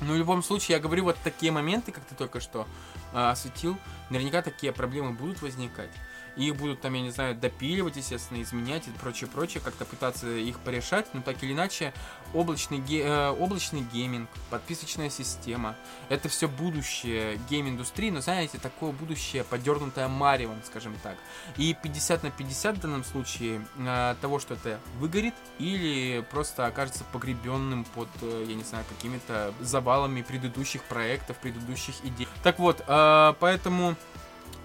Ну, 0.00 0.14
в 0.14 0.16
любом 0.16 0.42
случае, 0.42 0.76
я 0.76 0.82
говорю, 0.82 1.04
вот 1.04 1.16
такие 1.22 1.52
моменты, 1.52 1.92
как 1.92 2.04
ты 2.04 2.14
только 2.16 2.40
что 2.40 2.66
а, 3.12 3.30
осветил, 3.30 3.78
наверняка 4.10 4.42
такие 4.42 4.72
проблемы 4.72 5.12
будут 5.12 5.40
возникать. 5.40 5.90
И 6.36 6.48
их 6.48 6.56
будут 6.56 6.80
там, 6.80 6.94
я 6.94 7.00
не 7.02 7.10
знаю, 7.10 7.34
допиливать, 7.34 7.96
естественно, 7.96 8.42
изменять 8.42 8.86
и 8.88 8.90
прочее, 8.90 9.28
прочее, 9.32 9.62
как-то 9.64 9.84
пытаться 9.84 10.28
их 10.28 10.58
порешать, 10.60 11.06
но 11.14 11.22
так 11.22 11.42
или 11.42 11.52
иначе, 11.52 11.92
облачный, 12.32 12.78
ге- 12.78 13.02
э, 13.04 13.30
облачный 13.30 13.82
гейминг, 13.92 14.28
подписочная 14.50 15.10
система, 15.10 15.76
это 16.08 16.28
все 16.28 16.48
будущее 16.48 17.38
гейм-индустрии, 17.48 18.10
но, 18.10 18.20
знаете, 18.20 18.58
такое 18.58 18.92
будущее 18.92 19.44
подернутое 19.44 20.08
маревом, 20.08 20.60
скажем 20.66 20.94
так. 21.02 21.16
И 21.56 21.74
50 21.80 22.22
на 22.24 22.30
50 22.30 22.78
в 22.78 22.80
данном 22.80 23.04
случае 23.04 23.64
э, 23.78 24.14
того, 24.20 24.38
что 24.40 24.54
это 24.54 24.80
выгорит 24.98 25.34
или 25.58 26.24
просто 26.30 26.66
окажется 26.66 27.04
погребенным 27.12 27.84
под, 27.84 28.08
э, 28.22 28.46
я 28.48 28.54
не 28.54 28.64
знаю, 28.64 28.84
какими-то 28.88 29.54
завалами 29.60 30.22
предыдущих 30.22 30.82
проектов, 30.84 31.36
предыдущих 31.38 31.94
идей. 32.04 32.26
Так 32.42 32.58
вот, 32.58 32.82
э, 32.86 33.34
поэтому 33.38 33.94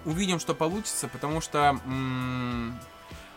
увидим, 0.04 0.40
что 0.40 0.54
получится, 0.54 1.08
потому 1.08 1.40
что 1.40 1.78
м, 1.84 2.78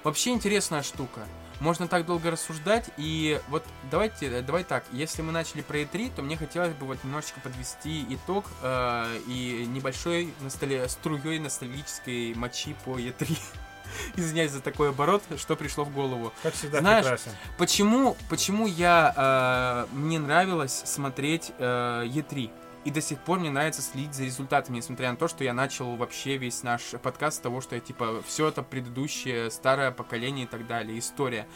вообще 0.04 0.32
интересная 0.32 0.84
штука. 0.84 1.22
Можно 1.60 1.88
так 1.88 2.06
долго 2.06 2.32
рассуждать, 2.32 2.90
и 2.98 3.40
вот 3.48 3.64
давайте, 3.90 4.42
давай 4.42 4.64
так, 4.64 4.84
если 4.92 5.22
мы 5.22 5.32
начали 5.32 5.62
про 5.62 5.80
E3, 5.80 6.12
то 6.16 6.22
мне 6.22 6.36
хотелось 6.36 6.74
бы 6.74 6.86
вот 6.86 7.02
немножечко 7.04 7.40
подвести 7.40 8.06
итог 8.10 8.46
э, 8.62 9.20
и 9.28 9.66
небольшой 9.68 10.34
ностали... 10.42 10.86
струей 10.88 11.40
ностальгической 11.40 12.34
мочи 12.34 12.76
по 12.84 13.00
E3. 13.00 13.38
Извиняюсь 14.18 14.52
за 14.52 14.62
такой 14.62 14.90
оборот, 14.90 15.24
что 15.38 15.56
пришло 15.56 15.86
в 15.86 15.94
голову. 15.94 16.34
Как 16.42 16.54
всегда 16.54 16.80
Знаешь, 16.80 17.06
прекрасен. 17.06 17.32
Почему, 17.58 18.18
почему 18.30 18.68
я, 18.68 19.88
э, 19.90 19.96
мне 19.96 20.20
нравилось 20.20 20.82
смотреть 20.86 21.54
э, 21.60 22.06
E3? 22.08 22.52
И 22.86 22.92
до 22.92 23.02
сих 23.02 23.20
пор 23.20 23.40
мне 23.40 23.50
нравится 23.50 23.82
следить 23.82 24.14
за 24.14 24.26
результатами, 24.26 24.78
несмотря 24.78 25.12
на 25.12 25.18
то, 25.18 25.30
что 25.30 25.44
я 25.44 25.54
начал 25.54 25.96
вообще 25.96 26.36
весь 26.36 26.64
наш 26.64 26.82
подкаст 27.02 27.38
с 27.38 27.40
того, 27.40 27.62
что 27.62 27.76
я 27.76 27.82
типа 27.82 28.22
все 28.28 28.50
это 28.50 28.62
предыдущее 28.62 29.50
старое 29.52 29.92
поколение 29.92 30.46
и 30.46 30.48
так 30.50 30.68
далее, 30.68 31.00
история. 31.00 31.48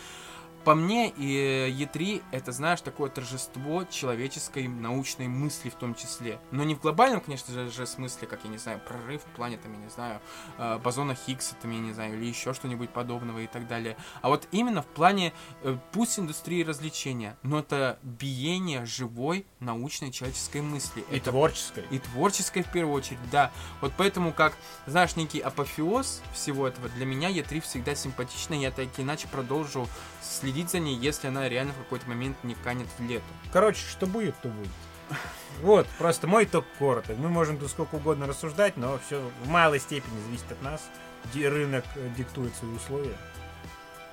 По 0.67 0.75
мне, 0.75 1.13
и 1.15 1.73
E3 1.79 2.21
это, 2.31 2.51
знаешь, 2.51 2.81
такое 2.81 3.09
торжество 3.09 3.85
человеческой 3.85 4.67
научной 4.67 5.29
мысли 5.29 5.69
в 5.69 5.75
том 5.75 5.95
числе. 5.95 6.41
Но 6.51 6.65
не 6.65 6.75
в 6.75 6.81
глобальном, 6.81 7.21
конечно 7.21 7.69
же, 7.69 7.87
смысле, 7.87 8.27
как, 8.27 8.43
я 8.43 8.49
не 8.49 8.57
знаю, 8.57 8.81
прорыв 8.85 9.21
в 9.21 9.33
плане, 9.33 9.55
там, 9.55 9.71
я 9.71 9.79
не 9.79 9.89
знаю, 9.89 10.19
э, 10.57 10.77
бозона 10.79 11.15
Хиггса, 11.15 11.55
там, 11.61 11.71
я 11.71 11.79
не 11.79 11.93
знаю, 11.93 12.15
или 12.15 12.25
еще 12.25 12.53
что-нибудь 12.53 12.89
подобного 12.89 13.39
и 13.39 13.47
так 13.47 13.65
далее. 13.69 13.95
А 14.21 14.27
вот 14.27 14.45
именно 14.51 14.81
в 14.81 14.87
плане, 14.87 15.31
э, 15.63 15.77
пусть 15.93 16.19
индустрии 16.19 16.63
развлечения, 16.63 17.37
но 17.43 17.59
это 17.59 17.97
биение 18.03 18.85
живой 18.85 19.45
научной 19.61 20.11
человеческой 20.11 20.63
мысли. 20.63 21.05
И 21.09 21.15
это 21.15 21.29
творческой. 21.31 21.85
и 21.91 21.99
творческой 21.99 22.63
в 22.63 22.71
первую 22.73 22.93
очередь, 22.93 23.19
да. 23.31 23.53
Вот 23.79 23.93
поэтому, 23.95 24.33
как, 24.33 24.57
знаешь, 24.85 25.15
некий 25.15 25.39
апофеоз 25.39 26.21
всего 26.33 26.67
этого, 26.67 26.89
для 26.89 27.05
меня 27.05 27.31
Е3 27.31 27.61
всегда 27.61 27.95
симпатична, 27.95 28.55
я 28.55 28.69
так 28.69 28.87
иначе 28.97 29.29
продолжу 29.29 29.87
следить 30.21 30.56
за 30.65 30.79
ней, 30.79 30.95
если 30.95 31.27
она 31.27 31.47
реально 31.47 31.73
в 31.73 31.77
какой-то 31.77 32.07
момент 32.09 32.37
не 32.43 32.55
канет 32.55 32.87
в 32.97 33.03
лету. 33.03 33.25
Короче, 33.53 33.81
что 33.87 34.07
будет, 34.07 34.35
то 34.41 34.49
будет. 34.49 34.71
Вот, 35.61 35.87
просто 35.97 36.27
мой 36.27 36.45
топ 36.45 36.65
короток. 36.77 37.17
Мы 37.17 37.29
можем 37.29 37.57
тут 37.57 37.71
сколько 37.71 37.95
угодно 37.95 38.27
рассуждать, 38.27 38.77
но 38.77 38.99
все 39.05 39.19
в 39.43 39.47
малой 39.47 39.79
степени 39.79 40.19
зависит 40.25 40.51
от 40.51 40.61
нас. 40.61 40.87
Рынок 41.33 41.83
э, 41.95 42.09
диктует 42.15 42.55
свои 42.55 42.71
условия. 42.71 43.17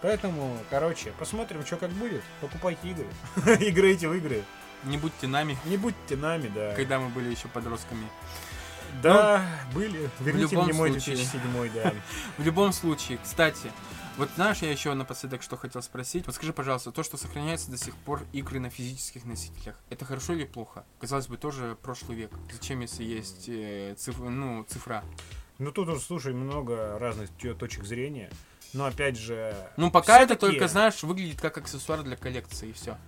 Поэтому, 0.01 0.57
короче, 0.70 1.12
посмотрим, 1.18 1.64
что 1.64 1.76
как 1.76 1.90
будет. 1.90 2.22
Покупайте 2.40 2.88
игры. 2.88 3.07
Играйте 3.61 4.09
в 4.09 4.14
игры. 4.14 4.42
Не 4.84 4.99
будьте 4.99 5.26
нами, 5.26 5.57
Не 5.64 5.76
будьте 5.76 6.16
нами, 6.16 6.51
да. 6.55 6.74
когда 6.74 6.99
мы 6.99 7.09
были 7.09 7.30
еще 7.30 7.49
подростками. 7.49 8.07
Да, 9.03 9.45
были. 9.74 10.11
Верните 10.20 10.53
любом 10.53 10.64
мне 10.66 10.74
мой 10.74 10.90
случае. 10.90 11.16
2007, 11.16 11.70
да. 11.74 11.92
В 12.38 12.45
любом 12.45 12.72
случае, 12.72 13.18
кстати, 13.22 13.72
вот 14.17 14.31
знаешь, 14.37 14.59
я 14.59 14.71
еще 14.71 14.95
напоследок 14.95 15.43
что 15.43 15.57
хотел 15.57 15.83
спросить. 15.83 16.27
Вот 16.27 16.35
скажи, 16.35 16.53
пожалуйста, 16.53 16.93
то, 16.93 17.03
что 17.03 17.17
сохраняется 17.17 17.71
до 17.71 17.77
сих 17.77 17.97
пор 17.97 18.23
игры 18.33 18.61
на 18.61 18.71
физических 18.71 19.25
носителях, 19.25 19.77
это 19.91 20.05
хорошо 20.05 20.35
или 20.35 20.45
плохо? 20.45 20.85
Казалось 21.01 21.27
бы, 21.27 21.37
тоже 21.37 21.77
прошлый 21.83 22.17
век. 22.17 22.31
Зачем, 22.53 22.81
если 22.81 23.05
есть 23.05 23.49
э, 23.49 23.95
циф- 23.99 24.19
ну, 24.19 24.65
цифра? 24.65 25.05
Ну 25.59 25.73
тут 25.73 25.89
уж, 25.89 26.03
слушай, 26.03 26.33
много 26.33 26.99
разных 26.99 27.31
точек 27.59 27.85
зрения. 27.85 28.31
Но 28.73 28.87
опять 28.87 29.17
же... 29.17 29.55
Ну, 29.77 29.91
пока 29.91 30.21
это 30.21 30.35
только, 30.35 30.67
знаешь, 30.67 31.03
выглядит 31.05 31.41
как 31.41 31.59
аксессуар 31.59 32.03
для 32.03 32.17
коллекции, 32.17 32.71
и 32.71 32.73
все. 32.73 32.99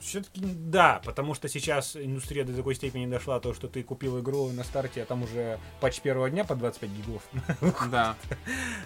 Все-таки 0.00 0.40
да, 0.42 1.00
потому 1.04 1.34
что 1.34 1.48
сейчас 1.48 1.96
индустрия 1.96 2.44
до 2.44 2.54
такой 2.54 2.74
степени 2.74 3.06
дошла, 3.06 3.40
то, 3.40 3.54
что 3.54 3.68
ты 3.68 3.82
купил 3.82 4.20
игру 4.20 4.50
на 4.50 4.64
старте, 4.64 5.02
а 5.02 5.06
там 5.06 5.22
уже 5.22 5.58
патч 5.80 6.00
первого 6.00 6.30
дня 6.30 6.44
по 6.44 6.54
25 6.54 6.90
гигов. 6.90 7.22
Да. 7.90 8.16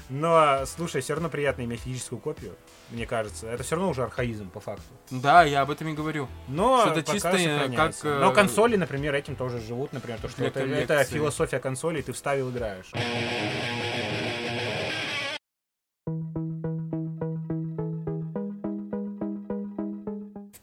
Но, 0.08 0.64
слушай, 0.66 1.00
все 1.00 1.14
равно 1.14 1.28
приятно 1.28 1.62
иметь 1.62 1.80
физическую 1.80 2.18
копию, 2.18 2.56
мне 2.90 3.06
кажется. 3.06 3.48
Это 3.48 3.62
все 3.62 3.76
равно 3.76 3.90
уже 3.90 4.02
архаизм, 4.02 4.50
по 4.50 4.60
факту. 4.60 4.82
Да, 5.10 5.44
я 5.44 5.62
об 5.62 5.70
этом 5.70 5.88
и 5.88 5.94
говорю. 5.94 6.28
Но 6.48 6.82
Что 6.82 6.92
это 6.92 7.12
чисто, 7.12 7.28
э, 7.30 7.74
как, 7.74 7.94
э, 8.02 8.18
Но 8.20 8.32
консоли, 8.32 8.76
например, 8.76 9.14
этим 9.14 9.36
тоже 9.36 9.60
живут, 9.60 9.92
например, 9.92 10.20
то, 10.20 10.28
что 10.28 10.44
это, 10.44 10.60
это 10.60 11.04
философия 11.04 11.58
консолей, 11.58 12.02
ты 12.02 12.12
вставил, 12.12 12.50
играешь. 12.50 12.90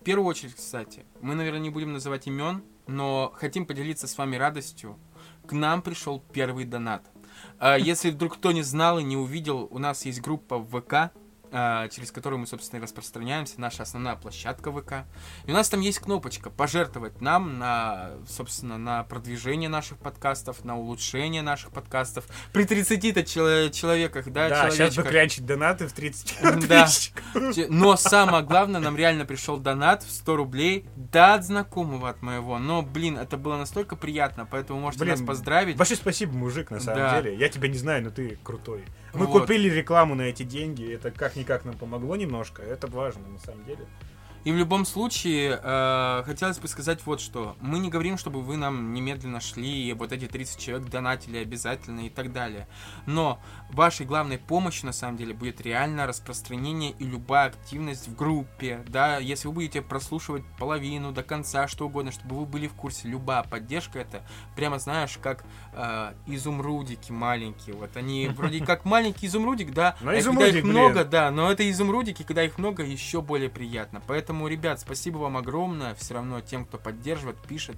Первую 0.08 0.30
очередь, 0.30 0.56
кстати, 0.56 1.04
мы, 1.20 1.36
наверное, 1.36 1.60
не 1.60 1.70
будем 1.70 1.92
называть 1.92 2.28
имен, 2.28 2.64
но 2.88 3.30
хотим 3.36 3.66
поделиться 3.66 4.08
с 4.08 4.18
вами 4.18 4.38
радостью. 4.38 4.98
К 5.46 5.52
нам 5.52 5.82
пришел 5.82 6.24
первый 6.32 6.64
донат. 6.64 7.06
А, 7.60 7.78
Если 7.78 8.12
вдруг 8.12 8.36
кто 8.36 8.54
не 8.54 8.62
знал 8.62 9.00
и 9.00 9.04
не 9.04 9.18
увидел, 9.18 9.68
у 9.70 9.80
нас 9.80 10.06
есть 10.06 10.22
группа 10.22 10.60
в 10.60 10.80
ВК, 10.80 11.12
через 11.52 12.12
которую 12.12 12.40
мы, 12.40 12.48
собственно, 12.48 12.80
и 12.80 12.84
распространяемся, 12.84 13.60
наша 13.60 13.84
основная 13.84 14.16
площадка 14.16 14.72
ВК. 14.72 14.94
И 15.46 15.52
у 15.52 15.54
нас 15.54 15.70
там 15.70 15.80
есть 15.82 16.00
кнопочка 16.00 16.50
«Пожертвовать 16.50 17.22
нам 17.22 17.58
на, 17.60 18.12
собственно, 18.28 18.78
на 18.78 19.04
продвижение 19.04 19.70
наших 19.70 19.98
подкастов, 19.98 20.64
на 20.64 20.78
улучшение 20.78 21.42
наших 21.42 21.72
подкастов». 21.72 22.26
При 22.54 22.66
30-то 22.66 23.24
чело- 23.24 23.70
человеках, 23.70 24.26
да, 24.32 24.50
Да, 24.50 24.70
сейчас 24.72 24.96
бы 24.96 25.04
крячить 25.04 25.46
донаты 25.46 25.88
в 25.88 25.94
30 25.94 26.38
Да. 26.68 26.88
Но 27.70 27.96
самое 27.96 28.44
главное, 28.44 28.82
нам 28.82 28.96
реально 28.98 29.26
пришел 29.26 29.58
донат 29.58 30.04
в 30.04 30.12
100 30.12 30.36
рублей. 30.36 30.86
Да, 30.96 31.36
от 31.36 31.46
знакомого 31.46 32.10
от 32.10 32.22
моего. 32.22 32.60
Но, 32.60 32.82
блин, 32.82 33.18
это 33.18 33.38
было 33.38 33.58
настолько 33.58 33.96
приятно, 33.96 34.46
поэтому 34.50 34.80
можете 34.80 35.04
Блин, 35.06 35.18
нас 35.18 35.26
поздравить. 35.26 35.78
Большое 35.78 35.98
спасибо, 35.98 36.34
мужик, 36.34 36.72
на 36.72 36.80
самом 36.80 37.00
Да. 37.00 37.22
деле. 37.22 37.38
Я 37.38 37.50
тебя 37.50 37.68
не 37.68 37.78
знаю, 37.78 38.04
но 38.04 38.10
ты 38.12 38.38
крутой. 38.44 38.84
Мы 39.14 39.26
Вот. 39.26 39.42
купили 39.42 39.70
рекламу 39.70 40.16
на 40.16 40.24
эти 40.24 40.44
деньги. 40.44 40.92
Это 40.94 41.12
как-никак 41.38 41.66
нам 41.66 41.78
помогло 41.78 42.16
немножко. 42.16 42.62
Это 42.62 42.88
важно, 42.88 43.28
на 43.28 43.40
самом 43.40 43.64
деле. 43.66 43.86
И 44.44 44.52
в 44.52 44.56
любом 44.56 44.86
случае, 44.86 45.60
э, 45.62 46.24
хотелось 46.26 46.58
бы 46.60 46.68
сказать 46.68 47.06
вот 47.06 47.20
что. 47.20 47.58
Мы 47.60 47.80
не 47.80 47.90
говорим, 47.90 48.18
чтобы 48.18 48.42
вы 48.42 48.56
нам 48.56 48.94
немедленно 48.94 49.42
шли, 49.42 49.90
и 49.90 49.94
вот 49.94 50.12
эти 50.12 50.26
30 50.26 50.60
человек 50.60 50.90
донатили 50.90 51.38
обязательно 51.38 52.06
и 52.06 52.10
так 52.10 52.32
далее. 52.32 52.68
Но 53.06 53.40
вашей 53.74 54.06
главной 54.06 54.38
помощью, 54.38 54.86
на 54.88 54.94
самом 54.94 55.18
деле, 55.18 55.34
будет 55.34 55.62
реально 55.62 56.08
распространение 56.08 56.92
и 56.92 57.04
любая 57.06 57.48
активность 57.48 58.08
в 58.08 58.16
группе. 58.16 58.84
Да, 58.88 59.18
если 59.18 59.48
вы 59.48 59.56
будете 59.56 59.82
прослушивать 59.82 60.44
половину 60.58 61.12
до 61.12 61.24
конца, 61.24 61.68
что 61.68 61.86
угодно, 61.88 62.12
чтобы 62.12 62.38
вы 62.38 62.46
были 62.46 62.68
в 62.68 62.74
курсе, 62.74 63.08
любая 63.08 63.44
поддержка 63.44 64.00
это 64.00 64.24
прямо, 64.56 64.80
знаешь, 64.80 65.18
как 65.22 65.44
э, 65.74 66.14
изумрудики 66.28 67.12
маленькие. 67.12 67.76
Вот 67.76 67.98
они 67.98 68.28
вроде 68.36 68.64
как 68.66 68.86
маленький 68.86 69.28
изумрудик, 69.28 69.74
да, 69.74 69.98
Но 70.02 70.12
а 70.12 70.14
когда 70.14 70.20
изумрудик, 70.20 70.56
их 70.56 70.64
блин. 70.64 70.74
много, 70.76 71.04
да, 71.04 71.30
но 71.32 71.52
это 71.52 71.70
изумрудики, 71.70 72.24
когда 72.24 72.44
их 72.44 72.58
много, 72.58 72.84
еще 72.84 73.22
более 73.22 73.50
приятно. 73.50 74.02
Поэтому, 74.08 74.48
ребят, 74.48 74.80
спасибо 74.80 75.18
вам 75.18 75.36
огромное. 75.38 75.94
Все 75.96 76.14
равно 76.14 76.40
тем, 76.42 76.66
кто 76.66 76.78
поддерживает, 76.78 77.38
пишет. 77.48 77.76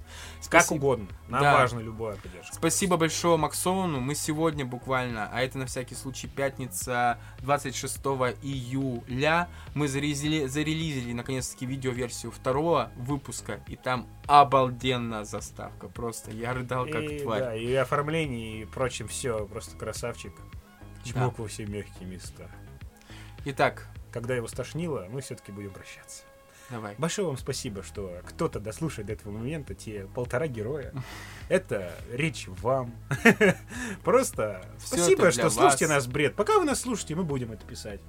Как 0.48 0.62
Спасибо. 0.62 0.74
угодно. 0.76 1.06
Нам 1.28 1.40
Да. 1.42 1.54
важна 1.54 1.80
любая 1.80 2.16
поддержка. 2.16 2.54
Спасибо 2.54 2.96
большое 2.96 3.36
Максону. 3.36 4.00
Мы 4.00 4.14
сегодня 4.14 4.64
буквально, 4.64 5.28
а 5.32 5.40
это 5.42 5.58
на 5.58 5.66
всякий 5.66 5.79
случай 5.94 6.28
пятница 6.28 7.18
26 7.40 7.98
июля, 8.42 9.48
мы 9.74 9.86
зарезили- 9.88 10.46
зарелизили 10.46 11.12
наконец-таки 11.12 11.66
видеоверсию 11.66 12.32
второго 12.32 12.90
выпуска, 12.96 13.60
и 13.66 13.76
там 13.76 14.06
обалденная 14.26 15.24
заставка. 15.24 15.88
Просто 15.88 16.30
я 16.30 16.52
рыдал 16.54 16.86
как 16.86 17.02
и, 17.02 17.18
тварь. 17.20 17.40
да, 17.40 17.54
и 17.54 17.72
оформление, 17.74 18.62
и 18.62 18.64
прочим, 18.64 19.08
все, 19.08 19.46
просто 19.46 19.76
красавчик. 19.76 20.32
Чмок 21.04 21.38
во 21.38 21.48
все 21.48 21.66
мягкие 21.66 22.08
места. 22.08 22.50
Итак, 23.44 23.86
Когда 24.12 24.34
его 24.34 24.48
стошнило, 24.48 25.06
мы 25.08 25.20
все-таки 25.20 25.52
будем 25.52 25.70
прощаться. 25.70 26.24
Давай. 26.70 26.94
Большое 26.98 27.26
вам 27.26 27.36
спасибо, 27.36 27.82
что 27.82 28.20
кто-то 28.26 28.60
дослушает 28.60 29.06
до 29.06 29.14
этого 29.14 29.32
момента, 29.32 29.74
те 29.74 30.06
полтора 30.14 30.46
героя. 30.46 30.92
Это 31.48 31.92
речь 32.12 32.46
вам. 32.48 32.94
Просто 34.04 34.64
Всё 34.78 34.96
спасибо, 34.96 35.30
что 35.30 35.50
слушаете 35.50 35.86
вас. 35.86 35.96
нас, 35.96 36.06
бред. 36.06 36.36
Пока 36.36 36.58
вы 36.58 36.64
нас 36.64 36.80
слушаете, 36.80 37.14
мы 37.14 37.24
будем 37.24 37.52
это 37.52 37.64
писать. 37.66 38.00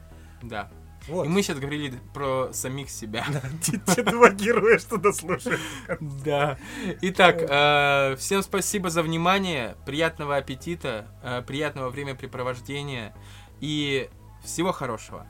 Да. 0.42 0.72
Вот. 1.08 1.26
И 1.26 1.30
мы 1.30 1.42
сейчас 1.42 1.58
говорили 1.58 1.98
про 2.14 2.50
самих 2.54 2.90
себя. 2.90 3.26
Те 3.96 4.04
два 4.04 4.30
героя, 4.30 4.78
что 4.78 4.98
дослушают. 4.98 5.60
Да. 6.00 6.58
Итак, 7.02 7.42
э, 7.42 8.16
всем 8.18 8.44
спасибо 8.44 8.90
за 8.90 9.02
внимание, 9.02 9.76
приятного 9.86 10.38
аппетита, 10.38 11.08
э, 11.24 11.42
приятного 11.46 11.90
времяпрепровождения 11.90 13.16
и 13.60 14.10
всего 14.44 14.72
хорошего. 14.72 15.26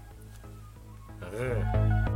Э. 1.22 2.11